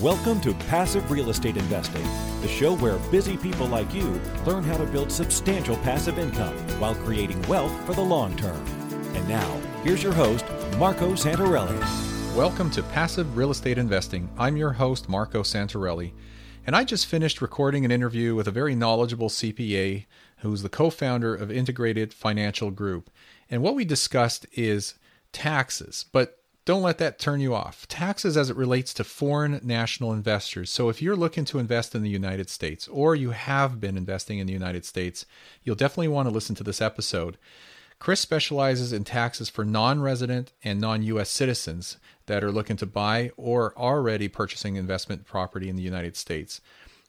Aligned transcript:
Welcome 0.00 0.40
to 0.40 0.54
Passive 0.54 1.10
Real 1.10 1.28
Estate 1.28 1.58
Investing, 1.58 2.06
the 2.40 2.48
show 2.48 2.74
where 2.74 2.96
busy 3.10 3.36
people 3.36 3.66
like 3.66 3.92
you 3.92 4.18
learn 4.46 4.64
how 4.64 4.78
to 4.78 4.86
build 4.86 5.12
substantial 5.12 5.76
passive 5.76 6.18
income 6.18 6.56
while 6.80 6.94
creating 6.94 7.42
wealth 7.42 7.84
for 7.84 7.92
the 7.92 8.00
long 8.00 8.34
term. 8.38 8.64
And 9.14 9.28
now, 9.28 9.60
here's 9.84 10.02
your 10.02 10.14
host, 10.14 10.46
Marco 10.78 11.12
Santarelli. 11.12 11.78
Welcome 12.34 12.70
to 12.70 12.82
Passive 12.82 13.36
Real 13.36 13.50
Estate 13.50 13.76
Investing. 13.76 14.30
I'm 14.38 14.56
your 14.56 14.72
host, 14.72 15.06
Marco 15.06 15.42
Santarelli, 15.42 16.12
and 16.66 16.74
I 16.74 16.84
just 16.84 17.04
finished 17.04 17.42
recording 17.42 17.84
an 17.84 17.90
interview 17.90 18.34
with 18.34 18.48
a 18.48 18.52
very 18.52 18.74
knowledgeable 18.74 19.28
CPA 19.28 20.06
who's 20.38 20.62
the 20.62 20.70
co 20.70 20.88
founder 20.88 21.34
of 21.34 21.50
Integrated 21.50 22.14
Financial 22.14 22.70
Group. 22.70 23.10
And 23.50 23.60
what 23.60 23.74
we 23.74 23.84
discussed 23.84 24.46
is 24.54 24.94
taxes, 25.34 26.06
but 26.10 26.39
don't 26.64 26.82
let 26.82 26.98
that 26.98 27.18
turn 27.18 27.40
you 27.40 27.54
off. 27.54 27.88
Taxes 27.88 28.36
as 28.36 28.50
it 28.50 28.56
relates 28.56 28.92
to 28.94 29.04
foreign 29.04 29.60
national 29.62 30.12
investors. 30.12 30.70
So, 30.70 30.88
if 30.88 31.00
you're 31.00 31.16
looking 31.16 31.44
to 31.46 31.58
invest 31.58 31.94
in 31.94 32.02
the 32.02 32.10
United 32.10 32.50
States 32.50 32.86
or 32.88 33.14
you 33.14 33.30
have 33.30 33.80
been 33.80 33.96
investing 33.96 34.38
in 34.38 34.46
the 34.46 34.52
United 34.52 34.84
States, 34.84 35.24
you'll 35.62 35.76
definitely 35.76 36.08
want 36.08 36.28
to 36.28 36.34
listen 36.34 36.54
to 36.56 36.64
this 36.64 36.82
episode. 36.82 37.38
Chris 37.98 38.20
specializes 38.20 38.92
in 38.94 39.04
taxes 39.04 39.50
for 39.50 39.64
non 39.64 40.00
resident 40.00 40.52
and 40.64 40.80
non 40.80 41.02
US 41.02 41.30
citizens 41.30 41.98
that 42.26 42.42
are 42.42 42.52
looking 42.52 42.76
to 42.76 42.86
buy 42.86 43.30
or 43.36 43.76
already 43.76 44.28
purchasing 44.28 44.76
investment 44.76 45.26
property 45.26 45.68
in 45.68 45.76
the 45.76 45.82
United 45.82 46.16
States. 46.16 46.60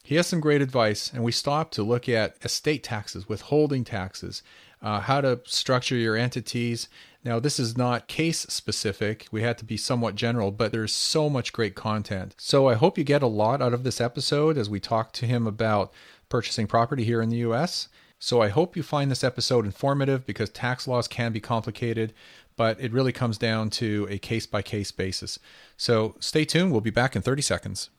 He 0.04 0.16
has 0.16 0.28
some 0.28 0.40
great 0.42 0.62
advice, 0.62 1.12
and 1.14 1.24
we 1.24 1.32
stopped 1.32 1.74
to 1.76 1.84
look 1.84 2.10
at 2.10 2.36
estate 2.44 2.84
taxes, 2.84 3.30
withholding 3.30 3.84
taxes, 3.84 4.42
uh, 4.82 5.00
how 5.00 5.22
to 5.22 5.40
structure 5.46 5.96
your 5.96 6.18
entities, 6.18 6.90
now, 7.24 7.40
this 7.40 7.60
is 7.60 7.78
not 7.78 8.08
case 8.08 8.42
specific. 8.42 9.28
We 9.32 9.44
had 9.44 9.58
to 9.60 9.66
be 9.66 9.78
somewhat 9.78 10.16
general, 10.16 10.52
but 10.52 10.72
there's 10.72 10.94
so 10.94 11.30
much 11.30 11.54
great 11.54 11.76
content. 11.76 12.34
So 12.40 12.68
I 12.68 12.74
hope 12.74 12.98
you 12.98 13.04
get 13.04 13.22
a 13.22 13.28
lot 13.28 13.62
out 13.62 13.74
of 13.74 13.84
this 13.84 14.02
episode 14.02 14.58
as 14.58 14.70
we 14.70 14.80
talk 14.80 15.12
to 15.14 15.28
him 15.28 15.46
about 15.46 15.94
purchasing 16.30 16.66
property 16.66 17.04
here 17.04 17.22
in 17.22 17.30
the 17.30 17.38
US. 17.38 17.90
So 18.18 18.42
I 18.42 18.50
hope 18.50 18.76
you 18.76 18.82
find 18.82 19.12
this 19.12 19.24
episode 19.24 19.66
informative 19.66 20.26
because 20.26 20.50
tax 20.50 20.88
laws 20.88 21.08
can 21.08 21.32
be 21.32 21.40
complicated, 21.40 22.14
but 22.56 22.80
it 22.80 22.92
really 22.92 23.12
comes 23.12 23.38
down 23.38 23.70
to 23.72 24.08
a 24.10 24.18
case 24.18 24.48
by 24.48 24.64
case 24.64 24.92
basis. 24.92 25.38
So 25.78 26.16
stay 26.20 26.46
tuned. 26.46 26.72
We'll 26.72 26.82
be 26.82 26.90
back 26.90 27.16
in 27.16 27.22
30 27.22 27.42
seconds. 27.44 27.90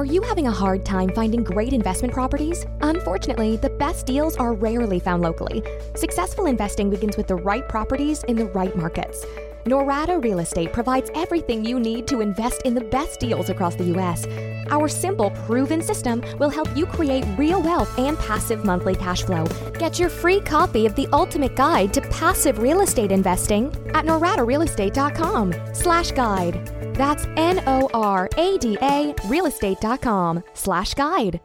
Are 0.00 0.06
you 0.06 0.22
having 0.22 0.46
a 0.46 0.50
hard 0.50 0.82
time 0.82 1.10
finding 1.10 1.44
great 1.44 1.74
investment 1.74 2.14
properties? 2.14 2.64
Unfortunately, 2.80 3.58
the 3.58 3.68
best 3.68 4.06
deals 4.06 4.34
are 4.38 4.54
rarely 4.54 4.98
found 4.98 5.22
locally. 5.22 5.62
Successful 5.94 6.46
investing 6.46 6.88
begins 6.88 7.18
with 7.18 7.26
the 7.26 7.34
right 7.34 7.68
properties 7.68 8.24
in 8.24 8.36
the 8.36 8.46
right 8.46 8.74
markets. 8.74 9.26
Norada 9.66 10.24
Real 10.24 10.38
Estate 10.38 10.72
provides 10.72 11.10
everything 11.14 11.66
you 11.66 11.78
need 11.78 12.06
to 12.06 12.22
invest 12.22 12.62
in 12.62 12.72
the 12.72 12.80
best 12.80 13.20
deals 13.20 13.50
across 13.50 13.74
the 13.74 13.84
U.S. 13.84 14.24
Our 14.70 14.88
simple, 14.88 15.30
proven 15.30 15.82
system 15.82 16.22
will 16.38 16.50
help 16.50 16.76
you 16.76 16.86
create 16.86 17.24
real 17.36 17.62
wealth 17.62 17.98
and 17.98 18.18
passive 18.18 18.64
monthly 18.64 18.94
cash 18.94 19.22
flow. 19.22 19.44
Get 19.78 19.98
your 19.98 20.08
free 20.08 20.40
copy 20.40 20.86
of 20.86 20.94
the 20.94 21.08
ultimate 21.12 21.56
guide 21.56 21.92
to 21.94 22.00
passive 22.02 22.58
real 22.58 22.80
estate 22.80 23.12
investing 23.12 23.66
at 23.94 24.04
noradarealestate.com 24.04 25.54
slash 25.72 26.12
guide. 26.12 26.66
That's 26.94 27.24
N-O-R-A-D-A 27.36 29.14
realestate.com 29.14 30.44
slash 30.54 30.94
guide. 30.94 31.40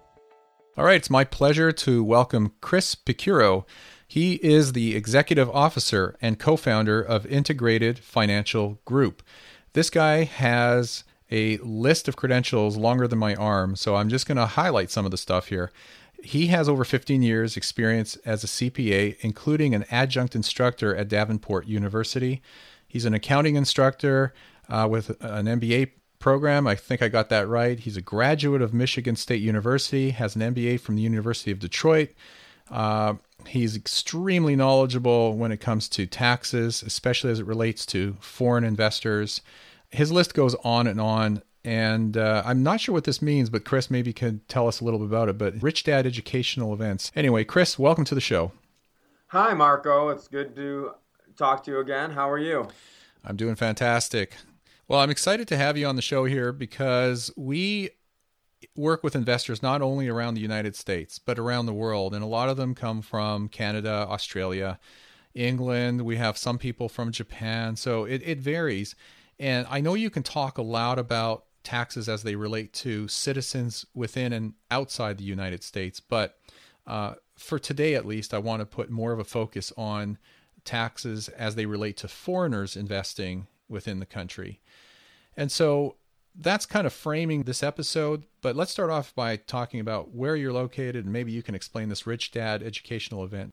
All 0.77 0.83
right, 0.83 0.97
it's 0.97 1.09
my 1.09 1.23
pleasure 1.23 1.71
to 1.71 2.03
welcome 2.03 2.51
Chris 2.59 2.95
Picciurro. 2.95 3.65
He 4.07 4.33
is 4.43 4.73
the 4.73 4.93
executive 4.95 5.49
officer 5.49 6.17
and 6.21 6.37
co-founder 6.37 7.01
of 7.01 7.25
Integrated 7.25 7.97
Financial 7.99 8.81
Group. 8.83 9.23
This 9.71 9.89
guy 9.89 10.25
has 10.25 11.05
a 11.31 11.57
list 11.57 12.07
of 12.07 12.15
credentials 12.15 12.77
longer 12.77 13.07
than 13.07 13.19
my 13.19 13.35
arm, 13.35 13.75
so 13.75 13.95
I'm 13.95 14.09
just 14.09 14.27
going 14.27 14.37
to 14.37 14.45
highlight 14.45 14.91
some 14.91 15.05
of 15.05 15.11
the 15.11 15.17
stuff 15.17 15.47
here. 15.47 15.71
He 16.23 16.47
has 16.47 16.69
over 16.69 16.83
15 16.83 17.21
years 17.21 17.57
experience 17.57 18.15
as 18.25 18.43
a 18.43 18.47
CPA, 18.47 19.17
including 19.21 19.75
an 19.75 19.85
adjunct 19.91 20.35
instructor 20.35 20.95
at 20.95 21.07
Davenport 21.07 21.67
University. 21.67 22.41
He's 22.87 23.05
an 23.05 23.13
accounting 23.13 23.55
instructor, 23.55 24.33
uh, 24.69 24.87
with 24.89 25.09
an 25.21 25.45
MBA 25.45 25.91
program. 26.19 26.67
I 26.67 26.75
think 26.75 27.01
I 27.01 27.09
got 27.09 27.29
that 27.29 27.47
right. 27.47 27.79
He's 27.79 27.97
a 27.97 28.01
graduate 28.01 28.61
of 28.61 28.73
Michigan 28.73 29.15
State 29.15 29.41
University, 29.41 30.11
has 30.11 30.35
an 30.35 30.41
MBA 30.41 30.79
from 30.79 30.95
the 30.95 31.01
University 31.01 31.51
of 31.51 31.59
Detroit. 31.59 32.09
Uh, 32.71 33.15
he's 33.47 33.75
extremely 33.75 34.55
knowledgeable 34.55 35.37
when 35.37 35.51
it 35.51 35.59
comes 35.59 35.87
to 35.89 36.07
taxes, 36.07 36.81
especially 36.81 37.31
as 37.31 37.39
it 37.39 37.45
relates 37.45 37.85
to 37.87 38.17
foreign 38.19 38.63
investors. 38.63 39.41
His 39.95 40.11
list 40.11 40.33
goes 40.33 40.55
on 40.63 40.87
and 40.87 40.99
on. 40.99 41.41
And 41.63 42.15
uh, 42.15 42.43
I'm 42.45 42.61
not 42.61 42.79
sure 42.79 42.93
what 42.93 43.05
this 43.05 43.23
means, 43.23 43.49
but 43.49 43.65
Chris 43.65 43.89
maybe 43.89 44.13
could 44.13 44.47
tell 44.47 44.67
us 44.67 44.79
a 44.79 44.83
little 44.83 44.99
bit 44.99 45.07
about 45.07 45.29
it. 45.29 45.37
But 45.39 45.61
Rich 45.63 45.83
Dad 45.83 46.05
Educational 46.05 46.73
Events. 46.73 47.11
Anyway, 47.15 47.43
Chris, 47.43 47.79
welcome 47.79 48.05
to 48.05 48.13
the 48.13 48.21
show. 48.21 48.51
Hi, 49.27 49.55
Marco. 49.55 50.09
It's 50.09 50.27
good 50.27 50.55
to 50.55 50.91
talk 51.35 51.63
to 51.63 51.71
you 51.71 51.79
again. 51.79 52.11
How 52.11 52.29
are 52.29 52.37
you? 52.37 52.67
I'm 53.23 53.35
doing 53.35 53.55
fantastic. 53.55 54.35
Well, 54.87 54.99
I'm 54.99 55.09
excited 55.09 55.47
to 55.47 55.57
have 55.57 55.75
you 55.77 55.87
on 55.87 55.95
the 55.95 56.03
show 56.03 56.25
here 56.25 56.51
because 56.51 57.31
we 57.35 57.89
work 58.75 59.03
with 59.03 59.15
investors 59.15 59.63
not 59.63 59.81
only 59.81 60.07
around 60.07 60.35
the 60.35 60.41
United 60.41 60.75
States, 60.75 61.17
but 61.17 61.39
around 61.39 61.65
the 61.65 61.73
world. 61.73 62.13
And 62.13 62.23
a 62.23 62.27
lot 62.27 62.49
of 62.49 62.57
them 62.57 62.75
come 62.75 63.01
from 63.01 63.47
Canada, 63.47 64.05
Australia, 64.07 64.79
England. 65.33 66.03
We 66.03 66.17
have 66.17 66.37
some 66.37 66.59
people 66.59 66.89
from 66.89 67.11
Japan. 67.11 67.75
So 67.75 68.05
it, 68.05 68.21
it 68.23 68.37
varies. 68.37 68.95
And 69.39 69.67
I 69.69 69.81
know 69.81 69.93
you 69.93 70.09
can 70.09 70.23
talk 70.23 70.57
a 70.57 70.63
lot 70.63 70.97
about 70.97 71.45
taxes 71.63 72.07
as 72.07 72.23
they 72.23 72.35
relate 72.35 72.71
to 72.71 73.07
citizens 73.07 73.85
within 73.93 74.31
and 74.31 74.53
outside 74.71 75.17
the 75.17 75.23
United 75.23 75.63
States. 75.63 75.99
But 75.99 76.37
uh, 76.87 77.15
for 77.35 77.59
today, 77.59 77.95
at 77.95 78.05
least, 78.05 78.33
I 78.33 78.37
want 78.37 78.61
to 78.61 78.65
put 78.65 78.89
more 78.89 79.11
of 79.11 79.19
a 79.19 79.23
focus 79.23 79.73
on 79.75 80.17
taxes 80.63 81.27
as 81.29 81.55
they 81.55 81.65
relate 81.65 81.97
to 81.97 82.07
foreigners 82.07 82.75
investing 82.75 83.47
within 83.67 83.99
the 83.99 84.05
country. 84.05 84.61
And 85.35 85.51
so 85.51 85.95
that's 86.37 86.65
kind 86.65 86.85
of 86.85 86.93
framing 86.93 87.43
this 87.43 87.63
episode. 87.63 88.25
But 88.41 88.55
let's 88.55 88.71
start 88.71 88.89
off 88.89 89.13
by 89.15 89.37
talking 89.37 89.79
about 89.79 90.13
where 90.13 90.35
you're 90.35 90.53
located 90.53 91.03
and 91.03 91.11
maybe 91.11 91.31
you 91.31 91.43
can 91.43 91.55
explain 91.55 91.89
this 91.89 92.07
Rich 92.07 92.31
Dad 92.31 92.61
educational 92.61 93.23
event. 93.23 93.51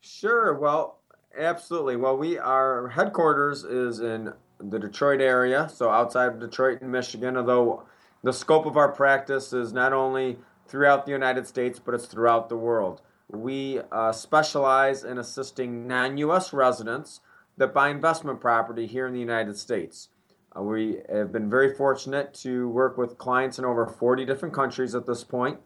Sure. 0.00 0.58
Well, 0.58 1.00
absolutely. 1.38 1.96
Well, 1.96 2.16
we 2.16 2.38
our 2.38 2.88
headquarters 2.88 3.64
is 3.64 4.00
in 4.00 4.32
the 4.62 4.78
Detroit 4.78 5.20
area, 5.20 5.68
so 5.72 5.90
outside 5.90 6.26
of 6.26 6.40
Detroit 6.40 6.80
in 6.80 6.90
Michigan, 6.90 7.36
although 7.36 7.84
the 8.22 8.32
scope 8.32 8.66
of 8.66 8.76
our 8.76 8.90
practice 8.90 9.52
is 9.52 9.72
not 9.72 9.92
only 9.92 10.38
throughout 10.66 11.04
the 11.04 11.12
United 11.12 11.46
States, 11.46 11.78
but 11.78 11.94
it's 11.94 12.06
throughout 12.06 12.48
the 12.48 12.56
world. 12.56 13.02
We 13.28 13.80
uh, 13.90 14.12
specialize 14.12 15.04
in 15.04 15.18
assisting 15.18 15.86
non 15.86 16.16
US 16.18 16.52
residents 16.52 17.20
that 17.56 17.74
buy 17.74 17.88
investment 17.90 18.40
property 18.40 18.86
here 18.86 19.06
in 19.06 19.12
the 19.12 19.20
United 19.20 19.58
States. 19.58 20.08
Uh, 20.56 20.62
we 20.62 20.98
have 21.10 21.32
been 21.32 21.48
very 21.48 21.74
fortunate 21.74 22.34
to 22.34 22.68
work 22.68 22.96
with 22.98 23.18
clients 23.18 23.58
in 23.58 23.64
over 23.64 23.86
40 23.86 24.24
different 24.24 24.54
countries 24.54 24.94
at 24.94 25.06
this 25.06 25.24
point, 25.24 25.58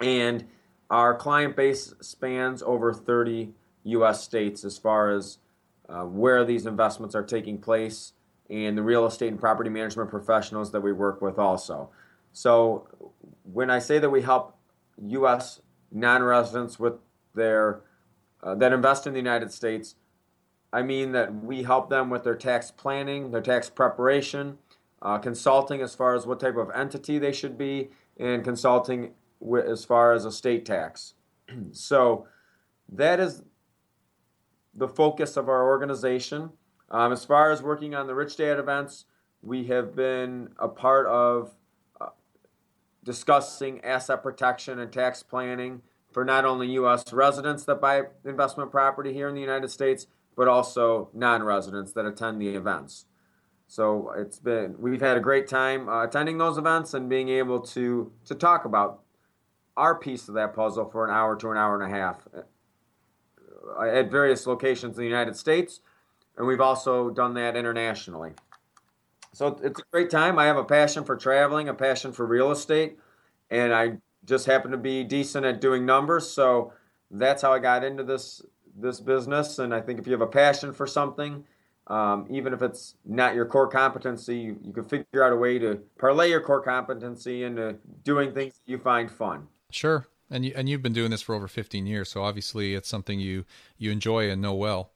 and 0.00 0.46
our 0.90 1.14
client 1.14 1.54
base 1.54 1.94
spans 2.00 2.62
over 2.62 2.92
30 2.92 3.52
U.S. 3.84 4.22
states 4.22 4.64
as 4.64 4.78
far 4.78 5.10
as 5.10 5.38
uh, 5.90 6.04
where 6.04 6.44
these 6.44 6.66
investments 6.66 7.14
are 7.14 7.22
taking 7.22 7.58
place 7.58 8.12
and 8.48 8.76
the 8.76 8.82
real 8.82 9.06
estate 9.06 9.28
and 9.28 9.40
property 9.40 9.70
management 9.70 10.10
professionals 10.10 10.72
that 10.72 10.80
we 10.80 10.92
work 10.92 11.20
with 11.20 11.38
also. 11.38 11.90
So, 12.32 12.86
when 13.44 13.70
I 13.70 13.78
say 13.80 13.98
that 13.98 14.10
we 14.10 14.22
help 14.22 14.56
U.S. 15.04 15.60
non-residents 15.90 16.78
with 16.78 16.94
their 17.34 17.80
uh, 18.42 18.54
that 18.54 18.72
invest 18.72 19.06
in 19.06 19.12
the 19.12 19.18
United 19.18 19.52
States, 19.52 19.96
I 20.72 20.82
mean 20.82 21.12
that 21.12 21.34
we 21.44 21.64
help 21.64 21.90
them 21.90 22.10
with 22.10 22.24
their 22.24 22.36
tax 22.36 22.70
planning, 22.70 23.30
their 23.32 23.40
tax 23.40 23.68
preparation, 23.68 24.58
uh, 25.02 25.18
consulting 25.18 25.80
as 25.82 25.94
far 25.94 26.14
as 26.14 26.26
what 26.26 26.40
type 26.40 26.56
of 26.56 26.70
entity 26.74 27.18
they 27.18 27.32
should 27.32 27.58
be, 27.58 27.90
and 28.16 28.44
consulting 28.44 29.12
as 29.66 29.84
far 29.84 30.12
as 30.12 30.24
estate 30.24 30.64
tax. 30.64 31.14
so 31.72 32.26
that 32.88 33.20
is 33.20 33.42
the 34.80 34.88
focus 34.88 35.36
of 35.36 35.48
our 35.48 35.64
organization. 35.64 36.50
Um, 36.90 37.12
as 37.12 37.24
far 37.24 37.52
as 37.52 37.62
working 37.62 37.94
on 37.94 38.08
the 38.08 38.14
Rich 38.14 38.38
Dad 38.38 38.58
events, 38.58 39.04
we 39.42 39.66
have 39.66 39.94
been 39.94 40.48
a 40.58 40.68
part 40.68 41.06
of 41.06 41.54
uh, 42.00 42.06
discussing 43.04 43.84
asset 43.84 44.22
protection 44.22 44.80
and 44.80 44.90
tax 44.90 45.22
planning 45.22 45.82
for 46.10 46.24
not 46.24 46.44
only 46.44 46.72
U.S. 46.72 47.12
residents 47.12 47.64
that 47.66 47.80
buy 47.80 48.02
investment 48.24 48.70
property 48.70 49.12
here 49.12 49.28
in 49.28 49.34
the 49.34 49.40
United 49.40 49.68
States, 49.68 50.06
but 50.34 50.48
also 50.48 51.10
non-residents 51.12 51.92
that 51.92 52.06
attend 52.06 52.40
the 52.40 52.48
events. 52.48 53.04
So 53.68 54.12
it's 54.16 54.40
been 54.40 54.76
we've 54.78 55.00
had 55.00 55.16
a 55.16 55.20
great 55.20 55.46
time 55.46 55.88
uh, 55.88 56.04
attending 56.04 56.38
those 56.38 56.58
events 56.58 56.94
and 56.94 57.08
being 57.08 57.28
able 57.28 57.60
to 57.60 58.10
to 58.24 58.34
talk 58.34 58.64
about 58.64 59.02
our 59.76 59.94
piece 59.94 60.26
of 60.26 60.34
that 60.34 60.54
puzzle 60.54 60.90
for 60.90 61.04
an 61.04 61.14
hour 61.14 61.36
to 61.36 61.50
an 61.50 61.56
hour 61.56 61.80
and 61.80 61.92
a 61.92 61.96
half 61.96 62.26
at 63.82 64.10
various 64.10 64.46
locations 64.46 64.96
in 64.96 65.02
the 65.02 65.08
United 65.08 65.36
States, 65.36 65.80
and 66.36 66.46
we've 66.46 66.60
also 66.60 67.10
done 67.10 67.34
that 67.34 67.56
internationally. 67.56 68.32
so 69.32 69.58
it's 69.62 69.80
a 69.80 69.84
great 69.90 70.10
time. 70.10 70.38
I 70.38 70.46
have 70.46 70.56
a 70.56 70.64
passion 70.64 71.04
for 71.04 71.16
traveling, 71.16 71.68
a 71.68 71.74
passion 71.74 72.12
for 72.12 72.26
real 72.26 72.50
estate, 72.50 72.98
and 73.50 73.72
I 73.72 73.98
just 74.24 74.46
happen 74.46 74.70
to 74.70 74.76
be 74.76 75.04
decent 75.04 75.46
at 75.46 75.60
doing 75.60 75.86
numbers. 75.86 76.28
So 76.28 76.72
that's 77.10 77.42
how 77.42 77.52
I 77.52 77.58
got 77.58 77.84
into 77.84 78.04
this 78.04 78.42
this 78.76 79.00
business. 79.00 79.58
And 79.58 79.74
I 79.74 79.80
think 79.80 79.98
if 79.98 80.06
you 80.06 80.12
have 80.12 80.20
a 80.20 80.26
passion 80.26 80.72
for 80.72 80.86
something, 80.86 81.44
um, 81.88 82.26
even 82.30 82.52
if 82.52 82.62
it's 82.62 82.94
not 83.04 83.34
your 83.34 83.46
core 83.46 83.66
competency, 83.66 84.38
you, 84.38 84.58
you 84.62 84.72
can 84.72 84.84
figure 84.84 85.24
out 85.24 85.32
a 85.32 85.36
way 85.36 85.58
to 85.58 85.80
parlay 85.98 86.30
your 86.30 86.40
core 86.40 86.62
competency 86.62 87.42
into 87.42 87.76
doing 88.04 88.32
things 88.32 88.54
that 88.54 88.70
you 88.70 88.78
find 88.78 89.10
fun. 89.10 89.48
Sure. 89.70 90.06
And 90.30 90.44
you, 90.44 90.52
and 90.54 90.68
you've 90.68 90.82
been 90.82 90.92
doing 90.92 91.10
this 91.10 91.22
for 91.22 91.34
over 91.34 91.48
15 91.48 91.86
years, 91.86 92.08
so 92.08 92.22
obviously 92.22 92.74
it's 92.74 92.88
something 92.88 93.18
you 93.18 93.44
you 93.78 93.90
enjoy 93.90 94.30
and 94.30 94.40
know 94.40 94.54
well. 94.54 94.92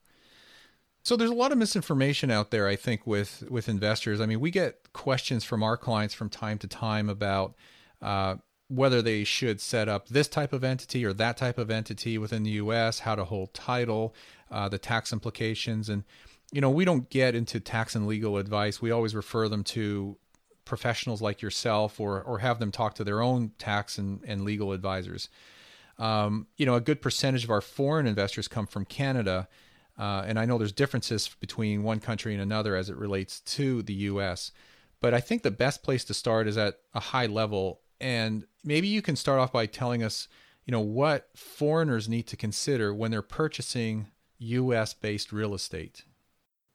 So 1.03 1.17
there's 1.17 1.31
a 1.31 1.35
lot 1.35 1.53
of 1.53 1.59
misinformation 1.59 2.31
out 2.31 2.51
there, 2.51 2.67
I 2.67 2.77
think, 2.77 3.07
with 3.07 3.45
with 3.51 3.69
investors. 3.69 4.21
I 4.21 4.27
mean, 4.27 4.41
we 4.41 4.51
get 4.51 4.93
questions 4.93 5.45
from 5.45 5.63
our 5.63 5.77
clients 5.77 6.15
from 6.15 6.31
time 6.31 6.59
to 6.59 6.69
time 6.69 7.09
about 7.09 7.55
uh, 8.01 8.37
whether 8.69 9.03
they 9.03 9.25
should 9.25 9.61
set 9.61 9.89
up 9.89 10.09
this 10.09 10.29
type 10.29 10.53
of 10.53 10.65
entity 10.65 11.05
or 11.05 11.13
that 11.13 11.37
type 11.37 11.59
of 11.59 11.71
entity 11.71 12.17
within 12.17 12.43
the 12.43 12.53
U.S., 12.53 13.01
how 13.01 13.15
to 13.15 13.25
hold 13.25 13.53
title, 13.53 14.15
uh, 14.51 14.69
the 14.69 14.79
tax 14.79 15.13
implications, 15.13 15.89
and 15.89 16.05
you 16.53 16.61
know, 16.61 16.71
we 16.71 16.85
don't 16.85 17.11
get 17.11 17.35
into 17.35 17.59
tax 17.59 17.95
and 17.95 18.07
legal 18.07 18.37
advice. 18.37 18.81
We 18.81 18.93
always 18.93 19.15
refer 19.15 19.49
them 19.49 19.65
to 19.65 20.17
professionals 20.65 21.23
like 21.23 21.43
yourself 21.43 22.01
or 22.01 22.23
or 22.23 22.39
have 22.39 22.59
them 22.59 22.73
talk 22.73 22.95
to 22.95 23.05
their 23.05 23.21
own 23.21 23.53
tax 23.59 23.99
and, 23.99 24.21
and 24.27 24.45
legal 24.45 24.73
advisors. 24.73 25.29
Um, 25.99 26.47
you 26.57 26.67
know, 26.67 26.75
a 26.75 26.81
good 26.81 27.01
percentage 27.01 27.45
of 27.45 27.51
our 27.51 27.61
foreign 27.61 28.07
investors 28.07 28.49
come 28.49 28.67
from 28.67 28.85
Canada. 28.85 29.49
Uh, 29.97 30.25
and 30.27 30.39
I 30.39 30.45
know 30.45 30.59
there's 30.59 30.73
differences 30.73 31.29
between 31.39 31.85
one 31.85 32.01
country 32.01 32.33
and 32.33 32.43
another 32.43 32.75
as 32.75 32.91
it 32.91 32.97
relates 32.97 33.41
to 33.41 33.83
the 33.83 33.95
US. 33.95 34.51
But 35.01 35.15
I 35.15 35.21
think 35.21 35.43
the 35.43 35.51
best 35.51 35.83
place 35.83 36.05
to 36.07 36.15
start 36.15 36.49
is 36.49 36.59
at 36.59 36.79
a 36.95 37.01
high 37.01 37.27
level. 37.27 37.81
And 38.01 38.45
maybe 38.65 38.89
you 38.89 39.03
can 39.03 39.17
start 39.17 39.39
off 39.39 39.53
by 39.53 39.67
telling 39.67 40.03
us, 40.03 40.29
you 40.65 40.73
know, 40.73 40.81
what 40.81 41.29
foreigners 41.37 42.09
need 42.09 42.27
to 42.29 42.37
consider 42.37 42.93
when 42.93 43.11
they're 43.11 43.23
purchasing 43.23 44.09
US 44.39 44.95
based 44.95 45.33
real 45.33 45.55
estate. 45.55 46.05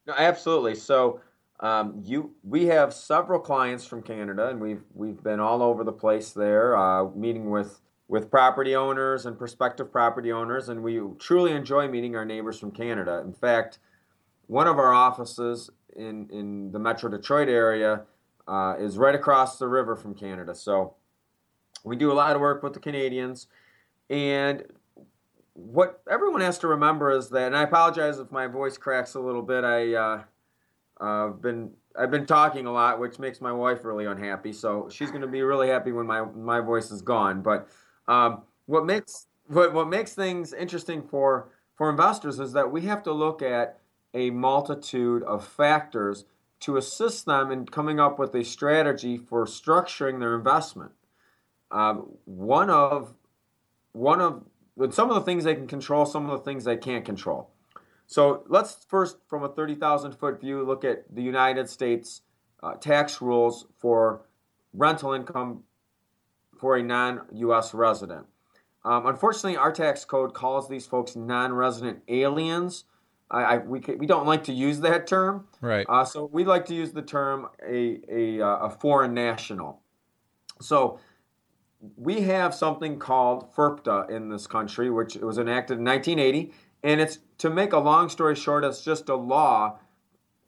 No, 0.06 0.14
absolutely. 0.16 0.76
So 0.76 1.20
um, 1.60 2.00
you, 2.02 2.34
we 2.42 2.66
have 2.66 2.92
several 2.92 3.38
clients 3.38 3.84
from 3.84 4.02
Canada, 4.02 4.48
and 4.48 4.60
we've 4.60 4.82
we've 4.94 5.22
been 5.22 5.40
all 5.40 5.62
over 5.62 5.84
the 5.84 5.92
place 5.92 6.30
there, 6.30 6.76
uh, 6.76 7.10
meeting 7.10 7.50
with 7.50 7.80
with 8.08 8.30
property 8.30 8.74
owners 8.74 9.26
and 9.26 9.38
prospective 9.38 9.92
property 9.92 10.32
owners, 10.32 10.70
and 10.70 10.82
we 10.82 11.00
truly 11.18 11.52
enjoy 11.52 11.86
meeting 11.86 12.16
our 12.16 12.24
neighbors 12.24 12.58
from 12.58 12.70
Canada. 12.70 13.22
In 13.24 13.32
fact, 13.32 13.78
one 14.46 14.66
of 14.66 14.78
our 14.78 14.92
offices 14.94 15.70
in 15.94 16.28
in 16.30 16.72
the 16.72 16.78
Metro 16.78 17.10
Detroit 17.10 17.48
area 17.48 18.04
uh, 18.48 18.76
is 18.78 18.96
right 18.96 19.14
across 19.14 19.58
the 19.58 19.68
river 19.68 19.96
from 19.96 20.14
Canada. 20.14 20.54
So 20.54 20.94
we 21.84 21.94
do 21.94 22.10
a 22.10 22.14
lot 22.14 22.34
of 22.34 22.40
work 22.40 22.62
with 22.62 22.72
the 22.72 22.80
Canadians, 22.80 23.48
and 24.08 24.64
what 25.52 26.00
everyone 26.10 26.40
has 26.40 26.58
to 26.60 26.68
remember 26.68 27.10
is 27.10 27.28
that, 27.28 27.48
and 27.48 27.56
I 27.56 27.64
apologize 27.64 28.18
if 28.18 28.32
my 28.32 28.46
voice 28.46 28.78
cracks 28.78 29.14
a 29.14 29.20
little 29.20 29.42
bit. 29.42 29.62
I 29.62 29.94
uh, 29.94 30.22
uh, 31.00 31.28
been 31.28 31.70
I've 31.98 32.10
been 32.10 32.26
talking 32.26 32.66
a 32.66 32.72
lot, 32.72 33.00
which 33.00 33.18
makes 33.18 33.40
my 33.40 33.52
wife 33.52 33.84
really 33.84 34.06
unhappy. 34.06 34.52
So 34.52 34.88
she's 34.90 35.10
going 35.10 35.22
to 35.22 35.28
be 35.28 35.42
really 35.42 35.68
happy 35.68 35.92
when 35.92 36.06
my 36.06 36.22
my 36.22 36.60
voice 36.60 36.90
is 36.90 37.02
gone. 37.02 37.42
But 37.42 37.68
um, 38.06 38.42
what 38.66 38.86
makes 38.86 39.26
what 39.48 39.72
what 39.72 39.88
makes 39.88 40.14
things 40.14 40.52
interesting 40.52 41.02
for 41.02 41.48
for 41.74 41.90
investors 41.90 42.38
is 42.38 42.52
that 42.52 42.70
we 42.70 42.82
have 42.82 43.02
to 43.04 43.12
look 43.12 43.42
at 43.42 43.80
a 44.14 44.30
multitude 44.30 45.22
of 45.22 45.46
factors 45.46 46.24
to 46.60 46.76
assist 46.76 47.26
them 47.26 47.50
in 47.50 47.64
coming 47.64 47.98
up 47.98 48.18
with 48.18 48.34
a 48.34 48.44
strategy 48.44 49.16
for 49.16 49.46
structuring 49.46 50.20
their 50.20 50.34
investment. 50.34 50.92
Um, 51.70 52.16
one 52.24 52.70
of 52.70 53.14
one 53.92 54.20
of 54.20 54.44
some 54.92 55.08
of 55.08 55.14
the 55.16 55.22
things 55.22 55.44
they 55.44 55.54
can 55.54 55.66
control, 55.66 56.06
some 56.06 56.28
of 56.28 56.38
the 56.38 56.44
things 56.44 56.64
they 56.64 56.76
can't 56.76 57.04
control. 57.04 57.50
So 58.10 58.42
let's 58.48 58.84
first, 58.88 59.18
from 59.28 59.44
a 59.44 59.48
30,000 59.48 60.16
foot 60.16 60.40
view, 60.40 60.64
look 60.64 60.84
at 60.84 61.04
the 61.14 61.22
United 61.22 61.70
States 61.70 62.22
uh, 62.60 62.74
tax 62.74 63.22
rules 63.22 63.66
for 63.78 64.22
rental 64.74 65.12
income 65.12 65.62
for 66.58 66.76
a 66.76 66.82
non 66.82 67.20
US 67.32 67.72
resident. 67.72 68.26
Um, 68.84 69.06
unfortunately, 69.06 69.56
our 69.56 69.70
tax 69.70 70.04
code 70.04 70.34
calls 70.34 70.68
these 70.68 70.86
folks 70.86 71.14
non 71.14 71.52
resident 71.52 72.00
aliens. 72.08 72.82
I, 73.30 73.42
I, 73.42 73.56
we, 73.58 73.78
we 73.96 74.08
don't 74.08 74.26
like 74.26 74.42
to 74.44 74.52
use 74.52 74.80
that 74.80 75.06
term. 75.06 75.46
Right. 75.60 75.86
Uh, 75.88 76.04
so 76.04 76.28
we 76.32 76.44
like 76.44 76.66
to 76.66 76.74
use 76.74 76.90
the 76.90 77.02
term 77.02 77.46
a, 77.64 78.00
a, 78.08 78.40
uh, 78.40 78.56
a 78.56 78.70
foreign 78.70 79.14
national. 79.14 79.82
So 80.60 80.98
we 81.96 82.22
have 82.22 82.56
something 82.56 82.98
called 82.98 83.54
FIRPTA 83.54 84.10
in 84.10 84.30
this 84.30 84.48
country, 84.48 84.90
which 84.90 85.14
was 85.14 85.38
enacted 85.38 85.78
in 85.78 85.84
1980. 85.84 86.52
And 86.82 87.00
it's 87.00 87.18
to 87.38 87.50
make 87.50 87.72
a 87.72 87.78
long 87.78 88.08
story 88.08 88.36
short, 88.36 88.64
it's 88.64 88.82
just 88.82 89.08
a 89.08 89.14
law 89.14 89.78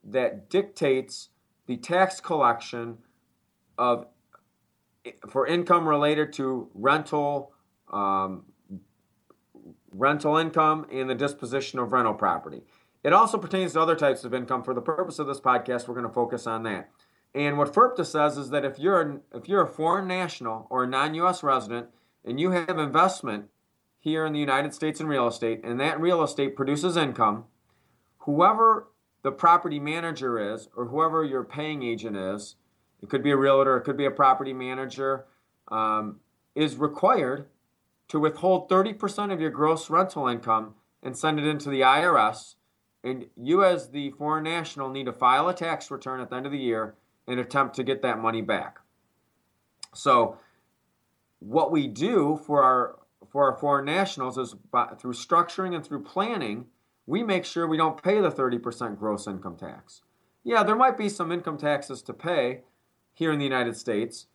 that 0.05 0.49
dictates 0.49 1.29
the 1.67 1.77
tax 1.77 2.21
collection 2.21 2.99
of 3.79 4.07
for 5.29 5.47
income 5.47 5.89
related 5.89 6.33
to 6.35 6.69
rental 6.75 7.53
um, 7.93 8.45
rental 9.93 10.37
income 10.37 10.87
and 10.91 11.11
the 11.11 11.15
disposition 11.15 11.79
of 11.79 11.93
rental 11.93 12.15
property. 12.15 12.63
It 13.05 13.13
also 13.13 13.37
pertains 13.37 13.73
to 13.73 13.81
other 13.81 13.97
types 13.97 14.25
of 14.25 14.33
income. 14.33 14.63
For 14.63 14.75
the 14.75 14.81
purpose 14.81 15.19
of 15.19 15.27
this 15.27 15.41
podcast, 15.41 15.89
we're 15.89 15.95
going 15.95 16.07
to 16.07 16.13
focus 16.13 16.47
on 16.47 16.63
that. 16.65 16.91
And 17.35 17.59
what 17.59 17.73
FIRPTA 17.73 18.07
says 18.07 18.37
is 18.37 18.51
that 18.51 18.65
if 18.65 18.79
you're 18.79 19.01
an, 19.01 19.21
if 19.35 19.49
you're 19.49 19.63
a 19.63 19.67
foreign 19.67 20.07
national 20.07 20.67
or 20.71 20.85
a 20.85 20.87
non-U.S. 20.87 21.43
resident 21.43 21.89
and 22.25 22.39
you 22.39 22.51
have 22.51 22.79
investment 22.79 23.47
here 24.03 24.27
in 24.27 24.33
the 24.33 24.41
United 24.41 24.75
States 24.75 25.01
in 25.01 25.07
real 25.07 25.29
estate, 25.29 25.61
and 25.63 25.79
that 25.79 26.01
real 26.01 26.25
estate 26.25 26.57
produces 26.57 26.97
income, 26.97 27.45
whoever 28.19 28.89
the 29.23 29.31
property 29.31 29.79
manager 29.79 30.53
is, 30.53 30.69
or 30.77 30.87
whoever 30.87 31.25
your 31.25 31.45
paying 31.45 31.85
agent 31.85 32.17
is, 32.17 32.57
it 33.01 33.09
could 33.09 33.23
be 33.23 33.31
a 33.31 33.37
realtor, 33.37 33.77
it 33.77 33.83
could 33.83 33.97
be 33.97 34.05
a 34.05 34.11
property 34.11 34.53
manager, 34.53 35.27
um, 35.69 36.19
is 36.57 36.75
required 36.75 37.47
to 38.09 38.19
withhold 38.19 38.69
30% 38.69 39.33
of 39.33 39.41
your 39.41 39.51
gross 39.51 39.89
rental 39.89 40.27
income 40.27 40.75
and 41.01 41.17
send 41.17 41.39
it 41.39 41.47
into 41.47 41.71
the 41.71 41.83
IRS. 41.83 42.57
And 43.05 43.27
you, 43.37 43.65
as 43.65 43.91
the 43.91 44.11
foreign 44.11 44.43
national, 44.43 44.91
need 44.91 45.07
to 45.07 45.13
file 45.13 45.49
a 45.49 45.55
tax 45.55 45.93
return 45.93 46.21
at 46.21 46.29
the 46.29 46.37
end 46.37 46.47
of 46.47 46.53
the 46.53 46.59
year 46.59 46.97
and 47.29 47.39
attempt 47.39 47.77
to 47.77 47.85
get 47.85 48.03
that 48.03 48.19
money 48.19 48.43
back. 48.43 48.81
So, 49.95 50.39
what 51.39 51.71
we 51.71 51.87
do 51.87 52.41
for 52.45 52.65
our 52.65 52.99
for 53.33 53.51
our 53.51 53.59
foreign 53.59 53.87
nationals 53.87 54.37
is 54.37 54.55
by, 54.71 54.89
through 54.99 55.15
structuring 55.15 55.75
and 55.75 55.85
through 55.85 56.03
planning, 56.03 56.67
we 57.07 57.23
make 57.23 57.47
sure 57.47 57.67
we 57.67 57.79
don't 57.79 58.03
pay 58.03 58.21
the 58.21 58.31
30% 58.31 58.99
gross 58.99 59.27
income 59.27 59.57
tax. 59.57 60.03
Yeah, 60.45 60.63
there 60.63 60.77
might 60.77 60.99
be 60.99 61.09
some 61.09 61.33
income 61.33 61.57
taxes 61.57 62.03
to 62.03 62.13
pay 62.13 62.61
here 63.15 63.33
in 63.33 63.39
the 63.39 63.45
United 63.45 63.77
States, 63.77 64.27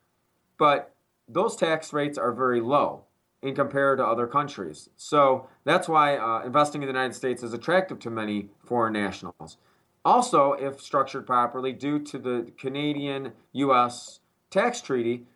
but 0.58 0.94
those 1.28 1.54
tax 1.54 1.92
rates 1.92 2.18
are 2.18 2.32
very 2.32 2.60
low 2.60 3.04
in 3.40 3.54
compared 3.54 3.98
to 3.98 4.04
other 4.04 4.26
countries. 4.26 4.90
So 4.96 5.48
that's 5.64 5.88
why 5.88 6.16
uh, 6.16 6.42
investing 6.44 6.82
in 6.82 6.88
the 6.88 6.92
United 6.92 7.14
States 7.14 7.44
is 7.44 7.52
attractive 7.52 8.00
to 8.00 8.10
many 8.10 8.48
foreign 8.64 8.94
nationals. 8.94 9.58
Also, 10.04 10.54
if 10.54 10.80
structured 10.80 11.26
properly, 11.26 11.72
due 11.72 12.00
to 12.00 12.18
the 12.18 12.50
Canadian 12.58 13.32
US 13.52 14.20
tax 14.50 14.80
treaty, 14.80 15.26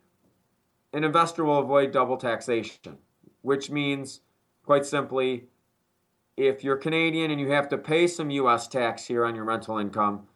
an 0.93 1.05
investor 1.05 1.45
will 1.45 1.59
avoid 1.59 1.93
double 1.93 2.17
taxation 2.17 2.99
which 3.43 3.71
means, 3.71 4.21
quite 4.65 4.87
simply, 4.87 5.45
if 6.37 6.65
you're 6.65 6.77
Canadian 6.77 7.31
and 7.31 7.41
you 7.41 7.51
have 7.51 7.69
to 7.69 7.79
pay 7.79 8.07
some 8.07 8.31
U.S. 8.31 8.67
tax 8.67 9.07
here 9.07 9.25
on 9.25 9.35
your 9.35 9.45
rental 9.45 9.79
income, 9.79 10.27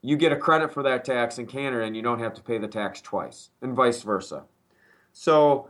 you 0.00 0.16
get 0.16 0.32
a 0.32 0.36
credit 0.36 0.72
for 0.72 0.82
that 0.82 1.04
tax 1.04 1.38
in 1.38 1.46
Canada 1.46 1.84
and 1.84 1.96
you 1.96 2.02
don't 2.02 2.18
have 2.20 2.34
to 2.34 2.42
pay 2.42 2.58
the 2.58 2.68
tax 2.68 3.00
twice, 3.00 3.50
and 3.60 3.74
vice 3.74 4.02
versa. 4.02 4.44
So, 5.12 5.68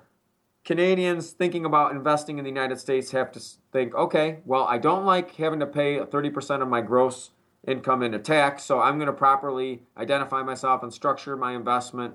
Canadians 0.64 1.30
thinking 1.30 1.64
about 1.64 1.92
investing 1.92 2.38
in 2.38 2.44
the 2.44 2.50
United 2.50 2.78
States 2.78 3.10
have 3.10 3.32
to 3.32 3.40
think, 3.72 3.94
okay, 3.94 4.38
well, 4.44 4.64
I 4.64 4.78
don't 4.78 5.04
like 5.04 5.34
having 5.34 5.58
to 5.60 5.66
pay 5.66 5.98
30% 5.98 6.62
of 6.62 6.68
my 6.68 6.80
gross 6.80 7.30
income 7.66 8.02
into 8.02 8.18
tax, 8.20 8.62
so 8.62 8.80
I'm 8.80 8.96
going 8.96 9.06
to 9.08 9.12
properly 9.12 9.82
identify 9.96 10.42
myself 10.42 10.82
and 10.82 10.92
structure 10.92 11.36
my 11.36 11.52
investment 11.52 12.14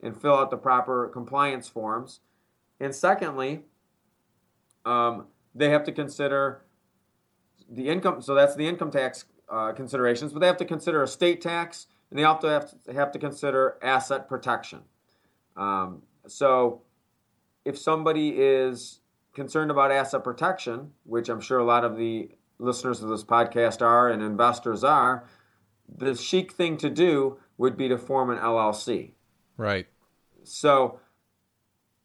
and 0.00 0.20
fill 0.20 0.34
out 0.34 0.50
the 0.50 0.56
proper 0.56 1.08
compliance 1.08 1.68
forms. 1.68 2.20
And 2.78 2.94
secondly, 2.94 3.62
um, 4.84 5.26
they 5.54 5.70
have 5.70 5.84
to 5.84 5.92
consider 5.92 6.62
the 7.70 7.88
income. 7.88 8.22
So 8.22 8.34
that's 8.34 8.54
the 8.54 8.66
income 8.66 8.90
tax 8.90 9.24
uh, 9.48 9.72
considerations, 9.72 10.32
but 10.32 10.40
they 10.40 10.46
have 10.46 10.56
to 10.58 10.64
consider 10.64 11.02
estate 11.02 11.40
tax, 11.40 11.86
and 12.10 12.18
they 12.18 12.24
also 12.24 12.48
have 12.48 12.70
to 12.84 12.92
have 12.92 13.12
to 13.12 13.18
consider 13.18 13.78
asset 13.82 14.28
protection. 14.28 14.80
Um, 15.56 16.02
so 16.26 16.82
if 17.64 17.78
somebody 17.78 18.30
is 18.30 19.00
concerned 19.34 19.70
about 19.70 19.90
asset 19.90 20.24
protection, 20.24 20.92
which 21.04 21.28
I'm 21.28 21.40
sure 21.40 21.58
a 21.58 21.64
lot 21.64 21.84
of 21.84 21.96
the 21.96 22.30
listeners 22.58 23.02
of 23.02 23.08
this 23.08 23.24
podcast 23.24 23.82
are 23.82 24.08
and 24.08 24.22
investors 24.22 24.84
are, 24.84 25.28
the 25.88 26.14
chic 26.14 26.52
thing 26.52 26.76
to 26.78 26.90
do 26.90 27.38
would 27.58 27.76
be 27.76 27.88
to 27.88 27.98
form 27.98 28.30
an 28.30 28.38
LLC. 28.38 29.12
Right. 29.56 29.86
So 30.44 31.00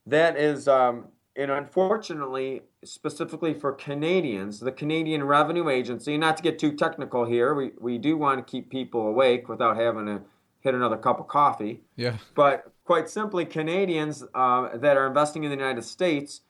that 0.05 0.37
is, 0.37 0.67
um, 0.67 1.07
and 1.37 1.51
unfortunately, 1.51 2.63
specifically 2.83 3.53
for 3.53 3.71
Canadians, 3.71 4.59
the 4.59 4.71
Canadian 4.71 5.23
Revenue 5.23 5.69
Agency, 5.69 6.17
not 6.17 6.35
to 6.37 6.43
get 6.43 6.57
too 6.57 6.71
technical 6.71 7.25
here, 7.25 7.53
we, 7.53 7.71
we 7.79 7.99
do 7.99 8.17
want 8.17 8.39
to 8.39 8.51
keep 8.51 8.71
people 8.71 9.07
awake 9.07 9.47
without 9.47 9.77
having 9.77 10.07
to 10.07 10.21
hit 10.61 10.73
another 10.73 10.97
cup 10.97 11.19
of 11.19 11.27
coffee. 11.27 11.81
Yeah. 11.95 12.17
But 12.33 12.71
quite 12.85 13.07
simply, 13.07 13.45
Canadians 13.45 14.23
uh, 14.33 14.77
that 14.77 14.97
are 14.97 15.05
investing 15.05 15.43
in 15.43 15.51
the 15.51 15.55
United 15.55 15.83
States, 15.83 16.41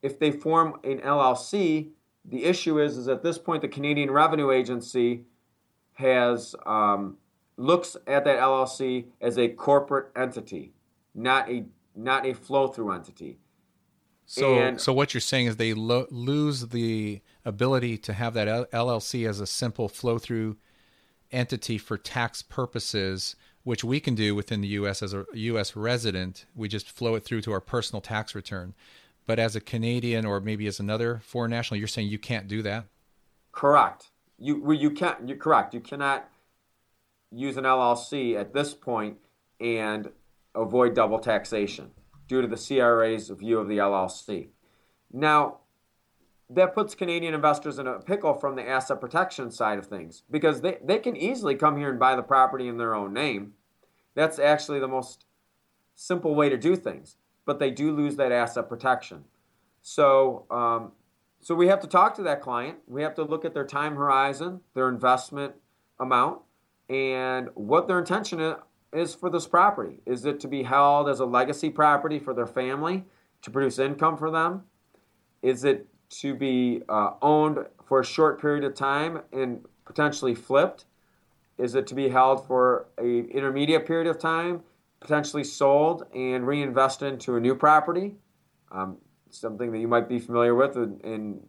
if 0.00 0.20
they 0.20 0.30
form 0.30 0.78
an 0.84 1.00
LLC, 1.00 1.88
the 2.24 2.44
issue 2.44 2.80
is, 2.80 2.96
is 2.96 3.08
at 3.08 3.24
this 3.24 3.38
point, 3.38 3.62
the 3.62 3.68
Canadian 3.68 4.12
Revenue 4.12 4.52
Agency 4.52 5.24
has 5.94 6.54
um, 6.66 7.16
looks 7.56 7.96
at 8.06 8.24
that 8.24 8.38
LLC 8.38 9.06
as 9.20 9.38
a 9.38 9.48
corporate 9.48 10.12
entity, 10.14 10.72
not 11.16 11.50
a 11.50 11.64
not 11.96 12.26
a 12.26 12.34
flow 12.34 12.68
through 12.68 12.92
entity. 12.92 13.38
So, 14.26 14.58
And- 14.58 14.80
so 14.80 14.92
what 14.92 15.14
you're 15.14 15.20
saying 15.20 15.46
is 15.46 15.56
they 15.56 15.72
lo- 15.72 16.08
lose 16.10 16.68
the 16.68 17.20
ability 17.44 17.96
to 17.98 18.12
have 18.12 18.34
that 18.34 18.48
L- 18.48 18.66
LLC 18.72 19.24
as 19.26 19.40
a 19.40 19.46
simple 19.46 19.88
flow 19.88 20.18
through 20.18 20.56
entity 21.30 21.78
for 21.78 21.96
tax 21.96 22.42
purposes, 22.42 23.36
which 23.62 23.84
we 23.84 24.00
can 24.00 24.14
do 24.14 24.34
within 24.34 24.60
the 24.60 24.68
U.S. 24.68 25.02
as 25.02 25.14
a 25.14 25.26
U.S. 25.32 25.76
resident. 25.76 26.46
We 26.54 26.68
just 26.68 26.90
flow 26.90 27.14
it 27.14 27.24
through 27.24 27.42
to 27.42 27.52
our 27.52 27.60
personal 27.60 28.00
tax 28.00 28.34
return. 28.34 28.74
But 29.26 29.38
as 29.38 29.56
a 29.56 29.60
Canadian 29.60 30.24
or 30.24 30.40
maybe 30.40 30.66
as 30.66 30.78
another 30.78 31.20
foreign 31.24 31.50
national, 31.50 31.78
you're 31.78 31.88
saying 31.88 32.08
you 32.08 32.18
can't 32.18 32.46
do 32.46 32.62
that. 32.62 32.84
Correct. 33.52 34.10
You 34.38 34.60
well, 34.62 34.76
you 34.76 34.90
can't. 34.90 35.28
You're 35.28 35.38
correct. 35.38 35.72
You 35.72 35.80
cannot 35.80 36.28
use 37.32 37.56
an 37.56 37.64
LLC 37.64 38.36
at 38.36 38.52
this 38.52 38.74
point 38.74 39.18
and 39.60 40.10
avoid 40.54 40.94
double 40.94 41.18
taxation 41.18 41.90
due 42.28 42.42
to 42.42 42.48
the 42.48 42.56
CRA's 42.56 43.28
view 43.30 43.58
of 43.58 43.68
the 43.68 43.78
LLC. 43.78 44.48
Now, 45.12 45.58
that 46.48 46.74
puts 46.74 46.94
Canadian 46.94 47.34
investors 47.34 47.78
in 47.78 47.86
a 47.86 47.98
pickle 47.98 48.34
from 48.34 48.54
the 48.54 48.68
asset 48.68 49.00
protection 49.00 49.50
side 49.50 49.78
of 49.78 49.86
things 49.86 50.22
because 50.30 50.60
they, 50.60 50.78
they 50.82 50.98
can 50.98 51.16
easily 51.16 51.56
come 51.56 51.76
here 51.76 51.90
and 51.90 51.98
buy 51.98 52.14
the 52.14 52.22
property 52.22 52.68
in 52.68 52.76
their 52.76 52.94
own 52.94 53.12
name. 53.12 53.54
That's 54.14 54.38
actually 54.38 54.78
the 54.78 54.88
most 54.88 55.26
simple 55.94 56.34
way 56.34 56.48
to 56.48 56.56
do 56.56 56.76
things, 56.76 57.16
but 57.44 57.58
they 57.58 57.70
do 57.70 57.94
lose 57.94 58.16
that 58.16 58.32
asset 58.32 58.68
protection. 58.68 59.24
So, 59.82 60.46
um, 60.50 60.92
so 61.40 61.54
we 61.54 61.68
have 61.68 61.80
to 61.80 61.86
talk 61.86 62.14
to 62.16 62.22
that 62.22 62.40
client. 62.40 62.78
We 62.86 63.02
have 63.02 63.14
to 63.16 63.24
look 63.24 63.44
at 63.44 63.54
their 63.54 63.66
time 63.66 63.96
horizon, 63.96 64.60
their 64.74 64.88
investment 64.88 65.54
amount, 65.98 66.42
and 66.88 67.48
what 67.54 67.88
their 67.88 67.98
intention 67.98 68.56
is 68.92 69.14
for 69.14 69.30
this 69.30 69.46
property. 69.46 70.00
Is 70.06 70.24
it 70.24 70.40
to 70.40 70.48
be 70.48 70.62
held 70.62 71.08
as 71.08 71.20
a 71.20 71.26
legacy 71.26 71.70
property 71.70 72.18
for 72.18 72.34
their 72.34 72.46
family 72.46 73.04
to 73.42 73.50
produce 73.50 73.78
income 73.78 74.16
for 74.16 74.30
them? 74.30 74.62
Is 75.42 75.64
it 75.64 75.86
to 76.08 76.34
be 76.34 76.82
uh, 76.88 77.10
owned 77.22 77.66
for 77.84 78.00
a 78.00 78.04
short 78.04 78.40
period 78.40 78.64
of 78.64 78.74
time 78.74 79.20
and 79.32 79.64
potentially 79.84 80.34
flipped? 80.34 80.86
Is 81.58 81.74
it 81.74 81.86
to 81.88 81.94
be 81.94 82.08
held 82.08 82.46
for 82.46 82.86
a 82.98 83.20
intermediate 83.28 83.86
period 83.86 84.08
of 84.08 84.18
time, 84.18 84.62
potentially 85.00 85.44
sold 85.44 86.04
and 86.14 86.46
reinvested 86.46 87.12
into 87.12 87.36
a 87.36 87.40
new 87.40 87.54
property? 87.54 88.14
Um, 88.70 88.98
something 89.30 89.72
that 89.72 89.78
you 89.78 89.88
might 89.88 90.08
be 90.08 90.18
familiar 90.18 90.54
with 90.54 90.76
and, 90.76 91.02
and 91.04 91.40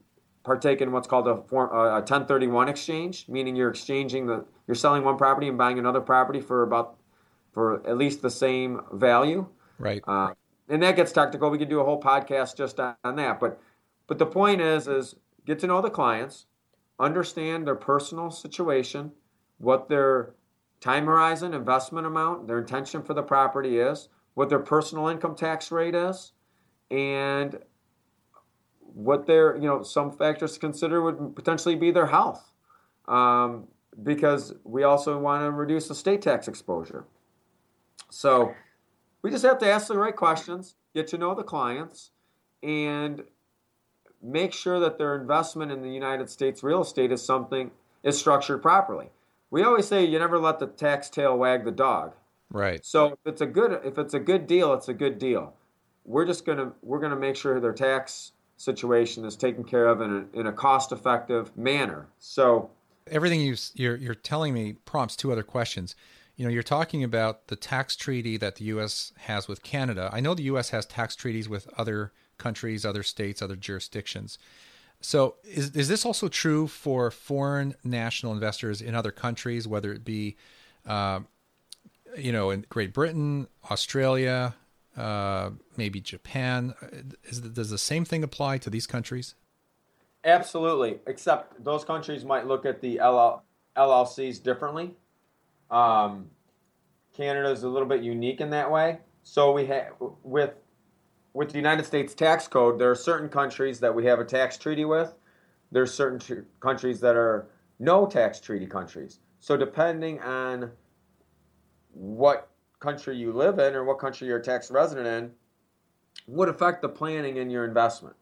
partake 0.44 0.82
in 0.82 0.92
what's 0.92 1.08
called 1.08 1.28
a, 1.28 1.42
form, 1.44 1.70
uh, 1.74 1.90
a 1.90 2.00
1031 2.00 2.70
exchange, 2.70 3.26
meaning 3.28 3.56
you're 3.56 3.70
exchanging 3.70 4.26
the 4.26 4.46
you're 4.66 4.76
selling 4.76 5.04
one 5.04 5.18
property 5.18 5.48
and 5.48 5.58
buying 5.58 5.80
another 5.80 6.02
property 6.02 6.42
for 6.42 6.64
about 6.64 6.97
for 7.58 7.82
at 7.90 7.98
least 7.98 8.22
the 8.22 8.30
same 8.30 8.82
value. 8.94 9.48
Right. 9.80 10.04
Uh, 10.08 10.36
and 10.70 10.84
that 10.84 10.96
gets 10.96 11.12
technical. 11.12 11.50
We 11.50 11.58
could 11.58 11.70
do 11.70 11.80
a 11.80 11.84
whole 11.84 12.00
podcast 12.00 12.56
just 12.56 12.80
on, 12.80 12.94
on 13.04 13.16
that. 13.16 13.40
But 13.40 13.60
but 14.06 14.20
the 14.20 14.28
point 14.28 14.62
is 14.62 14.88
is 14.88 15.16
get 15.44 15.58
to 15.62 15.68
know 15.68 15.82
the 15.82 15.90
clients, 15.90 16.46
understand 17.00 17.66
their 17.66 17.74
personal 17.74 18.30
situation, 18.30 19.12
what 19.58 19.90
their 19.90 20.36
time 20.82 21.08
horizon, 21.08 21.56
investment 21.56 22.06
amount, 22.06 22.46
their 22.46 22.60
intention 22.60 23.02
for 23.02 23.16
the 23.16 23.24
property 23.24 23.80
is, 23.80 24.08
what 24.36 24.50
their 24.50 24.60
personal 24.60 25.08
income 25.08 25.34
tax 25.34 25.72
rate 25.72 25.96
is, 25.96 26.34
and 26.92 27.58
what 28.82 29.26
their 29.26 29.56
you 29.56 29.68
know 29.68 29.82
some 29.82 30.12
factors 30.12 30.54
to 30.54 30.60
consider 30.60 31.02
would 31.02 31.36
potentially 31.36 31.74
be 31.74 31.90
their 31.90 32.06
health, 32.06 32.52
um, 33.08 33.68
because 34.04 34.54
we 34.64 34.84
also 34.84 35.18
want 35.18 35.42
to 35.42 35.50
reduce 35.50 35.90
estate 35.90 36.22
tax 36.22 36.48
exposure. 36.48 37.08
So 38.10 38.54
we 39.22 39.32
just 39.32 39.44
have 39.44 39.60
to 39.60 39.70
ask 39.70 39.88
the 39.88 39.98
right 39.98 40.16
questions, 40.16 40.76
get 40.94 41.08
to 41.08 41.18
know 41.18 41.36
the 41.36 41.44
clients, 41.44 42.12
and 42.64 43.24
make 44.22 44.54
sure 44.54 44.80
that 44.80 44.98
their 44.98 45.16
investment 45.16 45.72
in 45.72 45.82
the 45.82 45.90
United 45.90 46.30
States 46.30 46.64
real 46.64 46.82
estate 46.82 47.12
is 47.12 47.24
something 47.24 47.72
is 48.04 48.18
structured 48.18 48.62
properly. 48.62 49.10
We 49.50 49.64
always 49.64 49.88
say 49.88 50.06
you 50.06 50.20
never 50.20 50.40
let 50.40 50.60
the 50.60 50.68
tax 50.68 51.10
tail 51.10 51.38
wag 51.38 51.64
the 51.66 51.72
dog. 51.72 52.14
Right. 52.50 52.86
So 52.86 53.08
if 53.08 53.20
it's 53.26 53.42
a 53.42 53.46
good 53.46 53.80
if 53.84 53.98
it's 53.98 54.14
a 54.14 54.20
good 54.20 54.48
deal, 54.48 54.74
it's 54.74 54.88
a 54.88 54.94
good 54.94 55.20
deal. 55.20 55.54
We're 56.06 56.26
just 56.26 56.46
gonna 56.46 56.74
we're 56.82 57.00
gonna 57.00 57.18
make 57.18 57.36
sure 57.36 57.60
their 57.60 57.74
tax 57.74 58.32
situation 58.58 59.26
is 59.26 59.36
taken 59.36 59.64
care 59.64 59.88
of 59.88 60.02
in 60.02 60.28
a, 60.34 60.40
in 60.40 60.48
a 60.48 60.52
cost 60.52 60.92
effective 60.92 61.56
manner. 61.58 62.08
So 62.20 62.70
everything 63.08 63.42
you 63.42 63.56
you're 63.76 63.96
you're 63.96 64.16
telling 64.16 64.54
me 64.54 64.74
prompts 64.74 65.16
two 65.16 65.32
other 65.32 65.44
questions. 65.44 65.96
You 66.38 66.46
know, 66.46 66.52
you're 66.52 66.64
talking 66.64 67.04
about 67.04 67.48
the 67.48 67.56
tax 67.56 67.96
treaty 67.96 68.38
that 68.38 68.56
the 68.56 68.66
U.S. 68.66 69.12
has 69.22 69.48
with 69.48 69.64
Canada. 69.64 70.10
I 70.14 70.20
know 70.20 70.36
the 70.36 70.44
U.S. 70.44 70.70
has 70.70 70.86
tax 70.86 71.16
treaties 71.16 71.50
with 71.50 71.68
other 71.78 72.14
countries, 72.38 72.86
other 72.86 73.02
states, 73.02 73.42
other 73.42 73.56
jurisdictions. 73.56 74.38
So, 75.02 75.36
is 75.44 75.76
is 75.76 75.88
this 75.88 76.06
also 76.06 76.28
true 76.28 76.68
for 76.68 77.10
foreign 77.10 77.76
national 77.84 78.34
investors 78.34 78.82
in 78.82 78.94
other 78.94 79.12
countries, 79.12 79.68
whether 79.68 79.92
it 79.92 80.06
be, 80.06 80.38
uh, 80.86 81.22
you 82.16 82.32
know, 82.32 82.52
in 82.52 82.66
Great 82.70 82.94
Britain, 82.94 83.48
Australia, 83.72 84.56
uh, 84.96 85.52
maybe 85.76 86.00
Japan? 86.00 86.76
Is, 87.26 87.42
does 87.42 87.72
the 87.72 87.78
same 87.80 88.06
thing 88.06 88.24
apply 88.24 88.60
to 88.60 88.70
these 88.70 88.86
countries? 88.88 89.34
Absolutely, 90.24 91.00
except 91.08 91.64
those 91.64 91.84
countries 91.84 92.26
might 92.26 92.48
look 92.48 92.66
at 92.66 92.82
the 92.82 92.98
LL, 92.98 93.44
LLCs 93.76 94.42
differently. 94.42 94.96
Um, 95.70 96.30
Canada 97.16 97.50
is 97.50 97.64
a 97.64 97.70
little 97.70 97.88
bit 97.88 98.04
unique 98.04 98.42
in 98.42 98.52
that 98.52 98.72
way. 98.72 99.00
So 99.24 99.52
we 99.52 99.66
have 99.66 99.94
with 100.24 100.54
with 101.34 101.50
the 101.50 101.58
United 101.58 101.86
States 101.86 102.16
tax 102.16 102.48
code, 102.48 102.80
there 102.80 102.90
are 102.90 102.96
certain 102.96 103.30
countries 103.30 103.80
that 103.82 103.94
we 103.94 104.06
have 104.06 104.20
a 104.20 104.26
tax 104.26 104.58
treaty 104.58 104.86
with. 104.86 105.14
There's 105.72 105.94
certain 105.94 106.18
tr- 106.18 106.48
countries 106.60 107.00
that 107.02 107.16
are 107.16 107.48
no 107.78 108.08
tax 108.08 108.40
treaty 108.40 108.66
countries. 108.66 109.20
So 109.40 109.56
depending 109.56 110.20
on 110.22 110.72
what 111.92 112.50
country 112.80 113.18
you 113.18 113.32
live 113.32 113.60
in 113.60 113.76
or 113.76 113.84
what 113.84 114.00
country 114.00 114.28
you're 114.28 114.40
a 114.40 114.44
tax 114.44 114.72
resident 114.72 115.08
in, 115.08 115.32
would 116.28 116.50
affect 116.50 116.82
the 116.82 116.90
planning 116.90 117.38
in 117.38 117.50
your 117.50 117.66
investment. 117.66 118.16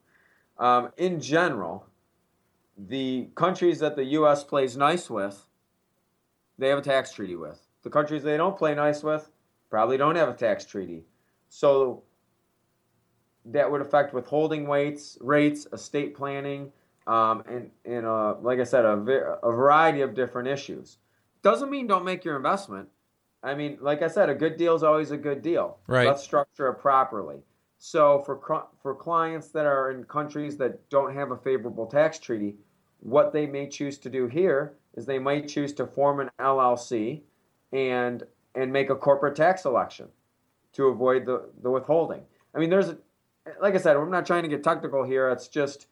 Um, 0.58 0.92
in 0.98 1.20
general, 1.20 1.88
the 2.78 3.30
countries 3.36 3.80
that 3.80 3.96
the 3.96 4.04
U.S. 4.06 4.44
plays 4.44 4.76
nice 4.78 5.10
with, 5.10 5.46
they 6.58 6.70
have 6.70 6.80
a 6.80 6.82
tax 6.82 7.12
treaty 7.12 7.36
with. 7.36 7.60
The 7.84 7.90
countries 7.90 8.24
they 8.24 8.38
don't 8.38 8.58
play 8.58 8.74
nice 8.76 9.04
with 9.04 9.30
probably 9.70 9.98
don't 9.98 10.16
have 10.16 10.30
a 10.30 10.34
tax 10.34 10.66
treaty. 10.66 11.04
So 11.50 12.04
that 13.46 13.70
would 13.70 13.82
affect 13.82 14.14
withholding 14.14 14.68
weights, 14.68 15.18
rates, 15.22 15.68
estate 15.72 16.16
planning, 16.16 16.72
um, 17.08 17.44
and, 17.48 17.70
and 17.86 18.06
uh, 18.06 18.36
like 18.42 18.60
I 18.60 18.64
said, 18.64 18.86
a, 18.86 18.94
a 19.44 19.52
variety 19.52 20.02
of 20.02 20.16
different 20.16 20.48
issues. 20.48 20.98
Doesn't 21.44 21.70
mean 21.70 21.86
don't 21.86 22.06
make 22.06 22.26
your 22.26 22.36
investment. 22.36 22.90
I 23.44 23.54
mean, 23.54 23.78
like 23.80 24.02
I 24.02 24.08
said, 24.08 24.30
a 24.30 24.34
good 24.34 24.58
deal 24.58 24.74
is 24.74 24.82
always 24.82 25.12
a 25.12 25.18
good 25.18 25.44
deal. 25.44 25.78
Right. 25.86 26.08
Let's 26.08 26.24
structure 26.24 26.68
it 26.70 26.76
properly. 26.76 27.44
So 27.78 28.24
for 28.26 28.68
for 28.82 28.96
clients 28.96 29.50
that 29.50 29.68
are 29.68 29.92
in 29.92 30.06
countries 30.06 30.58
that 30.58 30.90
don't 30.90 31.14
have 31.14 31.30
a 31.30 31.38
favorable 31.38 31.86
tax 31.86 32.18
treaty, 32.18 32.56
what 33.02 33.32
they 33.32 33.46
may 33.46 33.68
choose 33.68 34.00
to 34.00 34.10
do 34.10 34.26
here 34.26 34.74
is 34.96 35.06
they 35.06 35.20
might 35.20 35.48
choose 35.48 35.74
to 35.74 35.86
form 35.86 36.20
an 36.20 36.30
LLC 36.40 37.22
and 37.72 38.24
and 38.56 38.72
make 38.72 38.90
a 38.90 38.96
corporate 38.96 39.36
tax 39.36 39.66
election 39.66 40.08
to 40.74 40.86
avoid 40.88 41.26
the, 41.26 41.50
the 41.62 41.70
withholding. 41.70 42.22
I 42.54 42.60
mean, 42.60 42.70
there's 42.70 42.94
like 43.62 43.76
I 43.76 43.78
said, 43.78 43.96
I'm 43.96 44.12
not 44.12 44.26
trying 44.26 44.44
to 44.44 44.50
get 44.50 44.64
technical 44.64 45.04
here. 45.04 45.30
It's 45.30 45.48
just 45.48 45.88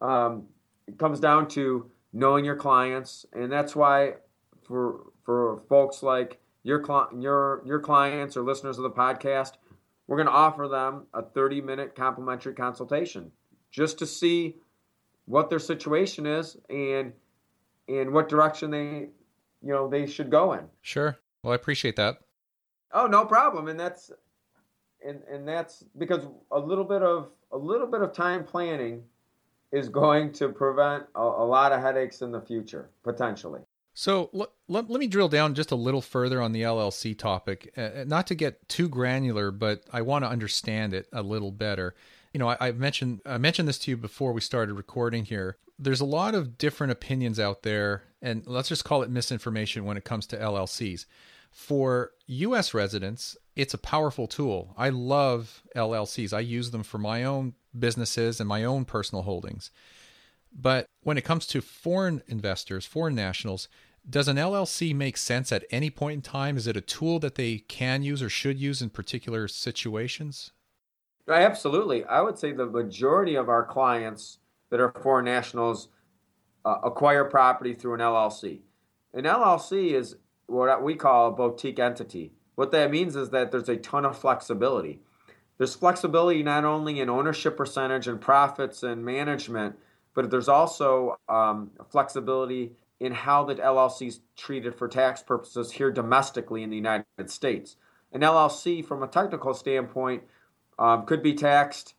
um, 0.00 0.46
it 0.86 0.98
comes 0.98 1.20
down 1.20 1.48
to 1.48 1.90
knowing 2.12 2.44
your 2.44 2.56
clients, 2.56 3.26
and 3.32 3.50
that's 3.50 3.74
why 3.74 4.14
for 4.66 5.06
for 5.24 5.62
folks 5.68 6.02
like 6.02 6.40
your 6.62 6.84
your 7.16 7.62
your 7.64 7.80
clients 7.80 8.36
or 8.36 8.42
listeners 8.42 8.78
of 8.78 8.82
the 8.82 8.90
podcast, 8.90 9.52
we're 10.06 10.16
going 10.16 10.26
to 10.26 10.32
offer 10.32 10.68
them 10.68 11.06
a 11.14 11.22
30 11.22 11.60
minute 11.60 11.94
complimentary 11.94 12.54
consultation 12.54 13.32
just 13.70 13.98
to 13.98 14.06
see 14.06 14.56
what 15.26 15.50
their 15.50 15.58
situation 15.58 16.26
is 16.26 16.56
and 16.70 17.12
and 17.88 18.12
what 18.12 18.28
direction 18.28 18.70
they 18.70 19.08
you 19.62 19.72
know 19.72 19.88
they 19.88 20.06
should 20.06 20.30
go 20.30 20.52
in. 20.52 20.64
Sure. 20.82 21.18
Well, 21.42 21.52
I 21.52 21.56
appreciate 21.56 21.96
that. 21.96 22.18
Oh, 22.92 23.06
no 23.06 23.24
problem. 23.24 23.68
And 23.68 23.78
that's 23.78 24.10
and 25.06 25.22
and 25.30 25.46
that's 25.46 25.84
because 25.96 26.26
a 26.50 26.58
little 26.58 26.84
bit 26.84 27.02
of 27.02 27.30
a 27.52 27.58
little 27.58 27.86
bit 27.86 28.02
of 28.02 28.12
time 28.12 28.44
planning 28.44 29.02
is 29.72 29.88
going 29.88 30.32
to 30.32 30.48
prevent 30.48 31.04
a, 31.14 31.20
a 31.20 31.46
lot 31.46 31.72
of 31.72 31.80
headaches 31.80 32.22
in 32.22 32.32
the 32.32 32.40
future 32.40 32.90
potentially. 33.02 33.60
So 33.94 34.30
let, 34.32 34.48
let, 34.68 34.88
let, 34.88 35.00
me 35.00 35.08
drill 35.08 35.28
down 35.28 35.54
just 35.54 35.72
a 35.72 35.76
little 35.76 36.00
further 36.00 36.40
on 36.40 36.52
the 36.52 36.62
LLC 36.62 37.18
topic, 37.18 37.72
uh, 37.76 38.04
not 38.06 38.28
to 38.28 38.36
get 38.36 38.68
too 38.68 38.88
granular, 38.88 39.50
but 39.50 39.82
I 39.92 40.02
want 40.02 40.24
to 40.24 40.28
understand 40.28 40.94
it 40.94 41.08
a 41.12 41.20
little 41.20 41.50
better. 41.50 41.96
You 42.32 42.38
know, 42.38 42.48
I, 42.48 42.56
I 42.60 42.72
mentioned 42.72 43.20
I 43.26 43.38
mentioned 43.38 43.68
this 43.68 43.78
to 43.80 43.90
you 43.90 43.96
before 43.96 44.32
we 44.32 44.40
started 44.40 44.74
recording 44.74 45.24
here. 45.24 45.56
There's 45.78 46.00
a 46.00 46.06
lot 46.06 46.34
of 46.34 46.58
different 46.58 46.92
opinions 46.92 47.38
out 47.38 47.62
there, 47.62 48.02
and 48.20 48.46
let's 48.46 48.68
just 48.68 48.84
call 48.84 49.02
it 49.02 49.10
misinformation 49.10 49.84
when 49.84 49.96
it 49.96 50.04
comes 50.04 50.26
to 50.28 50.36
LLCs. 50.36 51.06
For 51.50 52.12
US 52.26 52.74
residents, 52.74 53.36
it's 53.56 53.74
a 53.74 53.78
powerful 53.78 54.26
tool. 54.26 54.74
I 54.76 54.90
love 54.90 55.62
LLCs. 55.74 56.32
I 56.32 56.40
use 56.40 56.70
them 56.70 56.82
for 56.82 56.98
my 56.98 57.24
own 57.24 57.54
businesses 57.76 58.40
and 58.40 58.48
my 58.48 58.64
own 58.64 58.84
personal 58.84 59.22
holdings. 59.22 59.70
But 60.52 60.86
when 61.02 61.18
it 61.18 61.24
comes 61.24 61.46
to 61.48 61.60
foreign 61.60 62.22
investors, 62.26 62.86
foreign 62.86 63.14
nationals, 63.14 63.68
does 64.08 64.28
an 64.28 64.36
LLC 64.36 64.94
make 64.94 65.16
sense 65.16 65.52
at 65.52 65.64
any 65.70 65.90
point 65.90 66.14
in 66.14 66.22
time? 66.22 66.56
Is 66.56 66.66
it 66.66 66.76
a 66.76 66.80
tool 66.80 67.18
that 67.20 67.34
they 67.34 67.58
can 67.58 68.02
use 68.02 68.22
or 68.22 68.30
should 68.30 68.58
use 68.58 68.80
in 68.80 68.90
particular 68.90 69.48
situations? 69.48 70.52
Absolutely. 71.28 72.04
I 72.04 72.22
would 72.22 72.38
say 72.38 72.52
the 72.52 72.66
majority 72.66 73.34
of 73.34 73.48
our 73.48 73.64
clients 73.64 74.38
that 74.70 74.80
are 74.80 74.92
foreign 75.02 75.24
nationals 75.24 75.88
uh, 76.64 76.76
acquire 76.82 77.24
property 77.24 77.74
through 77.74 77.94
an 77.94 78.00
LLC. 78.00 78.60
An 79.14 79.24
LLC 79.24 79.92
is 79.92 80.16
what 80.46 80.82
we 80.82 80.94
call 80.94 81.28
a 81.28 81.32
boutique 81.32 81.78
entity. 81.78 82.32
What 82.54 82.72
that 82.72 82.90
means 82.90 83.16
is 83.16 83.30
that 83.30 83.50
there's 83.50 83.68
a 83.68 83.76
ton 83.76 84.04
of 84.04 84.18
flexibility. 84.18 85.00
There's 85.58 85.74
flexibility 85.74 86.42
not 86.42 86.64
only 86.64 87.00
in 87.00 87.08
ownership 87.08 87.56
percentage 87.56 88.06
and 88.06 88.20
profits 88.20 88.82
and 88.82 89.04
management, 89.04 89.76
but 90.14 90.30
there's 90.30 90.48
also 90.48 91.18
um, 91.28 91.70
flexibility 91.90 92.72
in 93.00 93.12
how 93.12 93.44
the 93.44 93.54
LLC 93.56 94.08
is 94.08 94.20
treated 94.36 94.74
for 94.74 94.88
tax 94.88 95.22
purposes 95.22 95.72
here 95.72 95.90
domestically 95.90 96.62
in 96.62 96.70
the 96.70 96.76
United 96.76 97.04
States. 97.26 97.76
An 98.12 98.22
LLC, 98.22 98.84
from 98.84 99.02
a 99.02 99.06
technical 99.06 99.54
standpoint, 99.54 100.22
um, 100.78 101.06
could 101.06 101.22
be 101.22 101.34
taxed 101.34 101.94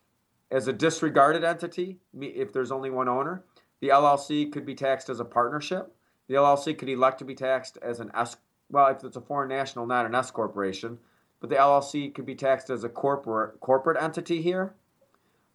as 0.50 0.68
a 0.68 0.72
disregarded 0.72 1.44
entity 1.44 1.98
if 2.20 2.52
there's 2.52 2.72
only 2.72 2.90
one 2.90 3.08
owner. 3.08 3.44
The 3.80 3.88
LLC 3.88 4.50
could 4.50 4.66
be 4.66 4.74
taxed 4.74 5.08
as 5.08 5.20
a 5.20 5.24
partnership. 5.24 5.94
The 6.28 6.34
LLC 6.34 6.76
could 6.76 6.88
elect 6.88 7.18
to 7.20 7.24
be 7.24 7.34
taxed 7.34 7.78
as 7.82 8.00
an 8.00 8.10
S. 8.14 8.36
Well, 8.70 8.88
if 8.88 9.02
it's 9.02 9.16
a 9.16 9.20
foreign 9.20 9.48
national, 9.48 9.86
not 9.86 10.06
an 10.06 10.14
S 10.14 10.30
corporation, 10.30 10.98
but 11.40 11.50
the 11.50 11.56
LLC 11.56 12.14
could 12.14 12.26
be 12.26 12.34
taxed 12.34 12.70
as 12.70 12.84
a 12.84 12.88
corporate 12.88 13.58
corporate 13.60 14.00
entity 14.00 14.42
here, 14.42 14.74